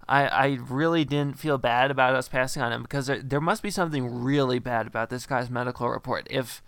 I, 0.10 0.26
I 0.26 0.57
really 0.68 1.05
didn't 1.05 1.38
feel 1.38 1.60
bad 1.60 1.91
about 1.91 2.16
us 2.16 2.28
passing 2.28 2.64
on 2.64 2.74
him 2.74 2.82
because 2.82 3.05
there, 3.05 3.22
there 3.22 3.39
must 3.39 3.62
be 3.62 3.70
something 3.70 4.24
really 4.24 4.57
bad 4.57 4.88
about 4.88 5.12
this 5.12 5.28
guy's 5.28 5.51
medical 5.51 5.88
report 5.88 6.26
if 6.32 6.64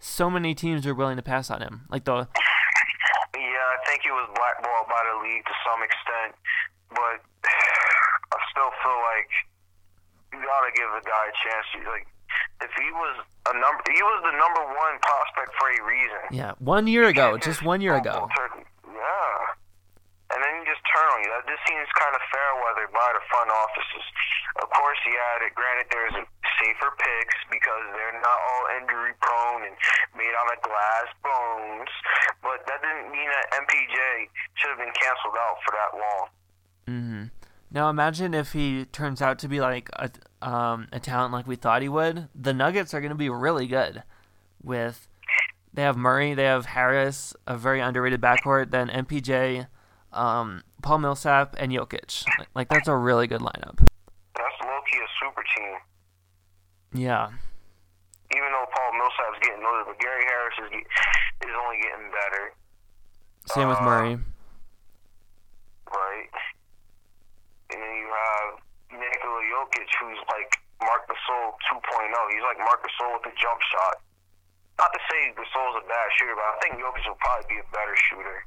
so 0.00 0.30
many 0.30 0.54
teams 0.54 0.86
are 0.86 0.94
willing 0.94 1.16
to 1.16 1.22
pass 1.22 1.50
on 1.50 1.60
him. 1.60 1.82
Like 1.90 2.04
the 2.04 2.14
Yeah, 2.16 2.24
I 3.36 3.78
think 3.84 4.00
he 4.00 4.10
was 4.10 4.26
blackballed 4.32 4.88
by 4.88 5.02
the 5.12 5.28
league 5.28 5.44
to 5.44 5.52
some 5.68 5.84
extent, 5.84 6.40
but 6.88 7.20
I 7.44 8.38
still 8.50 8.72
feel 8.80 9.00
like 9.12 9.30
you 10.32 10.40
gotta 10.40 10.72
give 10.72 10.88
a 10.88 11.04
guy 11.04 11.24
a 11.28 11.34
chance. 11.44 11.66
Like, 11.84 12.08
if 12.64 12.72
he 12.80 12.90
was 12.96 13.20
a 13.48 13.52
number, 13.52 13.84
he 13.92 14.02
was 14.02 14.24
the 14.24 14.32
number 14.40 14.64
one 14.72 14.96
prospect 15.04 15.52
for 15.60 15.68
a 15.68 15.84
reason. 15.84 16.22
yeah, 16.32 16.52
one 16.58 16.86
year 16.86 17.04
ago, 17.08 17.36
just 17.36 17.62
one 17.62 17.82
year 17.82 17.96
ago. 17.96 18.28
Yeah. 18.88 19.52
And 20.36 20.44
then 20.44 20.52
you 20.60 20.68
just 20.68 20.84
turn 20.92 21.08
on 21.16 21.24
you. 21.24 21.32
That 21.32 21.48
just 21.48 21.64
seems 21.64 21.88
kind 21.96 22.12
of 22.12 22.20
fair 22.28 22.50
weather 22.60 22.92
by 22.92 23.08
the 23.16 23.24
front 23.32 23.48
offices. 23.48 24.04
Of 24.60 24.68
course, 24.68 25.00
it. 25.08 25.54
Granted, 25.56 25.88
there's 25.88 26.12
safer 26.12 26.92
picks 26.92 27.38
because 27.48 27.84
they're 27.96 28.20
not 28.20 28.36
all 28.36 28.64
injury 28.76 29.16
prone 29.24 29.64
and 29.64 29.72
made 30.12 30.36
out 30.36 30.52
of 30.52 30.60
glass 30.60 31.08
bones. 31.24 31.88
But 32.44 32.68
that 32.68 32.84
didn't 32.84 33.08
mean 33.08 33.28
that 33.32 33.48
MPJ 33.64 34.28
should 34.60 34.76
have 34.76 34.78
been 34.84 34.92
canceled 34.92 35.40
out 35.40 35.56
for 35.64 35.72
that 35.72 35.90
long. 35.96 36.24
Mm-hmm. 36.84 37.24
Now 37.70 37.90
imagine 37.90 38.34
if 38.34 38.52
he 38.52 38.84
turns 38.86 39.20
out 39.20 39.38
to 39.40 39.48
be 39.48 39.60
like 39.60 39.90
a 39.96 40.10
um, 40.42 40.88
a 40.92 41.00
talent 41.00 41.32
like 41.32 41.46
we 41.46 41.56
thought 41.56 41.82
he 41.82 41.88
would. 41.88 42.28
The 42.34 42.52
Nuggets 42.52 42.94
are 42.94 43.00
going 43.00 43.10
to 43.10 43.16
be 43.16 43.28
really 43.28 43.66
good. 43.66 44.02
With 44.62 45.08
they 45.72 45.82
have 45.82 45.96
Murray, 45.96 46.34
they 46.34 46.44
have 46.44 46.66
Harris, 46.66 47.34
a 47.46 47.56
very 47.56 47.80
underrated 47.80 48.20
backcourt. 48.20 48.70
Then 48.70 48.88
MPJ, 48.88 49.66
um, 50.16 50.62
Paul 50.82 50.98
Millsap, 50.98 51.56
and 51.58 51.70
Jokic. 51.72 52.24
Like, 52.38 52.48
like 52.54 52.68
that's 52.68 52.88
a 52.88 52.96
really 52.96 53.26
good 53.26 53.40
lineup. 53.40 53.78
That's 54.34 54.56
low 54.64 54.80
key 54.90 54.98
a 54.98 55.08
super 55.20 55.44
team. 55.56 55.74
Yeah, 56.94 57.28
Even 58.32 58.48
though 58.52 58.66
Paul 58.72 58.90
Millsap's 58.96 59.38
getting 59.44 59.60
older, 59.64 59.84
but 59.86 59.98
Gary 60.00 60.24
Harris 60.24 60.56
is 60.64 60.70
is 61.44 61.54
only 61.60 61.76
getting 61.82 62.08
better. 62.10 62.44
same 63.52 63.68
with 63.68 63.78
Uh, 63.78 63.84
Murray. 63.84 64.14
right? 65.92 66.30
And 67.70 67.78
then 67.82 67.92
you 68.00 68.08
have 68.08 68.48
Nikola 68.94 69.42
Jokic, 69.50 69.90
who's 70.00 70.20
like 70.30 70.50
Mark 70.80 71.04
Gasol 71.10 71.52
2.0. 71.68 72.16
He's 72.32 72.46
like 72.46 72.58
Mark 72.62 72.80
Gasol 72.86 73.18
with 73.18 73.26
a 73.32 73.34
jump 73.36 73.60
shot. 73.74 73.96
Not 74.78 74.92
to 74.92 75.00
say 75.10 75.32
Gasol's 75.34 75.76
a 75.82 75.84
bad 75.88 76.08
shooter, 76.16 76.36
but 76.38 76.46
I 76.46 76.54
think 76.62 76.78
Jokic 76.80 77.04
will 77.08 77.18
probably 77.20 77.46
be 77.50 77.58
a 77.60 77.66
better 77.74 77.96
shooter. 78.08 78.38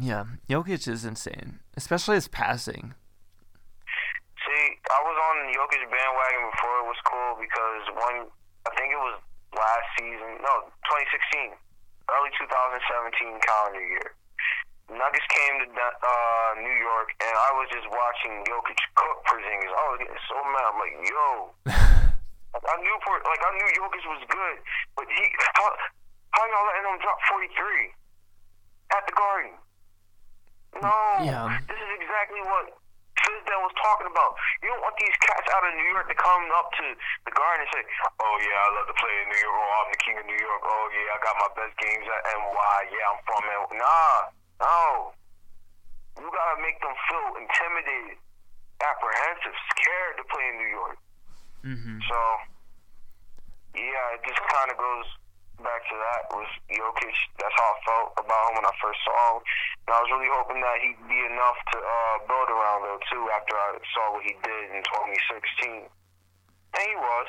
Yeah, 0.00 0.24
Jokic 0.48 0.88
is 0.88 1.04
insane, 1.04 1.60
especially 1.76 2.16
his 2.16 2.24
passing. 2.24 2.96
See, 4.40 4.66
I 4.88 5.00
was 5.04 5.12
on 5.12 5.36
Jokic 5.52 5.84
bandwagon 5.92 6.48
before 6.48 6.74
it 6.80 6.88
was 6.88 7.00
cool 7.04 7.36
because 7.36 7.84
one, 8.00 8.24
I 8.64 8.72
think 8.80 8.96
it 8.96 9.02
was 9.04 9.20
last 9.52 9.86
season, 10.00 10.40
no, 10.40 10.72
2016, 10.88 11.52
early 12.16 12.32
2017 12.32 13.44
calendar 13.44 13.84
year. 13.84 14.16
Nuggets 14.88 15.28
came 15.36 15.54
to 15.62 15.68
uh, 15.68 16.50
New 16.64 16.76
York, 16.80 17.12
and 17.20 17.36
I 17.36 17.52
was 17.60 17.68
just 17.68 17.84
watching 17.92 18.40
Jokic 18.48 18.80
cook 18.96 19.20
for 19.28 19.36
Porzingis. 19.36 19.68
I 19.68 19.84
was 19.92 20.00
getting 20.00 20.24
so 20.32 20.40
mad. 20.48 20.64
I'm 20.64 20.80
like, 20.80 20.96
yo, 20.96 21.28
like, 22.56 22.64
I 22.64 22.76
knew 22.80 22.96
for 23.04 23.20
like 23.20 23.42
I 23.44 23.50
knew 23.52 23.68
Jokic 23.84 24.04
was 24.08 24.24
good, 24.32 24.56
but 24.96 25.04
he 25.12 25.28
how 25.60 25.68
how 26.32 26.42
y'all 26.48 26.66
letting 26.72 26.88
him 26.88 26.98
drop 27.04 27.20
43 27.28 28.96
at 28.96 29.04
the 29.04 29.12
Garden? 29.12 29.60
No, 30.78 30.94
Yeah. 31.26 31.58
this 31.66 31.76
is 31.80 31.90
exactly 31.98 32.40
what 32.46 32.70
Fizdale 33.20 33.62
was 33.66 33.74
talking 33.82 34.06
about. 34.06 34.32
You 34.62 34.70
don't 34.70 34.80
want 34.80 34.96
these 34.96 35.12
cats 35.20 35.44
out 35.52 35.66
of 35.66 35.74
New 35.74 35.88
York 35.92 36.08
to 36.08 36.14
come 36.16 36.40
up 36.56 36.72
to 36.78 36.84
the 37.26 37.32
Garden 37.36 37.66
and 37.66 37.70
say, 37.74 37.82
"Oh 38.22 38.34
yeah, 38.40 38.58
I 38.64 38.68
love 38.80 38.86
to 38.86 38.94
play 38.96 39.12
in 39.22 39.28
New 39.28 39.40
York. 39.44 39.54
Oh, 39.60 39.72
I'm 39.84 39.90
the 39.92 39.98
king 40.00 40.16
of 40.18 40.24
New 40.24 40.38
York. 40.40 40.62
Oh 40.64 40.84
yeah, 40.94 41.14
I 41.14 41.18
got 41.20 41.36
my 41.36 41.50
best 41.58 41.74
games 41.78 42.06
at 42.08 42.20
NY. 42.32 42.78
Yeah, 42.96 43.10
I'm 43.12 43.20
from 43.28 43.44
N. 43.44 43.76
Nah, 43.76 44.18
no. 44.62 45.12
You 46.18 46.30
gotta 46.32 46.60
make 46.62 46.80
them 46.80 46.94
feel 47.08 47.28
intimidated, 47.36 48.16
apprehensive, 48.80 49.56
scared 49.76 50.16
to 50.16 50.24
play 50.24 50.48
in 50.48 50.56
New 50.58 50.70
York. 50.72 50.96
hmm 51.62 52.00
So, 52.08 52.18
yeah, 53.74 54.14
it 54.16 54.20
just 54.26 54.40
kind 54.48 54.70
of 54.70 54.76
goes 54.76 55.06
back 55.62 55.82
to 55.88 55.96
that 55.96 56.22
with 56.32 56.52
Jokic. 56.72 57.16
That's 57.36 57.56
how 57.56 57.68
I 57.72 57.78
felt 57.84 58.08
about 58.16 58.42
him 58.50 58.52
when 58.60 58.66
I 58.68 58.74
first 58.80 59.00
saw 59.04 59.36
him. 59.36 59.40
And 59.86 59.90
I 59.94 59.98
was 60.00 60.10
really 60.12 60.32
hoping 60.32 60.60
that 60.60 60.76
he'd 60.80 61.02
be 61.08 61.20
enough 61.28 61.58
to 61.72 61.78
uh, 61.78 62.16
build 62.24 62.48
around, 62.48 62.84
though, 62.84 63.02
too, 63.12 63.24
after 63.32 63.54
I 63.54 63.78
saw 63.92 64.04
what 64.16 64.24
he 64.24 64.34
did 64.40 64.64
in 64.72 64.80
2016. 64.82 65.88
And 65.88 66.82
he 66.84 66.96
was, 66.96 67.28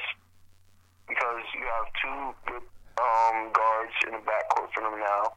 because 1.08 1.44
you 1.56 1.66
have 1.68 1.88
two 2.00 2.20
good 2.48 2.66
um, 3.00 3.52
guards 3.52 3.96
in 4.08 4.14
the 4.16 4.24
backcourt 4.24 4.70
for 4.72 4.84
them 4.84 5.00
now. 5.00 5.36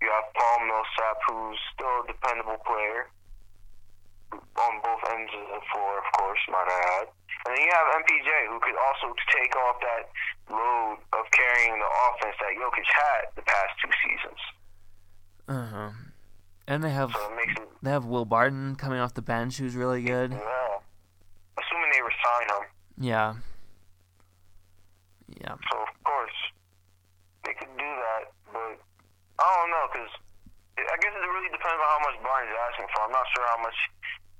You 0.00 0.08
have 0.14 0.30
Paul 0.32 0.58
Millsap, 0.64 1.16
who's 1.26 1.58
still 1.74 1.96
a 2.02 2.06
dependable 2.06 2.60
player. 2.62 3.10
on 4.32 4.74
both 4.84 5.02
ends 5.10 5.32
of 5.34 5.44
the 5.58 5.62
floor, 5.72 5.98
of 5.98 6.08
course, 6.16 6.42
might 6.48 6.68
I 6.68 6.80
add. 7.02 7.08
And 7.46 7.56
then 7.56 7.64
you 7.64 7.72
have 7.72 7.88
MPJ, 8.02 8.30
who 8.52 8.58
could 8.60 8.76
also 8.76 9.14
take 9.32 9.56
off 9.56 9.80
that 9.80 10.10
load 10.50 10.98
of 11.12 11.24
carrying 11.32 11.78
the 11.78 11.90
offense 12.08 12.36
that 12.40 12.52
Jokic 12.56 12.88
had 12.88 13.22
the 13.36 13.42
past 13.42 13.70
two 13.82 13.90
seasons. 14.04 14.40
Uh 15.48 15.66
huh. 15.66 15.90
And 16.66 16.84
they 16.84 16.90
have 16.90 17.12
So 17.12 17.32
it 17.38 17.58
they 17.82 17.90
have 17.90 18.04
Will 18.04 18.24
Barton 18.26 18.76
coming 18.76 18.98
off 19.00 19.14
the 19.14 19.22
bench, 19.22 19.56
who's 19.58 19.74
really 19.74 20.02
good. 20.02 20.32
yeah. 20.32 20.78
Assuming 21.58 21.90
they 21.92 22.02
resign 22.02 22.46
him. 22.52 22.64
Yeah. 22.98 23.34
Yeah. 25.40 25.54
So 25.70 25.74
of 25.80 25.92
course 26.04 26.38
they 27.44 27.54
could 27.54 27.72
do 27.76 27.90
that, 28.04 28.22
but 28.52 28.76
I 29.40 29.46
don't 29.56 29.70
know 29.72 29.84
because 29.92 30.12
I 30.78 30.96
guess 31.00 31.12
it 31.14 31.24
really 31.26 31.50
depends 31.52 31.78
on 31.80 31.88
how 31.88 32.00
much 32.06 32.16
Barnes 32.22 32.48
is 32.52 32.58
asking 32.70 32.86
for. 32.94 33.02
I'm 33.06 33.12
not 33.14 33.26
sure 33.34 33.44
how 33.48 33.60
much 33.64 33.78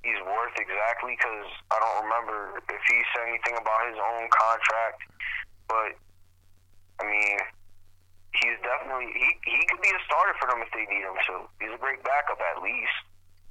he's 0.07 0.21
worth 0.23 0.55
exactly 0.61 1.17
because 1.19 1.49
I 1.73 1.77
don't 1.83 2.05
remember 2.07 2.61
if 2.69 2.83
he 2.87 2.99
said 3.17 3.27
anything 3.33 3.57
about 3.59 3.81
his 3.91 3.99
own 3.99 4.29
contract. 4.31 5.01
But 5.69 5.95
I 7.01 7.05
mean, 7.05 7.39
he's 8.35 8.59
definitely 8.63 9.13
he 9.15 9.29
he 9.45 9.61
could 9.69 9.81
be 9.81 9.89
a 9.89 10.01
starter 10.07 10.35
for 10.41 10.49
them 10.49 10.61
if 10.63 10.71
they 10.73 10.87
need 10.93 11.05
him 11.05 11.17
to. 11.29 11.49
He's 11.61 11.75
a 11.75 11.79
great 11.79 12.03
backup 12.03 12.39
at 12.41 12.63
least. 12.63 12.97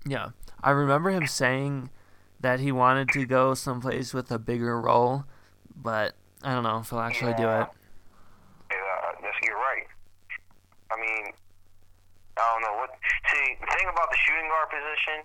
Yeah. 0.05 0.29
I 0.63 0.71
remember 0.71 1.11
him 1.11 1.27
saying 1.27 1.91
that 2.39 2.59
he 2.59 2.71
wanted 2.71 3.09
to 3.09 3.25
go 3.25 3.53
someplace 3.53 4.13
with 4.13 4.31
a 4.31 4.39
bigger 4.39 4.79
role, 4.81 5.25
but 5.75 6.15
I 6.43 6.53
don't 6.53 6.63
know 6.63 6.79
if 6.79 6.89
he'll 6.89 6.99
actually 6.99 7.33
do 7.33 7.47
it. 7.49 7.67
Yeah, 8.71 9.31
you're 9.43 9.57
right. 9.57 9.87
I 10.91 10.95
mean, 10.97 11.33
I 12.37 12.45
don't 12.53 12.61
know 12.61 12.75
what. 12.81 12.89
See, 13.33 13.57
the 13.61 13.69
thing 13.73 13.87
about 13.89 14.09
the 14.09 14.17
shooting 14.25 14.49
guard 14.49 14.69
position 14.69 15.17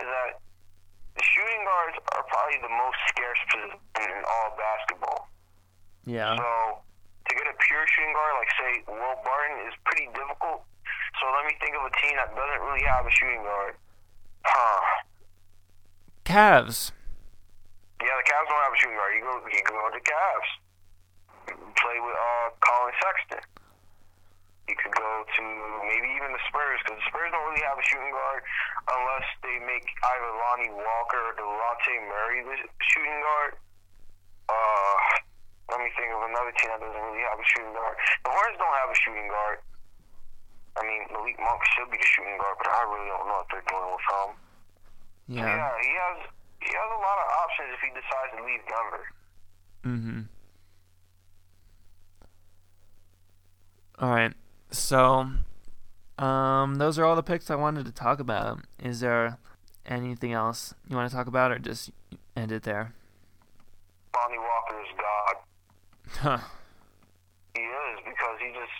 is 0.00 0.08
that 0.08 0.40
the 1.16 1.24
shooting 1.24 1.62
guards 1.64 1.96
are 2.14 2.24
probably 2.28 2.58
the 2.62 2.72
most 2.72 2.98
scarce 3.08 3.40
position 3.50 3.80
in 4.02 4.24
all 4.24 4.56
basketball. 4.56 5.28
Yeah. 6.08 6.40
So 6.40 6.80
to 7.28 7.32
get 7.36 7.44
a 7.44 7.56
pure 7.60 7.84
shooting 7.92 8.16
guard, 8.16 8.32
like 8.40 8.52
say 8.56 8.72
Will 8.88 9.20
Barton, 9.20 9.60
is 9.68 9.76
pretty 9.84 10.08
difficult. 10.16 10.64
So 11.20 11.28
let 11.36 11.44
me 11.44 11.52
think 11.60 11.76
of 11.76 11.84
a 11.84 11.92
team 12.00 12.16
that 12.16 12.32
doesn't 12.32 12.62
really 12.64 12.84
have 12.88 13.04
a 13.04 13.12
shooting 13.12 13.44
guard. 13.44 13.76
Huh. 14.48 15.04
Cavs. 16.24 16.96
Yeah, 18.00 18.16
the 18.16 18.24
Cavs 18.24 18.48
don't 18.48 18.62
have 18.64 18.72
a 18.72 18.80
shooting 18.80 18.96
guard. 18.96 19.12
You 19.20 19.22
go, 19.28 19.36
you 19.52 19.62
go 19.68 19.76
to 19.76 20.00
the 20.00 20.04
Cavs. 20.08 20.50
Play 21.76 22.00
with 22.00 22.16
uh, 22.16 22.56
Collin 22.64 22.96
Sexton. 23.04 23.44
You 24.68 24.76
could 24.76 24.92
go 24.96 25.12
to 25.28 25.44
maybe 25.84 26.08
even 26.16 26.32
the 26.32 26.40
Spurs 26.48 26.80
because 26.84 27.00
the 27.00 27.06
Spurs 27.12 27.28
don't 27.32 27.44
really 27.52 27.64
have 27.68 27.76
a 27.76 27.84
shooting 27.84 28.12
guard 28.12 28.40
unless 28.88 29.28
they 29.44 29.60
make 29.64 29.84
either 29.84 30.30
Lonnie 30.40 30.72
Walker 30.72 31.20
or 31.20 31.32
Dejounte 31.36 31.92
Murray 32.08 32.40
the 32.48 32.56
shooting 32.84 33.20
guard. 33.20 33.52
Uh, 34.48 34.96
let 35.68 35.78
me 35.80 35.88
think 35.96 36.08
of 36.12 36.20
another 36.24 36.52
team 36.56 36.72
that 36.72 36.80
doesn't 36.80 37.04
really 37.12 37.24
have 37.28 37.36
a 37.36 37.46
shooting 37.46 37.74
guard. 37.76 37.96
The 38.24 38.30
Hornets 38.32 38.58
don't 38.58 38.76
have 38.80 38.90
a 38.90 38.98
shooting 38.98 39.28
guard. 39.28 39.58
I 40.78 40.82
mean, 40.86 41.02
Malik 41.12 41.36
Monk 41.40 41.60
should 41.76 41.90
be 41.90 41.98
the 41.98 42.08
shooting 42.08 42.38
guard, 42.40 42.56
but 42.56 42.68
I 42.72 42.82
really 42.88 43.08
don't 43.10 43.26
know 43.28 43.38
what 43.42 43.48
they're 43.52 43.68
doing 43.68 43.90
with 43.92 44.06
him. 44.08 44.30
Yeah. 45.28 45.44
Yeah, 45.44 45.70
he 45.82 45.92
has 45.92 46.18
he 46.64 46.70
has 46.72 46.88
a 46.88 47.00
lot 47.04 47.18
of 47.20 47.26
options 47.44 47.68
if 47.76 47.80
he 47.84 47.90
decides 47.92 48.30
to 48.36 48.40
leave 48.44 48.62
Denver. 48.64 49.04
Mm-hmm. 49.84 50.20
All 54.00 54.10
right. 54.10 54.32
So, 54.70 55.30
um, 56.22 56.76
those 56.76 56.98
are 56.98 57.04
all 57.04 57.16
the 57.16 57.22
picks 57.22 57.50
I 57.50 57.56
wanted 57.56 57.86
to 57.86 57.92
talk 57.92 58.20
about. 58.20 58.60
Is 58.82 59.00
there 59.00 59.38
anything 59.86 60.32
else 60.32 60.74
you 60.88 60.96
want 60.96 61.10
to 61.10 61.16
talk 61.16 61.26
about, 61.26 61.52
or 61.52 61.58
just 61.58 61.90
end 62.36 62.52
it 62.52 62.62
there? 62.62 62.94
Lonnie 64.14 64.38
Walker 64.38 64.80
is 64.80 64.88
God. 64.96 65.36
Huh. 66.18 66.42
He 67.54 67.62
is 67.62 67.96
because 68.02 68.36
he 68.42 68.50
just 68.50 68.74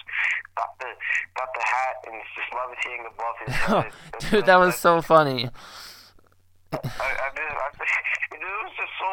got 0.59 0.74
the 0.82 0.91
got 1.39 1.51
the 1.55 1.62
hat 1.62 1.97
and 2.11 2.18
it's 2.18 2.32
just 2.34 2.51
levitating 2.51 3.07
above 3.07 3.36
his 3.47 3.55
oh, 3.70 3.86
head. 3.86 3.93
Dude, 4.26 4.47
that 4.51 4.59
was 4.59 4.74
so 4.74 4.99
funny. 4.99 5.47
I, 6.74 6.76
I 6.82 7.28
just, 7.30 7.55
I, 7.55 7.68
it 8.34 8.43
was 8.43 8.74
just 8.74 8.95
so 8.99 9.12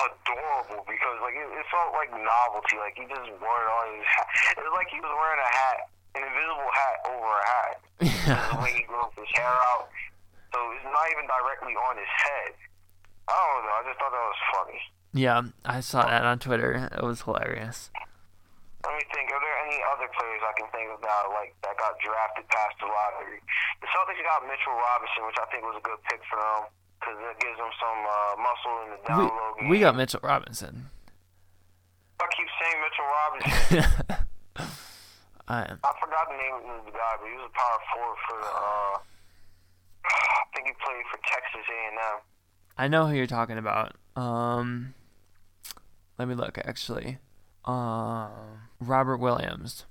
adorable 0.00 0.80
because 0.88 1.16
like 1.20 1.36
it, 1.36 1.44
it 1.44 1.66
felt 1.68 1.92
like 1.92 2.08
novelty. 2.08 2.80
Like 2.80 2.96
he 2.96 3.04
just 3.04 3.28
wore 3.36 3.60
it 3.60 3.68
on 3.68 4.00
his 4.00 4.08
hat. 4.08 4.28
It 4.56 4.64
was 4.64 4.72
like 4.72 4.88
he 4.88 5.04
was 5.04 5.12
wearing 5.12 5.42
a 5.44 5.50
hat, 5.52 5.78
an 6.16 6.24
invisible 6.24 6.72
hat 6.72 6.96
over 7.04 7.32
a 7.36 7.44
hat. 7.44 7.76
Yeah. 8.00 8.56
the 8.56 8.58
way 8.64 8.72
he 8.80 8.82
grew 8.88 9.04
his 9.12 9.28
hair 9.36 9.52
out, 9.76 9.92
so 10.56 10.58
it's 10.72 10.88
not 10.88 11.06
even 11.12 11.28
directly 11.28 11.76
on 11.76 12.00
his 12.00 12.08
head. 12.08 12.56
I 13.28 13.36
don't 13.36 13.64
know. 13.68 13.76
I 13.76 13.82
just 13.84 14.00
thought 14.00 14.12
that 14.16 14.24
was 14.24 14.42
funny. 14.56 14.80
Yeah, 15.12 15.50
I 15.64 15.80
saw 15.80 16.04
that 16.04 16.24
on 16.24 16.38
Twitter. 16.38 16.90
It 16.92 17.02
was 17.02 17.22
hilarious. 17.22 17.90
Let 18.84 18.94
me 18.94 19.04
think. 19.12 19.32
Are 19.32 19.40
there 19.40 19.58
any 19.66 19.80
other 19.96 20.08
players 20.12 20.40
I 20.44 20.52
can 20.60 20.68
think 20.70 20.88
of 20.92 21.00
now, 21.00 21.32
like 21.32 21.56
that 21.64 21.76
got 21.80 21.96
drafted 21.98 22.46
past 22.48 22.76
the 22.78 22.86
lottery? 22.86 23.40
The 23.80 23.88
Celtics 23.88 24.20
got 24.22 24.44
Mitchell 24.44 24.76
Robinson, 24.76 25.24
which 25.26 25.40
I 25.40 25.46
think 25.50 25.64
was 25.64 25.76
a 25.80 25.84
good 25.84 26.00
pick 26.06 26.20
for 26.28 26.36
them 26.38 26.70
because 27.00 27.16
it 27.18 27.36
gives 27.40 27.58
them 27.58 27.72
some 27.80 28.00
uh, 28.04 28.32
muscle 28.38 28.74
in 28.84 28.88
the 28.94 29.00
down 29.06 29.28
low 29.32 29.50
game. 29.58 29.68
We, 29.68 29.80
got 29.80 29.96
Mitchell 29.96 30.20
Robinson. 30.22 30.90
I 32.20 32.26
keep 32.34 32.48
saying 32.60 32.78
Mitchell 32.82 33.08
Robinson. 33.16 33.84
I, 35.48 35.58
I 35.72 35.92
forgot 35.96 36.28
the 36.28 36.36
name 36.36 36.54
of 36.78 36.84
the 36.84 36.92
guy, 36.92 37.12
but 37.16 37.26
he 37.26 37.36
was 37.40 37.48
a 37.48 37.54
power 37.56 37.80
forward 37.94 38.18
for 38.28 38.36
the. 38.36 38.50
Uh, 38.52 38.94
I 40.04 40.44
think 40.54 40.68
he 40.68 40.74
played 40.84 41.04
for 41.10 41.18
Texas 41.24 41.64
A&M. 41.64 42.20
I 42.76 42.88
know 42.88 43.06
who 43.06 43.14
you're 43.14 43.26
talking 43.26 43.58
about. 43.58 43.96
Um, 44.14 44.94
let 46.18 46.26
me 46.26 46.34
look 46.34 46.58
actually. 46.58 47.18
Uh, 47.64 48.28
Robert 48.80 49.18
Williams. 49.18 49.86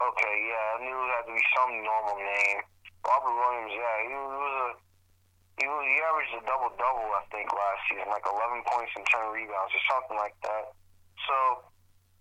Okay, 0.00 0.34
yeah, 0.50 0.64
I 0.74 0.76
knew 0.82 0.96
it 0.96 1.10
had 1.14 1.24
to 1.30 1.34
be 1.34 1.46
some 1.54 1.72
normal 1.82 2.18
name. 2.18 2.58
Robert 3.06 3.34
Williams, 3.34 3.72
yeah, 3.74 3.96
he 4.06 4.14
was 4.14 4.32
a 4.34 4.66
he 5.58 5.66
was 5.66 5.82
he 5.86 5.96
averaged 6.02 6.34
a 6.38 6.42
double 6.46 6.70
double 6.78 7.08
I 7.14 7.22
think 7.30 7.50
last 7.50 7.80
season, 7.90 8.06
like 8.10 8.26
eleven 8.26 8.62
points 8.66 8.94
and 8.98 9.06
ten 9.06 9.30
rebounds 9.30 9.74
or 9.74 9.82
something 9.90 10.18
like 10.18 10.34
that. 10.46 10.74
So 11.26 11.34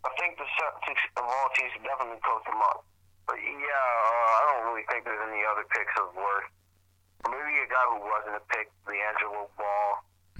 I 0.05 0.11
think 0.21 0.37
the 0.37 0.47
Celtics 0.57 1.03
of 1.17 1.25
all 1.25 1.47
teams 1.57 1.73
could 1.73 1.85
definitely 1.85 2.21
coach 2.21 2.45
him 2.45 2.61
up. 2.61 2.85
But 3.25 3.41
yeah, 3.41 3.57
uh, 3.57 4.27
I 4.37 4.39
don't 4.47 4.63
really 4.71 4.85
think 4.89 5.03
there's 5.03 5.23
any 5.27 5.43
other 5.43 5.65
picks 5.73 5.93
of 5.99 6.13
worth. 6.15 6.49
Maybe 7.25 7.59
a 7.59 7.67
guy 7.67 7.85
who 7.91 7.99
wasn't 8.05 8.35
a 8.39 8.43
pick, 8.53 8.71
LiAngelo 8.87 9.49
Ball. 9.57 9.89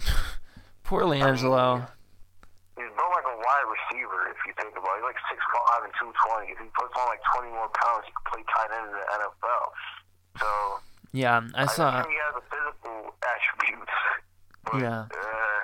Poor 0.88 1.04
LiAngelo. 1.04 1.88
He's 2.78 2.94
built 2.94 3.10
like 3.10 3.26
a 3.26 3.38
wide 3.42 3.68
receiver 3.68 4.30
if 4.30 4.38
you 4.46 4.54
think 4.54 4.78
about 4.78 4.94
it. 4.96 5.02
He's 5.02 5.10
like 5.10 5.22
six 5.34 5.40
five 5.50 5.82
and 5.84 5.94
two 5.98 6.14
twenty. 6.26 6.54
If 6.54 6.60
he 6.62 6.70
puts 6.78 6.94
on 6.94 7.06
like 7.10 7.22
twenty 7.34 7.50
more 7.52 7.70
pounds, 7.74 8.06
he 8.06 8.14
could 8.14 8.28
play 8.32 8.44
tight 8.54 8.70
end 8.70 8.88
in 8.88 8.94
the 8.94 9.06
NFL. 9.26 9.66
So 10.38 10.48
Yeah, 11.12 11.42
I 11.58 11.66
saw. 11.66 12.02
think 12.06 12.14
he 12.14 12.20
has 12.22 12.34
the 12.38 12.46
physical 12.54 12.98
attributes. 13.26 13.96
But, 14.70 14.78
Yeah. 14.82 15.02
Uh, 15.10 15.62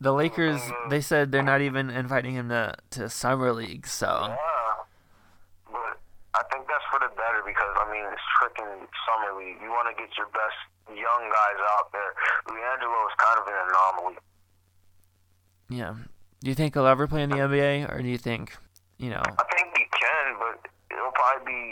The 0.00 0.12
Lakers, 0.12 0.60
they 0.90 1.00
said 1.00 1.32
they're 1.32 1.42
not 1.44 1.60
even 1.60 1.88
inviting 1.88 2.32
him 2.34 2.48
to, 2.48 2.74
to 2.96 3.08
summer 3.08 3.52
league. 3.52 3.86
So 3.86 4.08
yeah. 4.08 4.72
But 5.68 6.00
I 6.32 6.42
think 6.52 6.64
that's 6.68 6.84
for 6.88 7.00
the 7.04 7.12
better 7.12 7.40
because 7.44 7.72
I 7.76 7.84
mean 7.92 8.04
it's 8.08 8.24
freaking 8.40 8.88
summer 9.04 9.36
league. 9.36 9.60
You 9.60 9.68
want 9.68 9.88
to 9.92 9.96
get 10.00 10.08
your 10.16 10.28
best 10.32 10.56
young 10.88 11.22
guys 11.28 11.60
out 11.76 11.92
there. 11.92 12.12
LiAngelo 12.48 13.00
is 13.08 13.14
kind 13.20 13.36
of 13.40 13.44
an 13.48 13.56
anomaly. 13.68 14.16
Yeah, 15.70 15.94
do 16.44 16.52
you 16.52 16.54
think 16.54 16.74
he'll 16.74 16.86
ever 16.86 17.08
play 17.08 17.22
in 17.22 17.30
the 17.30 17.40
NBA, 17.40 17.88
or 17.88 18.02
do 18.02 18.08
you 18.08 18.18
think, 18.18 18.52
you 18.98 19.08
know? 19.08 19.24
I 19.24 19.44
think 19.48 19.72
he 19.76 19.88
can, 19.96 20.36
but 20.36 20.60
it'll 20.92 21.16
probably 21.16 21.48
be 21.48 21.64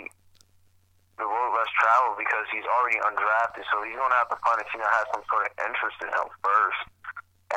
the 1.21 1.29
road 1.29 1.53
less 1.53 1.69
traveled 1.77 2.17
because 2.17 2.49
he's 2.49 2.65
already 2.65 2.99
undrafted. 3.05 3.69
So 3.69 3.85
he's 3.85 3.95
going 3.95 4.11
to 4.11 4.19
have 4.19 4.33
to 4.33 4.39
find 4.41 4.59
a 4.59 4.67
team 4.73 4.81
that 4.81 4.93
has 4.97 5.07
some 5.13 5.23
sort 5.29 5.45
of 5.45 5.53
interest 5.61 5.97
in 6.01 6.09
him 6.09 6.29
first. 6.41 6.83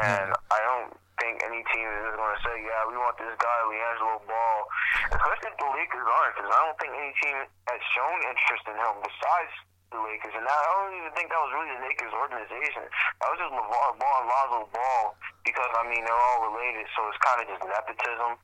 And 0.04 0.30
hmm. 0.36 0.54
I 0.54 0.60
don't 0.60 0.92
think 1.24 1.40
any 1.40 1.64
team 1.72 1.88
is 1.88 2.14
just 2.14 2.20
to 2.20 2.40
say, 2.44 2.56
yeah, 2.68 2.84
we 2.84 3.00
want 3.00 3.16
this 3.16 3.32
guy, 3.40 3.58
LiAngelo 3.64 4.20
Ball. 4.28 4.60
Especially 5.16 5.50
if 5.50 5.58
the 5.58 5.70
Lakers 5.72 6.08
aren't, 6.08 6.34
because 6.36 6.52
I 6.52 6.60
don't 6.68 6.78
think 6.84 6.92
any 7.00 7.14
team 7.24 7.38
has 7.72 7.82
shown 7.96 8.18
interest 8.28 8.64
in 8.68 8.76
him 8.76 8.94
besides 9.02 9.54
the 9.92 10.00
Lakers. 10.02 10.34
And 10.34 10.46
I 10.46 10.60
don't 10.72 10.96
even 10.98 11.12
think 11.14 11.30
that 11.30 11.42
was 11.42 11.52
really 11.54 11.72
the 11.76 11.84
Lakers 11.86 12.14
organization. 12.14 12.84
That 13.22 13.28
was 13.30 13.38
just 13.42 13.54
LeVar 13.54 13.90
Ball 14.00 14.18
and 14.22 14.28
Lonzo 14.30 14.60
Ball 14.74 15.04
because, 15.46 15.72
I 15.78 15.84
mean, 15.90 16.02
they're 16.06 16.24
all 16.34 16.50
related, 16.50 16.86
so 16.98 17.06
it's 17.10 17.22
kind 17.22 17.40
of 17.42 17.46
just 17.50 17.62
nepotism 17.66 18.42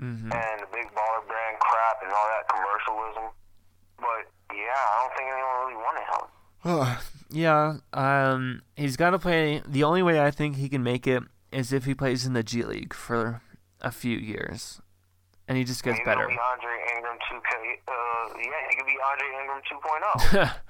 hmm 0.00 0.32
and 0.32 0.60
the 0.60 0.66
big 0.72 0.86
baller 0.90 1.24
brand 1.26 1.58
crap 1.60 2.02
and 2.02 2.12
all 2.12 2.26
that 2.26 2.48
commercialism. 2.48 3.30
But 3.96 4.26
yeah, 4.52 4.74
I 4.74 4.94
don't 5.00 5.14
think 5.16 5.28
anyone 5.32 5.56
really 5.62 5.78
wanted 5.80 6.06
him. 6.10 6.24
yeah, 7.30 7.76
um, 7.92 8.62
he's 8.76 8.96
got 8.96 9.10
to 9.10 9.18
play. 9.18 9.62
The 9.66 9.84
only 9.84 10.02
way 10.02 10.20
I 10.20 10.30
think 10.30 10.56
he 10.56 10.68
can 10.68 10.82
make 10.82 11.06
it 11.06 11.22
is 11.52 11.72
if 11.72 11.84
he 11.84 11.94
plays 11.94 12.26
in 12.26 12.32
the 12.32 12.42
G 12.42 12.64
League 12.64 12.92
for 12.92 13.40
a 13.80 13.92
few 13.92 14.16
years, 14.18 14.80
and 15.48 15.58
he 15.58 15.64
just 15.64 15.82
gets 15.84 15.98
Maybe 15.98 16.04
better. 16.06 16.26
Be 16.28 16.38
Andre 16.38 16.72
Ingram 16.96 17.18
2K. 17.30 17.52
Uh, 17.86 17.92
yeah, 18.38 18.50
he 18.70 18.76
could 18.76 18.86
be 18.86 18.96
Andre 19.10 19.28
Ingram 19.40 19.60
2.0. 19.70 20.50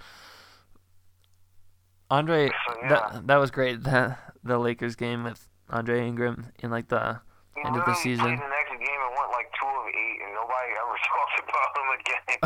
Andre, 2.11 2.49
So, 2.49 2.55
yeah. 2.83 2.89
that 2.89 3.27
that 3.27 3.37
was 3.37 3.51
great. 3.51 3.83
The 3.83 4.17
the 4.43 4.59
Lakers 4.59 4.95
game 4.95 5.25
with 5.25 5.49
Andre 5.71 6.07
Ingram 6.07 6.49
in 6.63 6.71
like 6.71 6.89
the 6.89 7.21
He 7.57 7.63
end 7.67 7.77
of 7.77 7.85
the 7.87 7.95
season. 7.95 8.25
played 8.27 8.39
the 8.39 8.49
next 8.49 8.71
game 8.71 9.01
and 9.01 9.15
went 9.17 9.31
like 9.33 9.51
two 9.59 9.67
of 9.67 9.87
eight, 9.89 10.21
and 10.23 10.35
nobody 10.35 10.75
ever 10.85 10.97
talked 11.09 11.41
about 11.49 11.77
him 11.81 11.89
again. 11.99 12.39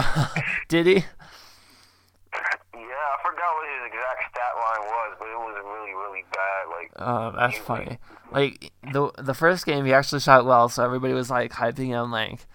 Did 0.69 0.87
he? 0.87 1.05
yeah, 2.79 3.07
I 3.11 3.17
forgot 3.25 3.51
what 3.57 3.67
his 3.67 3.83
exact 3.91 4.23
stat 4.31 4.55
line 4.55 4.85
was, 4.87 5.11
but 5.19 5.27
it 5.29 5.39
was 5.43 5.57
really, 5.65 5.95
really 5.95 6.25
bad. 6.33 6.69
Like, 6.71 6.93
Oh, 7.01 7.33
that's 7.37 7.59
funny. 7.59 7.99
Like 7.99 8.01
the 8.33 9.11
the 9.19 9.35
first 9.35 9.65
game, 9.65 9.85
he 9.85 9.93
actually 9.93 10.21
shot 10.21 10.45
well, 10.45 10.69
so 10.69 10.85
everybody 10.85 11.15
was 11.15 11.31
like 11.31 11.53
hyping 11.53 11.89
him 11.89 12.11
like 12.11 12.47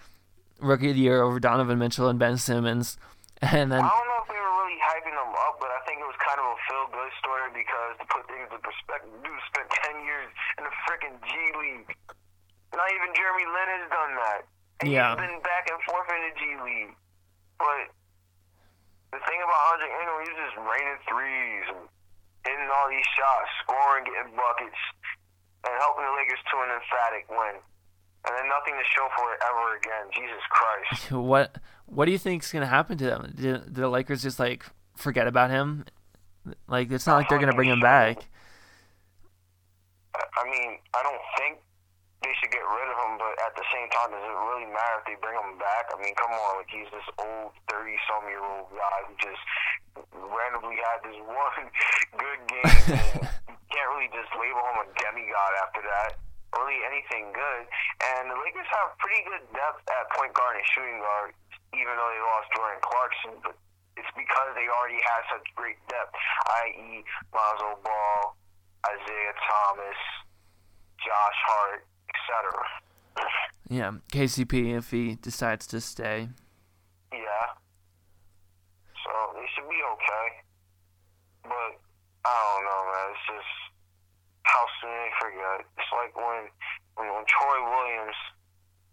rookie 0.60 0.90
of 0.90 0.96
the 0.96 1.02
year 1.02 1.22
over 1.22 1.40
Donovan 1.40 1.78
Mitchell 1.78 2.08
and 2.08 2.18
Ben 2.18 2.38
Simmons, 2.38 2.96
and 3.42 3.72
then 3.72 3.82
I 3.82 3.88
don't 3.90 4.08
know 4.08 4.20
if 4.22 4.28
we 4.30 4.38
were 4.38 4.54
really 4.62 4.78
hyping 4.78 5.14
him 5.14 5.32
up, 5.34 5.58
but 5.58 5.70
I 5.70 5.80
think 5.86 5.98
it 6.00 6.06
was 6.06 6.18
kind 6.22 6.38
of 6.38 6.46
a 6.46 6.58
feel-good 6.70 7.12
story 7.18 7.46
because 7.52 7.92
to 7.98 8.06
put 8.06 8.22
things 8.30 8.48
in 8.50 8.60
perspective, 8.62 9.10
dude 9.22 9.42
spent 9.50 9.68
ten 9.82 9.94
years 10.06 10.30
in 10.58 10.62
the 10.64 10.74
freaking 10.86 11.16
G 11.26 11.32
League. 11.58 11.90
Not 12.74 12.90
even 12.90 13.14
Jeremy 13.14 13.46
Lin 13.46 13.68
has 13.70 13.86
done 13.90 14.12
that. 14.18 14.40
And 14.82 14.90
Yeah. 14.90 15.14
He's 15.14 15.22
been 15.22 15.38
back 15.46 15.70
and 15.70 15.78
forth 15.86 16.10
in 16.10 16.20
the 16.26 16.34
G 16.34 16.42
League. 16.66 16.94
But 17.58 17.86
the 19.14 19.22
thing 19.30 19.38
about 19.38 19.78
Andre 19.78 19.88
Ingram, 19.94 20.18
he's 20.26 20.38
just 20.42 20.56
raining 20.58 20.98
threes 21.06 21.64
and 21.70 21.86
hitting 22.42 22.66
all 22.66 22.90
these 22.90 23.06
shots, 23.14 23.46
scoring, 23.62 24.02
getting 24.10 24.34
buckets, 24.34 24.80
and 25.64 25.74
helping 25.80 26.04
the 26.04 26.14
Lakers 26.14 26.42
to 26.52 26.56
an 26.60 26.70
emphatic 26.76 27.24
win. 27.30 27.56
And 28.26 28.32
then 28.38 28.48
nothing 28.48 28.74
to 28.74 28.84
show 28.88 29.06
for 29.16 29.32
it 29.34 29.40
ever 29.44 29.76
again. 29.76 30.04
Jesus 30.14 30.42
Christ. 30.48 31.12
what 31.12 31.58
what 31.86 32.06
do 32.06 32.12
you 32.12 32.18
think 32.18 32.42
is 32.42 32.52
gonna 32.52 32.66
happen 32.66 32.96
to 32.98 33.04
them? 33.04 33.32
Did, 33.34 33.64
did 33.64 33.74
the 33.74 33.88
Lakers 33.88 34.22
just 34.22 34.38
like 34.38 34.64
forget 34.96 35.26
about 35.26 35.50
him? 35.50 35.84
Like 36.68 36.90
it's 36.90 37.06
not 37.06 37.16
like 37.16 37.28
they're 37.28 37.38
gonna 37.38 37.54
bring 37.54 37.68
him 37.68 37.80
back. 37.80 38.28
I 40.14 40.44
mean, 40.44 40.78
I 40.94 41.02
don't 41.02 41.20
think 41.38 41.58
they 42.24 42.32
should 42.40 42.48
get 42.48 42.64
rid 42.64 42.88
of 42.88 42.96
him, 43.04 43.20
but 43.20 43.36
at 43.44 43.52
the 43.52 43.66
same 43.68 43.92
time, 43.92 44.08
does 44.08 44.24
it 44.24 44.36
really 44.48 44.64
matter 44.72 44.96
if 44.96 45.04
they 45.04 45.16
bring 45.20 45.36
him 45.36 45.60
back? 45.60 45.92
I 45.92 46.00
mean, 46.00 46.16
come 46.16 46.32
on, 46.32 46.64
like 46.64 46.72
he's 46.72 46.88
this 46.88 47.04
old 47.20 47.52
thirty-some-year-old 47.68 48.72
guy 48.72 48.98
who 49.04 49.12
just 49.20 49.44
randomly 50.16 50.80
had 50.80 51.04
this 51.04 51.20
one 51.28 51.68
good 52.16 52.40
game. 52.48 52.72
you 53.52 53.60
can't 53.68 53.88
really 53.92 54.08
just 54.08 54.32
label 54.40 54.64
him 54.72 54.76
a 54.82 54.86
demigod 54.96 55.52
after 55.68 55.84
that. 55.84 56.16
Really, 56.56 56.80
anything 56.88 57.28
good. 57.36 57.62
And 58.00 58.32
the 58.32 58.38
Lakers 58.40 58.70
have 58.72 58.96
pretty 58.96 59.20
good 59.28 59.44
depth 59.52 59.84
at 59.90 60.08
point 60.16 60.32
guard 60.32 60.56
and 60.56 60.66
shooting 60.72 61.02
guard, 61.04 61.36
even 61.76 61.92
though 61.92 62.08
they 62.08 62.22
lost 62.24 62.48
Jordan 62.56 62.80
Clarkson. 62.80 63.32
But 63.44 63.58
it's 64.00 64.12
because 64.16 64.50
they 64.56 64.64
already 64.72 65.02
had 65.02 65.22
such 65.28 65.44
great 65.58 65.76
depth, 65.92 66.14
i.e., 66.64 67.04
Lonzo 67.34 67.74
Ball, 67.84 68.38
Isaiah 68.86 69.34
Thomas, 69.44 69.98
Josh 71.02 71.40
Hart, 71.50 71.82
etc. 72.24 72.64
Yeah, 73.68 73.92
KCP 74.12 74.76
if 74.76 74.90
he 74.90 75.16
decides 75.20 75.66
to 75.68 75.80
stay. 75.80 76.28
Yeah. 77.12 77.46
So 79.04 79.12
they 79.36 79.46
should 79.54 79.68
be 79.68 79.80
okay. 79.80 80.26
But 81.44 81.72
I 82.24 82.32
don't 82.32 82.64
know, 82.64 82.80
man. 82.92 83.06
It's 83.12 83.24
just 83.28 83.52
how 84.44 84.64
soon 84.80 84.92
they 84.92 85.12
forget. 85.20 85.64
It's 85.76 85.92
like 85.92 86.12
when 86.16 86.48
when, 86.96 87.08
when 87.12 87.24
Troy 87.28 87.58
Williams 87.64 88.16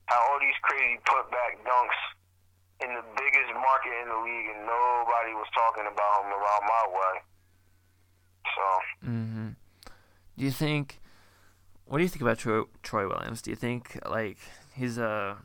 had 0.07 0.19
all 0.19 0.39
these 0.39 0.55
crazy 0.63 0.99
putback 1.07 1.59
dunks 1.63 1.99
in 2.83 2.95
the 2.95 3.03
biggest 3.15 3.51
market 3.55 3.93
in 4.03 4.07
the 4.09 4.19
league, 4.23 4.55
and 4.55 4.65
nobody 4.65 5.35
was 5.35 5.47
talking 5.53 5.85
about 5.87 6.25
him 6.25 6.31
around 6.31 6.63
my 6.63 6.85
way. 6.91 7.15
So 8.55 8.63
hmm 9.03 9.47
Do 10.37 10.45
you 10.45 10.51
think? 10.51 11.00
What 11.91 11.99
do 11.99 12.07
you 12.07 12.13
think 12.15 12.23
about 12.23 12.39
Troy, 12.39 12.63
Troy 12.87 13.03
Williams? 13.03 13.43
Do 13.43 13.51
you 13.51 13.59
think 13.59 13.99
like 14.07 14.39
he's 14.71 14.95
a 14.95 15.43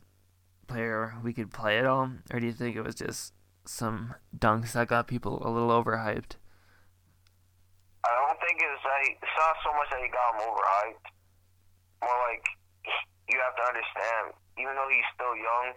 player 0.71 1.19
we 1.19 1.35
could 1.35 1.51
play 1.51 1.75
at 1.75 1.83
all, 1.83 2.23
or 2.31 2.39
do 2.39 2.47
you 2.47 2.55
think 2.55 2.79
it 2.79 2.87
was 2.87 2.95
just 2.95 3.35
some 3.67 4.15
dunks 4.31 4.71
that 4.71 4.87
got 4.87 5.11
people 5.11 5.43
a 5.43 5.51
little 5.51 5.75
overhyped? 5.75 6.39
I 7.99 8.11
don't 8.15 8.39
think 8.39 8.63
it's 8.63 8.79
that 8.79 8.99
he, 9.03 9.19
it's 9.19 9.35
not 9.35 9.59
so 9.59 9.75
much 9.75 9.91
that 9.91 9.99
he 9.99 10.07
got 10.07 10.39
him 10.39 10.47
overhyped. 10.47 11.07
More 11.99 12.19
like 12.31 12.47
you 13.27 13.35
have 13.43 13.55
to 13.59 13.65
understand, 13.67 14.31
even 14.55 14.71
though 14.71 14.87
he's 14.87 15.09
still 15.19 15.35
young, 15.35 15.75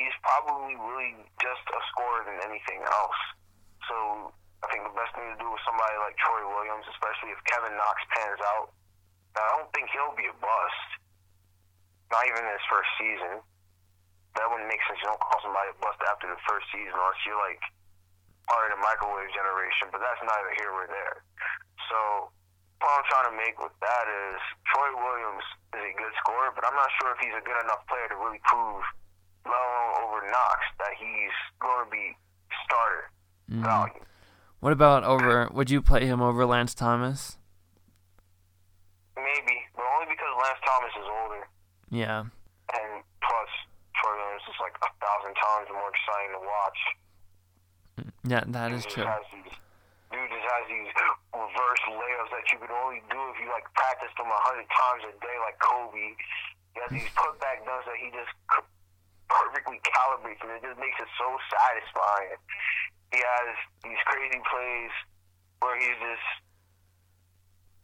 he's 0.00 0.16
probably 0.24 0.80
really 0.80 1.12
just 1.44 1.64
a 1.68 1.80
scorer 1.92 2.24
than 2.24 2.40
anything 2.40 2.80
else. 2.88 3.20
So 3.92 4.32
I 4.64 4.72
think 4.72 4.88
the 4.88 4.96
best 4.96 5.12
thing 5.12 5.28
to 5.28 5.36
do 5.36 5.52
with 5.52 5.60
somebody 5.68 5.92
like 6.00 6.16
Troy 6.16 6.40
Williams, 6.40 6.88
especially 6.88 7.36
if 7.36 7.40
Kevin 7.52 7.76
Knox 7.76 8.00
pans 8.16 8.40
out, 8.48 8.72
I 9.36 9.46
don't 9.58 9.70
think 9.74 9.90
he'll 9.90 10.14
be 10.14 10.26
a 10.30 10.36
bust. 10.38 10.88
Not 12.12 12.22
even 12.30 12.46
in 12.46 12.52
his 12.54 12.66
first 12.70 12.90
season. 13.00 13.42
That 14.38 14.46
wouldn't 14.50 14.66
make 14.70 14.82
sense. 14.86 14.98
You 15.02 15.10
don't 15.10 15.22
call 15.22 15.38
somebody 15.42 15.70
a 15.70 15.76
bust 15.78 15.98
after 16.10 16.26
the 16.30 16.38
first 16.46 16.66
season 16.74 16.94
unless 16.94 17.18
you're 17.26 17.38
like 17.38 17.62
part 18.50 18.70
of 18.70 18.76
the 18.78 18.80
microwave 18.82 19.30
generation, 19.34 19.88
but 19.90 20.02
that's 20.02 20.20
neither 20.22 20.52
here 20.58 20.70
nor 20.74 20.86
there. 20.90 21.22
So, 21.90 22.28
what 22.82 22.90
I'm 22.98 23.06
trying 23.08 23.28
to 23.32 23.36
make 23.38 23.56
with 23.62 23.72
that 23.80 24.04
is 24.10 24.38
Troy 24.68 24.90
Williams 24.94 25.46
is 25.78 25.82
a 25.86 25.94
good 25.96 26.14
scorer, 26.20 26.50
but 26.54 26.66
I'm 26.66 26.76
not 26.76 26.90
sure 27.00 27.14
if 27.14 27.18
he's 27.22 27.34
a 27.34 27.42
good 27.46 27.56
enough 27.64 27.82
player 27.88 28.06
to 28.10 28.16
really 28.20 28.42
prove, 28.44 28.82
let 29.46 29.54
alone 29.56 29.92
over 30.04 30.18
Knox, 30.28 30.58
that 30.82 30.92
he's 30.98 31.34
going 31.62 31.86
to 31.86 31.90
be 31.90 32.12
starter 32.66 33.10
Mhm. 33.50 33.64
value. 33.64 34.04
What 34.60 34.72
about 34.72 35.04
over? 35.04 35.48
Would 35.52 35.70
you 35.70 35.80
play 35.80 36.04
him 36.06 36.20
over 36.20 36.44
Lance 36.44 36.74
Thomas? 36.74 37.38
Maybe, 39.16 39.56
but 39.78 39.86
only 39.94 40.10
because 40.10 40.32
Lance 40.42 40.60
Thomas 40.66 40.94
is 40.98 41.06
older, 41.06 41.42
Yeah. 41.90 42.20
and 42.74 42.90
plus 43.22 43.50
Troy 43.94 44.10
Williams 44.18 44.42
is 44.50 44.58
like 44.58 44.74
a 44.82 44.90
thousand 44.98 45.34
times 45.38 45.70
more 45.70 45.90
exciting 45.94 46.32
to 46.34 46.42
watch. 46.42 46.80
Yeah, 48.26 48.42
that 48.50 48.68
Dude 48.74 48.78
is 48.82 48.86
true. 48.90 49.06
these- 49.06 49.58
Dude 50.10 50.30
just 50.30 50.46
has 50.50 50.64
these 50.68 50.90
reverse 51.34 51.82
layups 51.90 52.30
that 52.30 52.46
you 52.52 52.58
could 52.58 52.70
only 52.70 53.00
do 53.10 53.18
if 53.30 53.38
you 53.38 53.48
like 53.50 53.66
practiced 53.74 54.14
them 54.16 54.26
a 54.30 54.40
hundred 54.46 54.66
times 54.70 55.02
a 55.10 55.12
day, 55.22 55.36
like 55.42 55.58
Kobe. 55.58 56.14
He 56.74 56.80
has 56.82 56.90
these 56.90 57.10
putback 57.14 57.62
dunks 57.66 57.86
that 57.86 57.96
he 57.98 58.10
just 58.10 58.30
perfectly 59.30 59.78
calibrates, 59.82 60.42
and 60.42 60.50
it 60.52 60.62
just 60.62 60.78
makes 60.78 60.98
it 61.00 61.08
so 61.18 61.38
satisfying. 61.50 62.38
He 63.12 63.18
has 63.22 63.56
these 63.82 63.98
crazy 64.06 64.40
plays 64.50 64.90
where 65.60 65.78
he's 65.78 65.98
just 65.98 66.28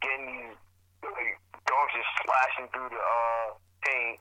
getting 0.03 0.27
these 0.27 0.57
like, 1.05 1.37
dunks 1.65 1.93
just 1.97 2.13
flashing 2.25 2.69
through 2.73 2.91
the 2.93 3.01
uh, 3.01 3.47
paint. 3.85 4.19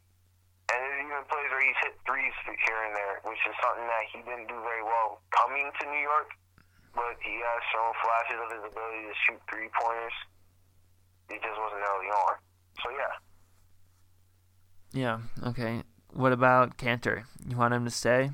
And 0.70 0.78
there's 0.86 1.02
even 1.02 1.26
plays 1.26 1.50
where 1.50 1.66
he's 1.66 1.80
hit 1.82 1.98
threes 2.06 2.36
here 2.46 2.82
and 2.86 2.94
there, 2.94 3.26
which 3.26 3.42
is 3.50 3.58
something 3.58 3.90
that 3.90 4.06
he 4.14 4.22
didn't 4.22 4.46
do 4.46 4.58
very 4.62 4.86
well 4.86 5.18
coming 5.34 5.66
to 5.66 5.84
New 5.90 6.04
York. 6.06 6.30
But 6.94 7.18
he 7.26 7.42
has 7.42 7.62
shown 7.74 7.90
flashes 8.02 8.38
of 8.38 8.50
his 8.54 8.64
ability 8.70 9.02
to 9.10 9.16
shoot 9.26 9.42
three 9.50 9.70
pointers. 9.74 10.14
He 11.30 11.38
just 11.42 11.58
wasn't 11.58 11.82
early 11.86 12.10
on. 12.10 12.34
So 12.82 12.88
yeah, 12.94 13.14
Yeah. 14.94 15.18
Okay. 15.50 15.84
What 16.14 16.34
about 16.34 16.78
Kanter? 16.78 17.26
You 17.48 17.58
want 17.58 17.74
him 17.74 17.86
to 17.86 17.92
stay? 17.94 18.30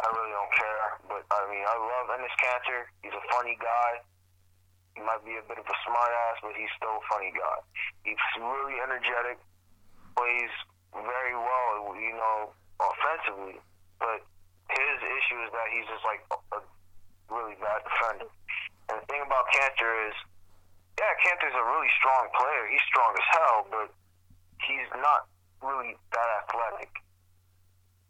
I 0.00 0.06
really 0.12 0.32
don't 0.32 0.52
care. 0.52 0.88
But 1.08 1.24
I 1.32 1.40
mean, 1.48 1.64
I 1.64 1.76
love 1.76 2.06
Enes 2.12 2.36
Kanter. 2.40 2.84
He's 3.02 3.12
a 3.12 3.24
funny 3.32 3.56
guy. 3.60 4.00
He 4.98 5.06
might 5.06 5.22
be 5.22 5.38
a 5.38 5.46
bit 5.46 5.62
of 5.62 5.66
a 5.70 5.76
smart 5.86 6.10
ass, 6.26 6.42
but 6.42 6.58
he's 6.58 6.74
still 6.74 6.98
a 6.98 7.04
funny 7.06 7.30
guy. 7.30 7.58
He's 8.02 8.18
really 8.42 8.82
energetic, 8.82 9.38
plays 10.18 10.50
very 10.90 11.38
well, 11.38 11.94
you 11.94 12.18
know, 12.18 12.50
offensively. 12.82 13.62
But 14.02 14.26
his 14.74 14.98
issue 14.98 15.38
is 15.46 15.54
that 15.54 15.70
he's 15.70 15.86
just 15.86 16.02
like 16.02 16.18
a 16.50 16.58
really 17.30 17.54
bad 17.62 17.86
defender. 17.86 18.26
And 18.90 18.98
the 18.98 19.06
thing 19.06 19.22
about 19.22 19.46
Kanter 19.54 20.10
is, 20.10 20.18
yeah, 20.98 21.14
Kanter's 21.22 21.54
a 21.54 21.62
really 21.62 21.92
strong 22.02 22.26
player. 22.34 22.66
He's 22.66 22.82
strong 22.90 23.14
as 23.14 23.26
hell, 23.38 23.58
but 23.70 23.88
he's 24.66 24.90
not 24.98 25.30
really 25.62 25.94
that 26.10 26.28
athletic. 26.42 26.90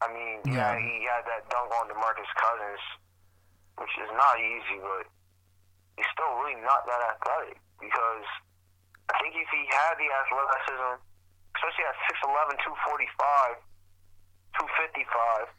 I 0.01 0.09
mean, 0.09 0.41
yeah, 0.49 0.73
Yeah. 0.73 0.81
he 0.81 1.05
had 1.05 1.29
that 1.29 1.45
dunk 1.53 1.69
on 1.69 1.93
DeMarcus 1.93 2.33
Cousins, 2.33 2.81
which 3.77 3.93
is 4.01 4.09
not 4.17 4.41
easy, 4.41 4.81
but 4.81 5.05
he's 5.99 6.07
still 6.15 6.31
really 6.39 6.55
not 6.63 6.87
that 6.87 7.03
athletic 7.19 7.59
because 7.83 8.27
I 9.11 9.19
think 9.19 9.35
if 9.35 9.51
he 9.51 9.67
had 9.67 9.99
the 9.99 10.07
athleticism, 10.07 11.03
especially 11.59 11.87
at 11.91 11.99
6'11", 12.23 12.55
245, 12.63 13.59
255, 14.63 15.51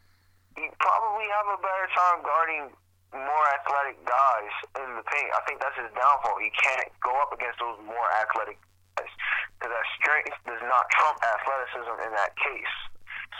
he'd 0.56 0.72
probably 0.80 1.28
have 1.28 1.46
a 1.52 1.58
better 1.60 1.88
time 1.92 2.24
guarding 2.24 2.72
more 3.12 3.46
athletic 3.60 4.00
guys 4.08 4.54
in 4.80 4.96
the 4.96 5.04
paint. 5.12 5.28
I 5.36 5.42
think 5.44 5.60
that's 5.60 5.76
his 5.76 5.92
downfall. 5.92 6.40
He 6.40 6.48
can't 6.56 6.88
go 7.04 7.12
up 7.20 7.34
against 7.36 7.60
those 7.60 7.76
more 7.84 8.08
athletic 8.22 8.56
guys 8.96 9.12
because 9.58 9.76
that 9.76 9.86
strength 10.00 10.38
does 10.46 10.62
not 10.64 10.88
trump 10.94 11.20
athleticism 11.20 11.96
in 12.06 12.12
that 12.16 12.32
case. 12.38 12.76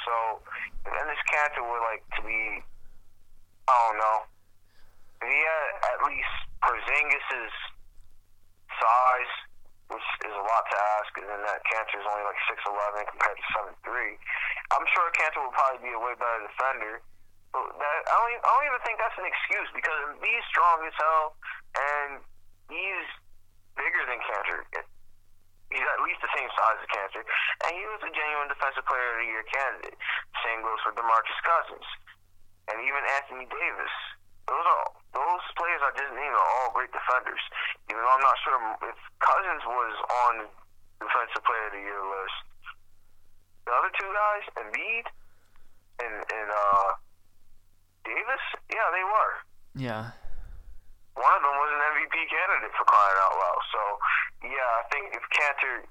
So, 0.05 0.43
if 0.85 0.93
this 1.07 1.23
Kanter 1.31 1.65
would 1.65 1.85
like 1.87 2.03
to 2.19 2.21
be, 2.27 2.61
I 3.71 3.75
don't 3.89 3.99
know, 3.99 4.19
had 5.29 5.69
at 5.93 5.99
least 6.09 6.35
Porzingis's 6.65 7.55
size, 8.81 9.35
which 9.93 10.09
is 10.25 10.33
a 10.33 10.45
lot 10.45 10.65
to 10.71 10.77
ask, 10.97 11.11
and 11.21 11.29
then 11.29 11.43
that 11.45 11.61
Kanter 11.69 12.01
is 12.01 12.07
only 12.09 12.25
like 12.25 12.41
six 12.49 12.63
eleven 12.65 13.05
compared 13.05 13.37
to 13.37 13.47
seven 13.53 13.75
three. 13.85 14.17
I'm 14.73 14.87
sure 14.97 15.11
Kanter 15.13 15.45
will 15.45 15.53
probably 15.53 15.85
be 15.85 15.93
a 15.93 16.01
way 16.01 16.15
better 16.17 16.47
defender. 16.47 17.03
But 17.51 17.67
that 17.83 17.99
I 18.07 18.15
don't, 18.15 18.31
even, 18.31 18.43
I 18.47 18.51
don't 18.55 18.67
even 18.71 18.83
think 18.87 18.97
that's 19.03 19.19
an 19.19 19.27
excuse 19.27 19.69
because 19.75 20.01
he's 20.23 20.45
strong 20.55 20.87
as 20.87 20.95
hell 20.95 21.35
and 21.75 22.23
he's 22.71 23.09
bigger 23.75 24.07
than 24.07 24.23
Kanter. 24.23 24.63
He's 25.75 25.83
at 25.83 26.03
least 26.07 26.23
the 26.23 26.31
same 26.35 26.47
size 26.55 26.79
as 26.79 26.87
Kanter, 26.95 27.27
and 27.67 27.75
he 27.75 27.83
was 27.91 28.03
a 28.07 28.11
genuine 28.15 28.47
defensive 28.47 28.87
player 28.87 29.19
of 29.19 29.19
the 29.23 29.29
year 29.35 29.43
candidate. 29.51 29.99
Same 30.47 30.63
goes 30.63 30.79
for 30.87 30.95
DeMarcus 30.95 31.41
Cousins 31.43 31.87
and 32.71 32.79
even 32.87 33.03
Anthony 33.19 33.51
Davis. 33.51 33.95
Those 34.47 34.67
are 34.67 35.00
those 35.11 35.45
players 35.59 35.81
I 35.83 35.91
just 35.99 36.13
named 36.15 36.37
are 36.37 36.51
all 36.63 36.71
great 36.75 36.93
defenders. 36.95 37.43
Even 37.91 37.99
though 38.03 38.15
I'm 38.15 38.23
not 38.23 38.39
sure 38.47 38.57
if 38.87 38.99
Cousins 39.19 39.65
was 39.67 39.95
on 40.27 40.33
the 40.47 40.49
defensive 41.03 41.43
player 41.43 41.67
of 41.67 41.75
the 41.75 41.83
year 41.83 42.03
list. 42.05 42.39
The 43.67 43.73
other 43.75 43.93
two 43.99 44.11
guys, 44.11 44.45
Embiid 44.67 45.07
and 46.01 46.17
and 46.31 46.49
uh, 46.51 46.89
Davis, 48.07 48.45
yeah, 48.71 48.89
they 48.95 49.05
were. 49.05 49.33
Yeah. 49.77 50.05
One 51.19 51.35
of 51.37 51.43
them 51.43 51.57
was 51.59 51.71
an 51.75 51.83
MVP 51.99 52.17
candidate 52.31 52.73
for 52.79 52.87
crying 52.87 53.19
out 53.19 53.35
loud. 53.35 53.63
So 53.75 53.81
yeah, 54.47 54.71
I 54.79 54.85
think 54.95 55.13
if 55.13 55.25
Kanter 55.35 55.85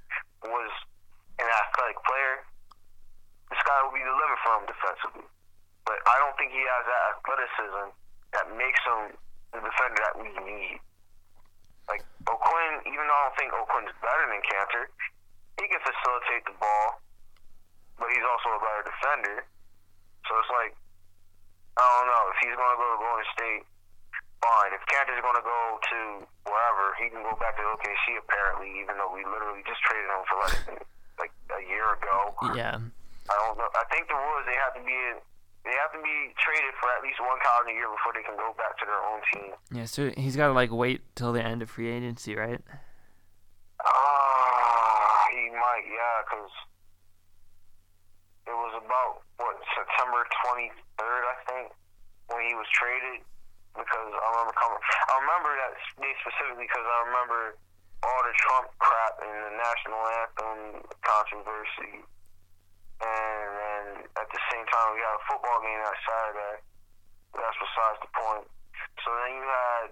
was 0.48 0.72
an 1.38 1.48
athletic 1.48 2.00
player, 2.08 2.44
this 3.52 3.62
guy 3.68 3.78
would 3.84 3.94
be 3.94 4.02
the 4.02 4.16
limit 4.16 4.40
for 4.42 4.52
him 4.58 4.66
defensively. 4.66 5.28
But 5.86 6.00
I 6.08 6.16
don't 6.22 6.36
think 6.38 6.56
he 6.56 6.64
has 6.64 6.84
that 6.88 7.04
athleticism 7.18 7.94
that 8.34 8.46
makes 8.54 8.82
him 8.86 9.18
the 9.54 9.60
defender 9.62 10.02
that 10.06 10.16
we 10.20 10.30
need. 10.46 10.78
Like 11.90 12.06
O'Quinn, 12.30 12.86
even 12.86 13.04
though 13.10 13.18
I 13.18 13.24
don't 13.30 13.38
think 13.38 13.50
O'Quinn's 13.50 13.94
better 13.98 14.26
than 14.30 14.42
Kanter, 14.46 14.86
he 15.58 15.66
can 15.66 15.82
facilitate 15.82 16.46
the 16.46 16.56
ball, 16.62 17.02
but 17.98 18.14
he's 18.14 18.26
also 18.26 18.56
a 18.56 18.62
better 18.62 18.84
defender. 18.86 19.38
So 20.30 20.38
it's 20.38 20.54
like 20.54 20.78
I 21.80 21.88
don't 21.98 22.10
know 22.12 22.24
if 22.30 22.38
he's 22.44 22.56
going 22.60 22.74
to 22.76 22.80
go 22.80 22.88
to 22.92 23.00
Golden 23.00 23.28
State. 23.34 23.64
Fine. 24.44 24.72
If 24.72 24.84
Kanter's 24.88 25.20
going 25.24 25.40
to 25.40 25.44
go 25.44 25.60
to 25.80 26.00
wherever, 26.48 26.86
he 27.00 27.12
can 27.12 27.24
go 27.24 27.36
back 27.40 27.56
to 27.60 27.64
OKC. 27.64 28.20
Apparently, 28.20 28.72
even 28.84 29.00
though 29.00 29.12
we 29.12 29.24
literally 29.24 29.64
just 29.64 29.80
traded 29.84 30.08
him 30.12 30.24
for 30.28 30.38
than 30.70 30.80
like 31.20 31.32
a 31.56 31.64
year 31.68 31.88
ago. 31.96 32.36
Yeah. 32.56 32.80
I 33.30 33.36
don't 33.46 33.58
know. 33.60 33.68
I 33.76 33.86
think 33.92 34.08
the 34.12 34.16
rule 34.16 34.38
is 34.42 34.46
they 34.48 34.60
have 34.60 34.76
to 34.76 34.84
be 34.84 34.96
they 35.66 35.76
have 35.76 35.92
to 35.92 36.02
be 36.02 36.34
traded 36.40 36.74
for 36.80 36.88
at 36.96 37.04
least 37.04 37.20
one 37.20 37.38
calendar 37.44 37.76
year 37.76 37.90
before 37.92 38.14
they 38.16 38.24
can 38.24 38.38
go 38.40 38.56
back 38.56 38.80
to 38.80 38.86
their 38.88 39.02
own 39.04 39.20
team. 39.34 39.52
Yeah, 39.72 39.86
so 39.86 40.12
he's 40.16 40.36
got 40.36 40.48
to 40.48 40.56
like 40.56 40.72
wait 40.72 41.04
till 41.16 41.34
the 41.34 41.44
end 41.44 41.62
of 41.62 41.70
free 41.70 41.92
agency, 41.92 42.36
right? 42.36 42.62
Ah, 43.84 43.88
uh, 43.88 45.20
he 45.32 45.52
might, 45.52 45.86
yeah, 45.88 46.16
because 46.26 46.52
it 48.48 48.56
was 48.56 48.74
about 48.80 49.24
what 49.38 49.56
September 49.76 50.26
twenty 50.44 50.72
third, 50.98 51.24
I 51.28 51.36
think, 51.48 51.66
when 52.32 52.44
he 52.48 52.56
was 52.56 52.68
traded. 52.72 53.24
Because 53.78 54.12
I 54.12 54.26
remember 54.34 54.52
coming, 54.58 54.82
I 54.82 55.14
remember 55.24 55.54
that 55.56 55.78
day 56.02 56.12
specifically 56.26 56.66
because 56.66 56.84
I 56.84 56.98
remember 57.06 57.56
all 58.02 58.22
the 58.26 58.34
Trump 58.36 58.68
crap 58.82 59.22
and 59.22 59.38
the 59.46 59.54
national 59.56 60.02
anthem 60.20 60.60
controversy 61.06 62.02
and 63.00 63.48
then 63.56 63.84
at 64.20 64.28
the 64.30 64.42
same 64.52 64.66
time 64.68 64.86
we 64.94 65.00
got 65.00 65.16
a 65.16 65.24
football 65.28 65.60
game 65.64 65.80
that 65.80 65.98
Saturday. 66.04 66.56
That's 67.34 67.58
besides 67.62 68.00
the 68.02 68.12
point. 68.12 68.46
So 69.06 69.08
then 69.14 69.32
you 69.38 69.46
had 69.46 69.88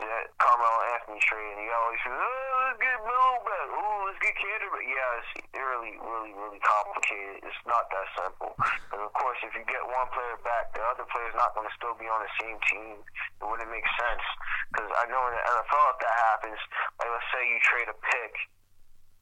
that 0.00 0.32
Carmelo 0.40 0.80
Anthony 0.96 1.20
trade, 1.20 1.60
and 1.60 1.64
you 1.64 1.72
these 1.92 2.02
people, 2.02 2.16
oh, 2.16 2.52
let's 2.64 2.80
get 2.80 2.96
Melo 3.04 3.36
back, 3.44 3.66
oh, 3.68 4.08
let's 4.08 4.20
get 4.24 4.32
Kanter 4.40 4.70
back. 4.72 4.84
Yeah, 4.88 5.20
it's 5.20 5.30
really, 5.52 5.92
really, 6.00 6.32
really 6.32 6.60
complicated. 6.64 7.44
It's 7.44 7.62
not 7.68 7.84
that 7.92 8.06
simple. 8.16 8.56
And 8.96 9.00
of 9.04 9.12
course, 9.12 9.36
if 9.44 9.52
you 9.52 9.62
get 9.68 9.84
one 9.84 10.08
player 10.16 10.40
back, 10.40 10.72
the 10.72 10.82
other 10.88 11.04
player's 11.12 11.36
not 11.36 11.52
going 11.52 11.68
to 11.68 11.74
still 11.76 11.94
be 12.00 12.08
on 12.08 12.24
the 12.24 12.32
same 12.40 12.56
team. 12.72 13.04
It 13.04 13.44
wouldn't 13.44 13.68
make 13.68 13.86
sense. 14.00 14.24
Because 14.72 14.88
I 14.96 15.04
know 15.12 15.20
in 15.28 15.36
the 15.36 15.44
NFL, 15.44 15.84
if 15.92 15.98
that 16.00 16.16
happens, 16.32 16.60
like 16.96 17.10
let's 17.12 17.28
say 17.36 17.44
you 17.44 17.58
trade 17.60 17.88
a 17.92 17.96
pick 17.96 18.32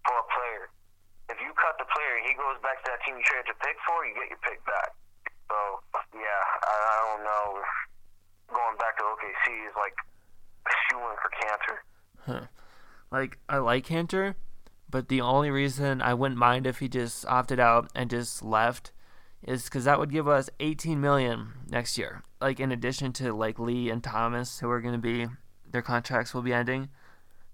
for 0.06 0.14
a 0.22 0.26
player 0.30 0.70
if 1.28 1.38
you 1.40 1.50
cut 1.56 1.76
the 1.76 1.88
player 1.88 2.12
and 2.20 2.24
he 2.28 2.34
goes 2.34 2.56
back 2.64 2.80
to 2.82 2.86
that 2.92 3.00
team 3.04 3.16
you 3.20 3.24
traded 3.24 3.52
to 3.52 3.56
pick 3.60 3.76
for, 3.84 4.04
you 4.04 4.12
get 4.16 4.28
your 4.32 4.42
pick 4.44 4.60
back. 4.64 4.90
So 5.48 5.56
yeah, 6.16 6.42
I, 6.64 6.74
I 6.74 6.96
don't 7.04 7.24
know. 7.24 7.46
If 7.60 7.68
Going 8.48 8.76
back 8.78 8.96
to 8.96 9.04
OKC 9.04 9.68
is 9.68 9.74
like 9.76 9.92
shooing 10.90 11.16
for 11.20 11.30
Kanter. 11.36 11.76
Huh. 12.24 12.46
Like 13.10 13.38
I 13.48 13.58
like 13.58 13.86
Kanter, 13.86 14.36
but 14.88 15.08
the 15.08 15.20
only 15.20 15.50
reason 15.50 16.00
I 16.00 16.14
wouldn't 16.14 16.38
mind 16.38 16.66
if 16.66 16.78
he 16.78 16.88
just 16.88 17.26
opted 17.26 17.60
out 17.60 17.90
and 17.94 18.08
just 18.08 18.42
left 18.42 18.92
is 19.42 19.64
because 19.64 19.84
that 19.84 19.98
would 19.98 20.10
give 20.10 20.26
us 20.26 20.50
18 20.60 21.00
million 21.00 21.52
next 21.68 21.98
year. 21.98 22.22
Like 22.40 22.58
in 22.58 22.72
addition 22.72 23.12
to 23.14 23.34
like 23.34 23.58
Lee 23.58 23.90
and 23.90 24.02
Thomas, 24.02 24.60
who 24.60 24.70
are 24.70 24.80
going 24.80 24.94
to 24.94 24.98
be 24.98 25.26
their 25.70 25.82
contracts 25.82 26.32
will 26.32 26.42
be 26.42 26.52
ending, 26.52 26.88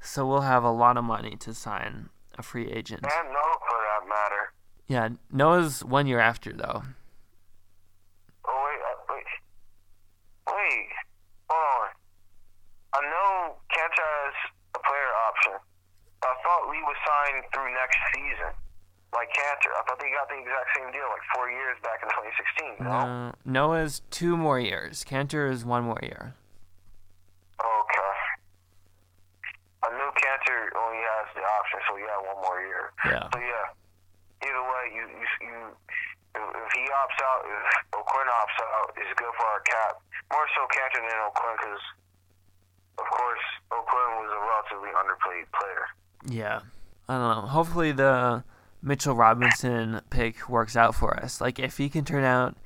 so 0.01 0.27
we'll 0.27 0.43
have 0.43 0.63
a 0.63 0.71
lot 0.71 0.97
of 0.97 1.03
money 1.03 1.35
to 1.41 1.53
sign 1.53 2.09
a 2.39 2.43
free 2.43 2.71
agent. 2.71 3.03
And 3.03 3.29
no, 3.33 3.54
matter. 4.15 4.53
Yeah, 4.87 5.09
Noah's 5.33 5.83
one 5.85 6.07
year 6.07 6.21
after 6.21 6.53
though. 6.53 6.83
Oh 8.47 8.59
wait, 8.63 8.81
uh, 8.85 8.97
wait, 9.11 9.29
wait, 10.47 10.89
hold 11.51 11.67
on. 11.83 11.91
I 12.95 13.01
know 13.11 13.59
Kanter 13.75 14.07
has 14.23 14.35
a 14.77 14.79
player 14.79 15.13
option. 15.27 15.55
I 16.23 16.35
thought 16.47 16.71
Lee 16.71 16.81
was 16.87 16.97
signed 17.05 17.45
through 17.53 17.75
next 17.75 17.99
season, 18.15 18.53
like 19.13 19.29
Kanter. 19.35 19.73
I 19.77 19.83
thought 19.85 19.99
they 19.99 20.13
got 20.15 20.29
the 20.29 20.39
exact 20.39 20.69
same 20.77 20.93
deal, 20.93 21.09
like 21.11 21.27
four 21.35 21.51
years 21.51 21.77
back 21.83 22.01
in 22.01 22.09
2016. 22.09 22.87
No, 22.87 22.91
uh, 22.91 23.33
Noah's 23.45 24.01
two 24.11 24.37
more 24.37 24.61
years. 24.61 25.05
Kanter 25.05 25.51
is 25.51 25.65
one 25.65 25.85
more 25.85 26.01
year. 26.03 26.35
Okay. 27.61 28.15
I 29.85 29.89
knew 29.93 30.11
Kanter 30.17 30.73
only 30.81 31.03
has 31.05 31.29
the 31.37 31.45
option, 31.45 31.79
so 31.89 31.97
yeah, 32.01 32.17
one 32.25 32.41
more 32.41 32.61
year. 32.65 32.85
Yeah. 33.05 33.29
So 33.29 33.39
yeah, 33.39 34.49
either 34.49 34.65
way, 34.65 34.85
you 34.97 35.05
you, 35.13 35.25
you 35.45 36.41
if 36.41 36.73
he 36.73 36.84
opts 36.95 37.19
out, 37.21 37.43
if 37.45 37.99
O'Quinn 37.99 38.29
opts 38.31 38.59
out, 38.63 38.89
it's 38.97 39.13
good 39.19 39.35
for 39.37 39.47
our 39.47 39.61
cap. 39.67 40.01
More 40.33 40.47
so 40.55 40.63
Kanter 40.71 41.03
than 41.03 41.19
O'Quinn, 41.27 41.57
because 41.59 41.85
of 42.99 43.07
course 43.11 43.45
O'Quinn 43.73 44.11
was 44.23 44.31
a 44.31 44.41
relatively 44.41 44.93
underplayed 44.95 45.47
player. 45.53 45.85
Yeah, 46.27 46.61
I 47.09 47.19
don't 47.19 47.45
know. 47.45 47.49
Hopefully 47.49 47.93
the 47.93 48.45
Mitchell 48.83 49.15
Robinson 49.15 50.01
pick 50.11 50.49
works 50.49 50.77
out 50.77 50.95
for 50.95 51.17
us. 51.17 51.41
Like 51.41 51.59
if 51.59 51.79
he 51.79 51.89
can 51.89 52.05
turn 52.05 52.25
out 52.25 52.57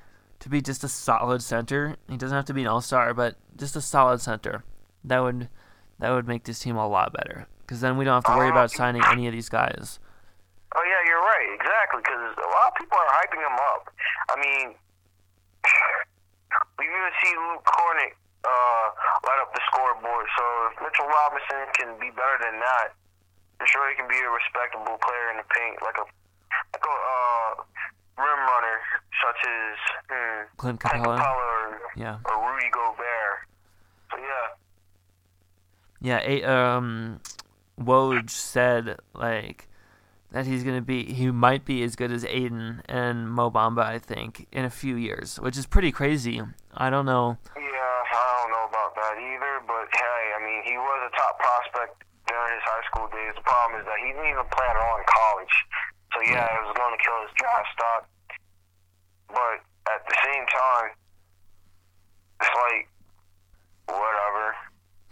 to 0.41 0.49
be 0.49 0.61
just 0.63 0.85
a 0.85 0.89
solid 0.89 1.43
center, 1.43 1.97
he 2.09 2.17
doesn't 2.17 2.35
have 2.35 2.47
to 2.47 2.55
be 2.55 2.63
an 2.63 2.69
all 2.69 2.81
star, 2.81 3.15
but 3.15 3.37
just 3.57 3.77
a 3.77 3.81
solid 3.81 4.21
center. 4.21 4.65
That 5.05 5.21
would 5.21 5.49
that 5.99 6.11
would 6.11 6.29
make 6.29 6.45
this 6.45 6.61
team 6.61 6.77
a 6.77 6.89
lot 6.89 7.13
better. 7.13 7.47
Because 7.61 7.83
then 7.83 7.99
we 7.99 8.05
don't 8.05 8.15
have 8.15 8.25
to 8.25 8.37
worry 8.39 8.49
uh-huh. 8.49 8.59
about 8.59 8.71
signing 8.71 9.03
any 9.13 9.27
of 9.27 9.33
these 9.35 9.51
guys. 9.51 9.99
Oh 10.75 10.85
yeah, 10.85 11.05
you're 11.05 11.21
right, 11.21 11.53
exactly. 11.53 12.01
Because 12.01 12.33
a 12.39 12.49
lot 12.49 12.73
of 12.73 12.75
people 12.79 12.88
are 12.99 13.15
hyping 13.23 13.43
him 13.43 13.57
up. 13.75 13.83
I 14.29 14.35
mean, 14.37 14.67
we 16.79 16.85
even 16.85 17.15
see 17.23 17.33
Luke 17.39 17.65
Kornet 17.65 18.15
uh, 18.45 18.87
light 19.27 19.41
up 19.43 19.55
the 19.55 19.63
scoreboard. 19.71 20.27
So 20.37 20.45
if 20.71 20.75
Mitchell 20.83 21.07
Robinson 21.07 21.63
can 21.79 21.91
be 21.99 22.11
better 22.15 22.39
than 22.43 22.59
that, 22.61 22.95
I'm 23.61 23.67
sure 23.67 23.89
he 23.91 23.97
can 23.97 24.09
be 24.09 24.19
a 24.19 24.31
respectable 24.31 24.99
player 25.03 25.35
in 25.35 25.43
the 25.43 25.49
paint, 25.51 25.83
like 25.83 25.99
a 25.99 26.07
like 26.73 26.87
a 26.87 26.97
uh, 26.97 27.51
rim 28.19 28.41
runner 28.47 28.79
such 29.19 29.41
as 29.47 29.77
hmm, 30.09 30.41
Clint 30.57 30.81
Capela, 30.81 31.19
or, 31.19 31.81
yeah, 31.97 32.19
or 32.25 32.53
Rudy 32.53 32.71
Gobert. 32.71 33.47
So 34.11 34.17
yeah. 34.19 34.47
Yeah, 36.01 36.21
a, 36.23 36.45
um, 36.45 37.21
Woj 37.81 38.31
said 38.31 38.99
like 39.15 39.68
that 40.31 40.47
he's 40.47 40.63
gonna 40.65 40.83
be 40.83 41.05
he 41.05 41.31
might 41.31 41.65
be 41.65 41.83
as 41.83 41.97
good 41.97 42.13
as 42.13 42.25
Ayton 42.25 42.83
and 42.89 43.31
Mo 43.31 43.51
Bamba, 43.51 43.85
I 43.85 43.99
think, 43.99 44.47
in 44.53 44.65
a 44.65 44.71
few 44.71 44.97
years, 44.97 45.37
which 45.41 45.57
is 45.57 45.67
pretty 45.67 45.93
crazy. 45.93 46.43
I 46.75 46.91
don't 46.91 47.07
know. 47.07 47.39
Yeah, 47.57 47.63
I 47.63 48.43
don't 48.43 48.51
know 48.53 48.67
about 48.69 48.95
that 48.95 49.17
either, 49.17 49.63
but 49.67 49.89
hey, 49.93 50.21
I 50.37 50.39
mean, 50.45 50.63
he 50.65 50.77
was 50.77 51.11
a 51.11 51.17
top 51.17 51.39
prospect 51.39 52.05
during 52.29 52.53
his 52.53 52.63
high 52.63 52.85
school 52.93 53.09
days. 53.09 53.33
The 53.35 53.43
problem 53.43 53.81
is 53.81 53.87
that 53.89 53.99
he 54.05 54.13
didn't 54.13 54.29
even 54.29 54.47
play 54.53 54.69
at 54.69 54.77
all 54.77 54.97
in 55.01 55.05
college. 55.09 55.55
So 56.13 56.19
yeah, 56.25 56.45
it 56.45 56.61
was 56.65 56.77
going 56.77 56.93
to 56.93 57.01
kill 57.01 57.19
his 57.25 57.33
draft 57.37 57.69
stock. 57.73 58.03
But 59.29 59.57
at 59.93 60.01
the 60.09 60.17
same 60.25 60.45
time, 60.49 60.89
it's 62.41 62.53
like 62.53 62.85
whatever. 63.89 64.47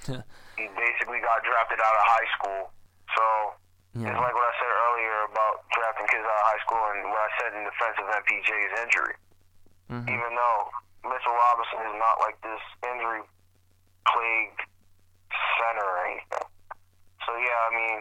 he 0.61 0.69
basically 0.77 1.21
got 1.25 1.41
drafted 1.45 1.81
out 1.81 1.97
of 1.97 2.05
high 2.05 2.29
school. 2.37 2.63
So 3.17 3.25
Yeah. 3.97 4.13
it's 4.13 4.21
like 4.21 4.35
what 4.37 4.45
I 4.47 4.55
said 4.61 4.69
earlier 4.69 5.17
about 5.33 5.55
drafting 5.73 6.07
kids 6.13 6.25
out 6.29 6.37
of 6.37 6.47
high 6.53 6.61
school 6.69 6.83
and 6.93 6.99
what 7.09 7.23
I 7.25 7.31
said 7.41 7.51
in 7.57 7.63
defense 7.65 7.97
of 7.97 8.07
MPJ's 8.13 8.75
injury. 8.85 9.15
Mhm. 9.91 10.07
Even 10.11 10.31
though 10.37 10.61
Mitchell 11.09 11.33
Robinson 11.33 11.81
is 11.89 11.97
not 11.97 12.21
like 12.21 12.37
this 12.43 12.61
injury 12.85 13.23
plagued 14.07 14.61
center 15.59 15.85
or 15.87 15.99
anything. 16.07 16.47
So 17.25 17.31
yeah, 17.37 17.59
I 17.67 17.71
mean, 17.75 17.97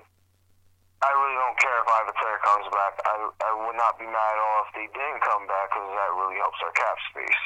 I 1.01 1.09
really 1.11 1.37
don't 1.37 1.57
care 1.59 1.77
if 1.81 1.87
either 1.87 2.13
player 2.17 2.39
comes 2.43 2.67
back. 2.73 2.93
I 3.05 3.13
I 3.45 3.51
would 3.65 3.75
not 3.77 3.97
be 3.99 4.05
mad 4.05 4.31
at 4.35 4.39
all 4.41 4.65
if 4.67 4.73
they 4.75 4.87
didn't 4.93 5.21
come 5.21 5.45
back 5.47 5.69
because 5.69 5.89
that 5.95 6.11
really 6.17 6.37
helps 6.37 6.57
our 6.63 6.71
cap 6.71 6.97
space. 7.11 7.41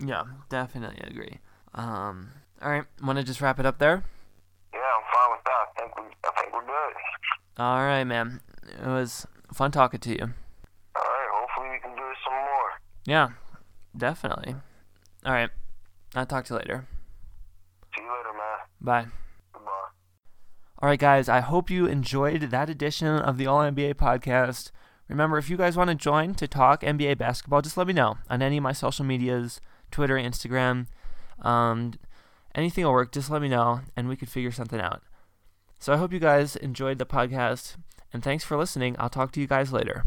Yeah, 0.00 0.24
definitely 0.48 1.02
agree. 1.06 1.38
Um, 1.74 2.32
all 2.62 2.70
right, 2.70 2.84
want 3.02 3.18
to 3.18 3.24
just 3.24 3.40
wrap 3.40 3.58
it 3.58 3.66
up 3.66 3.78
there? 3.78 4.04
Yeah, 4.78 4.94
I'm 4.94 5.06
fine 5.12 5.30
with 5.34 5.44
that. 5.44 5.64
I 5.66 5.80
think 5.80 5.96
we 5.96 6.02
I 6.24 6.30
think 6.40 6.54
we're 6.54 6.66
good. 6.66 6.94
All 7.58 7.78
right, 7.82 8.04
man. 8.04 8.40
It 8.62 8.86
was 8.86 9.26
fun 9.52 9.72
talking 9.72 9.98
to 9.98 10.10
you. 10.10 10.22
All 10.22 11.02
right, 11.02 11.28
hopefully 11.34 11.68
we 11.72 11.80
can 11.80 11.96
do 11.96 12.08
some 12.24 12.34
more. 12.34 12.70
Yeah, 13.04 13.28
definitely. 13.96 14.54
All 15.24 15.32
right, 15.32 15.50
I'll 16.14 16.26
talk 16.26 16.44
to 16.44 16.54
you 16.54 16.58
later. 16.60 16.86
See 17.96 18.02
you 18.02 18.08
later, 18.08 18.36
man. 18.36 18.58
Bye. 18.80 19.06
Goodbye. 19.52 19.70
All 20.80 20.88
right, 20.88 20.98
guys, 20.98 21.28
I 21.28 21.40
hope 21.40 21.70
you 21.70 21.86
enjoyed 21.86 22.42
that 22.42 22.70
edition 22.70 23.08
of 23.08 23.36
the 23.36 23.48
All 23.48 23.60
NBA 23.60 23.94
podcast. 23.94 24.70
Remember, 25.08 25.38
if 25.38 25.50
you 25.50 25.56
guys 25.56 25.76
want 25.76 25.88
to 25.88 25.96
join 25.96 26.34
to 26.34 26.46
talk 26.46 26.82
NBA 26.82 27.18
basketball, 27.18 27.62
just 27.62 27.76
let 27.76 27.88
me 27.88 27.94
know 27.94 28.18
on 28.30 28.42
any 28.42 28.58
of 28.58 28.62
my 28.62 28.72
social 28.72 29.04
medias 29.04 29.60
Twitter, 29.90 30.14
Instagram. 30.14 30.86
Um, 31.40 31.94
anything 32.58 32.84
will 32.84 32.92
work. 32.92 33.12
Just 33.12 33.30
let 33.30 33.40
me 33.40 33.48
know, 33.48 33.80
and 33.96 34.08
we 34.08 34.16
could 34.16 34.28
figure 34.28 34.50
something 34.50 34.80
out. 34.80 35.02
So 35.78 35.92
I 35.92 35.96
hope 35.96 36.12
you 36.12 36.18
guys 36.18 36.56
enjoyed 36.56 36.98
the 36.98 37.06
podcast, 37.06 37.76
and 38.12 38.22
thanks 38.22 38.44
for 38.44 38.56
listening. 38.56 38.96
I'll 38.98 39.08
talk 39.08 39.30
to 39.32 39.40
you 39.40 39.46
guys 39.46 39.72
later. 39.72 40.04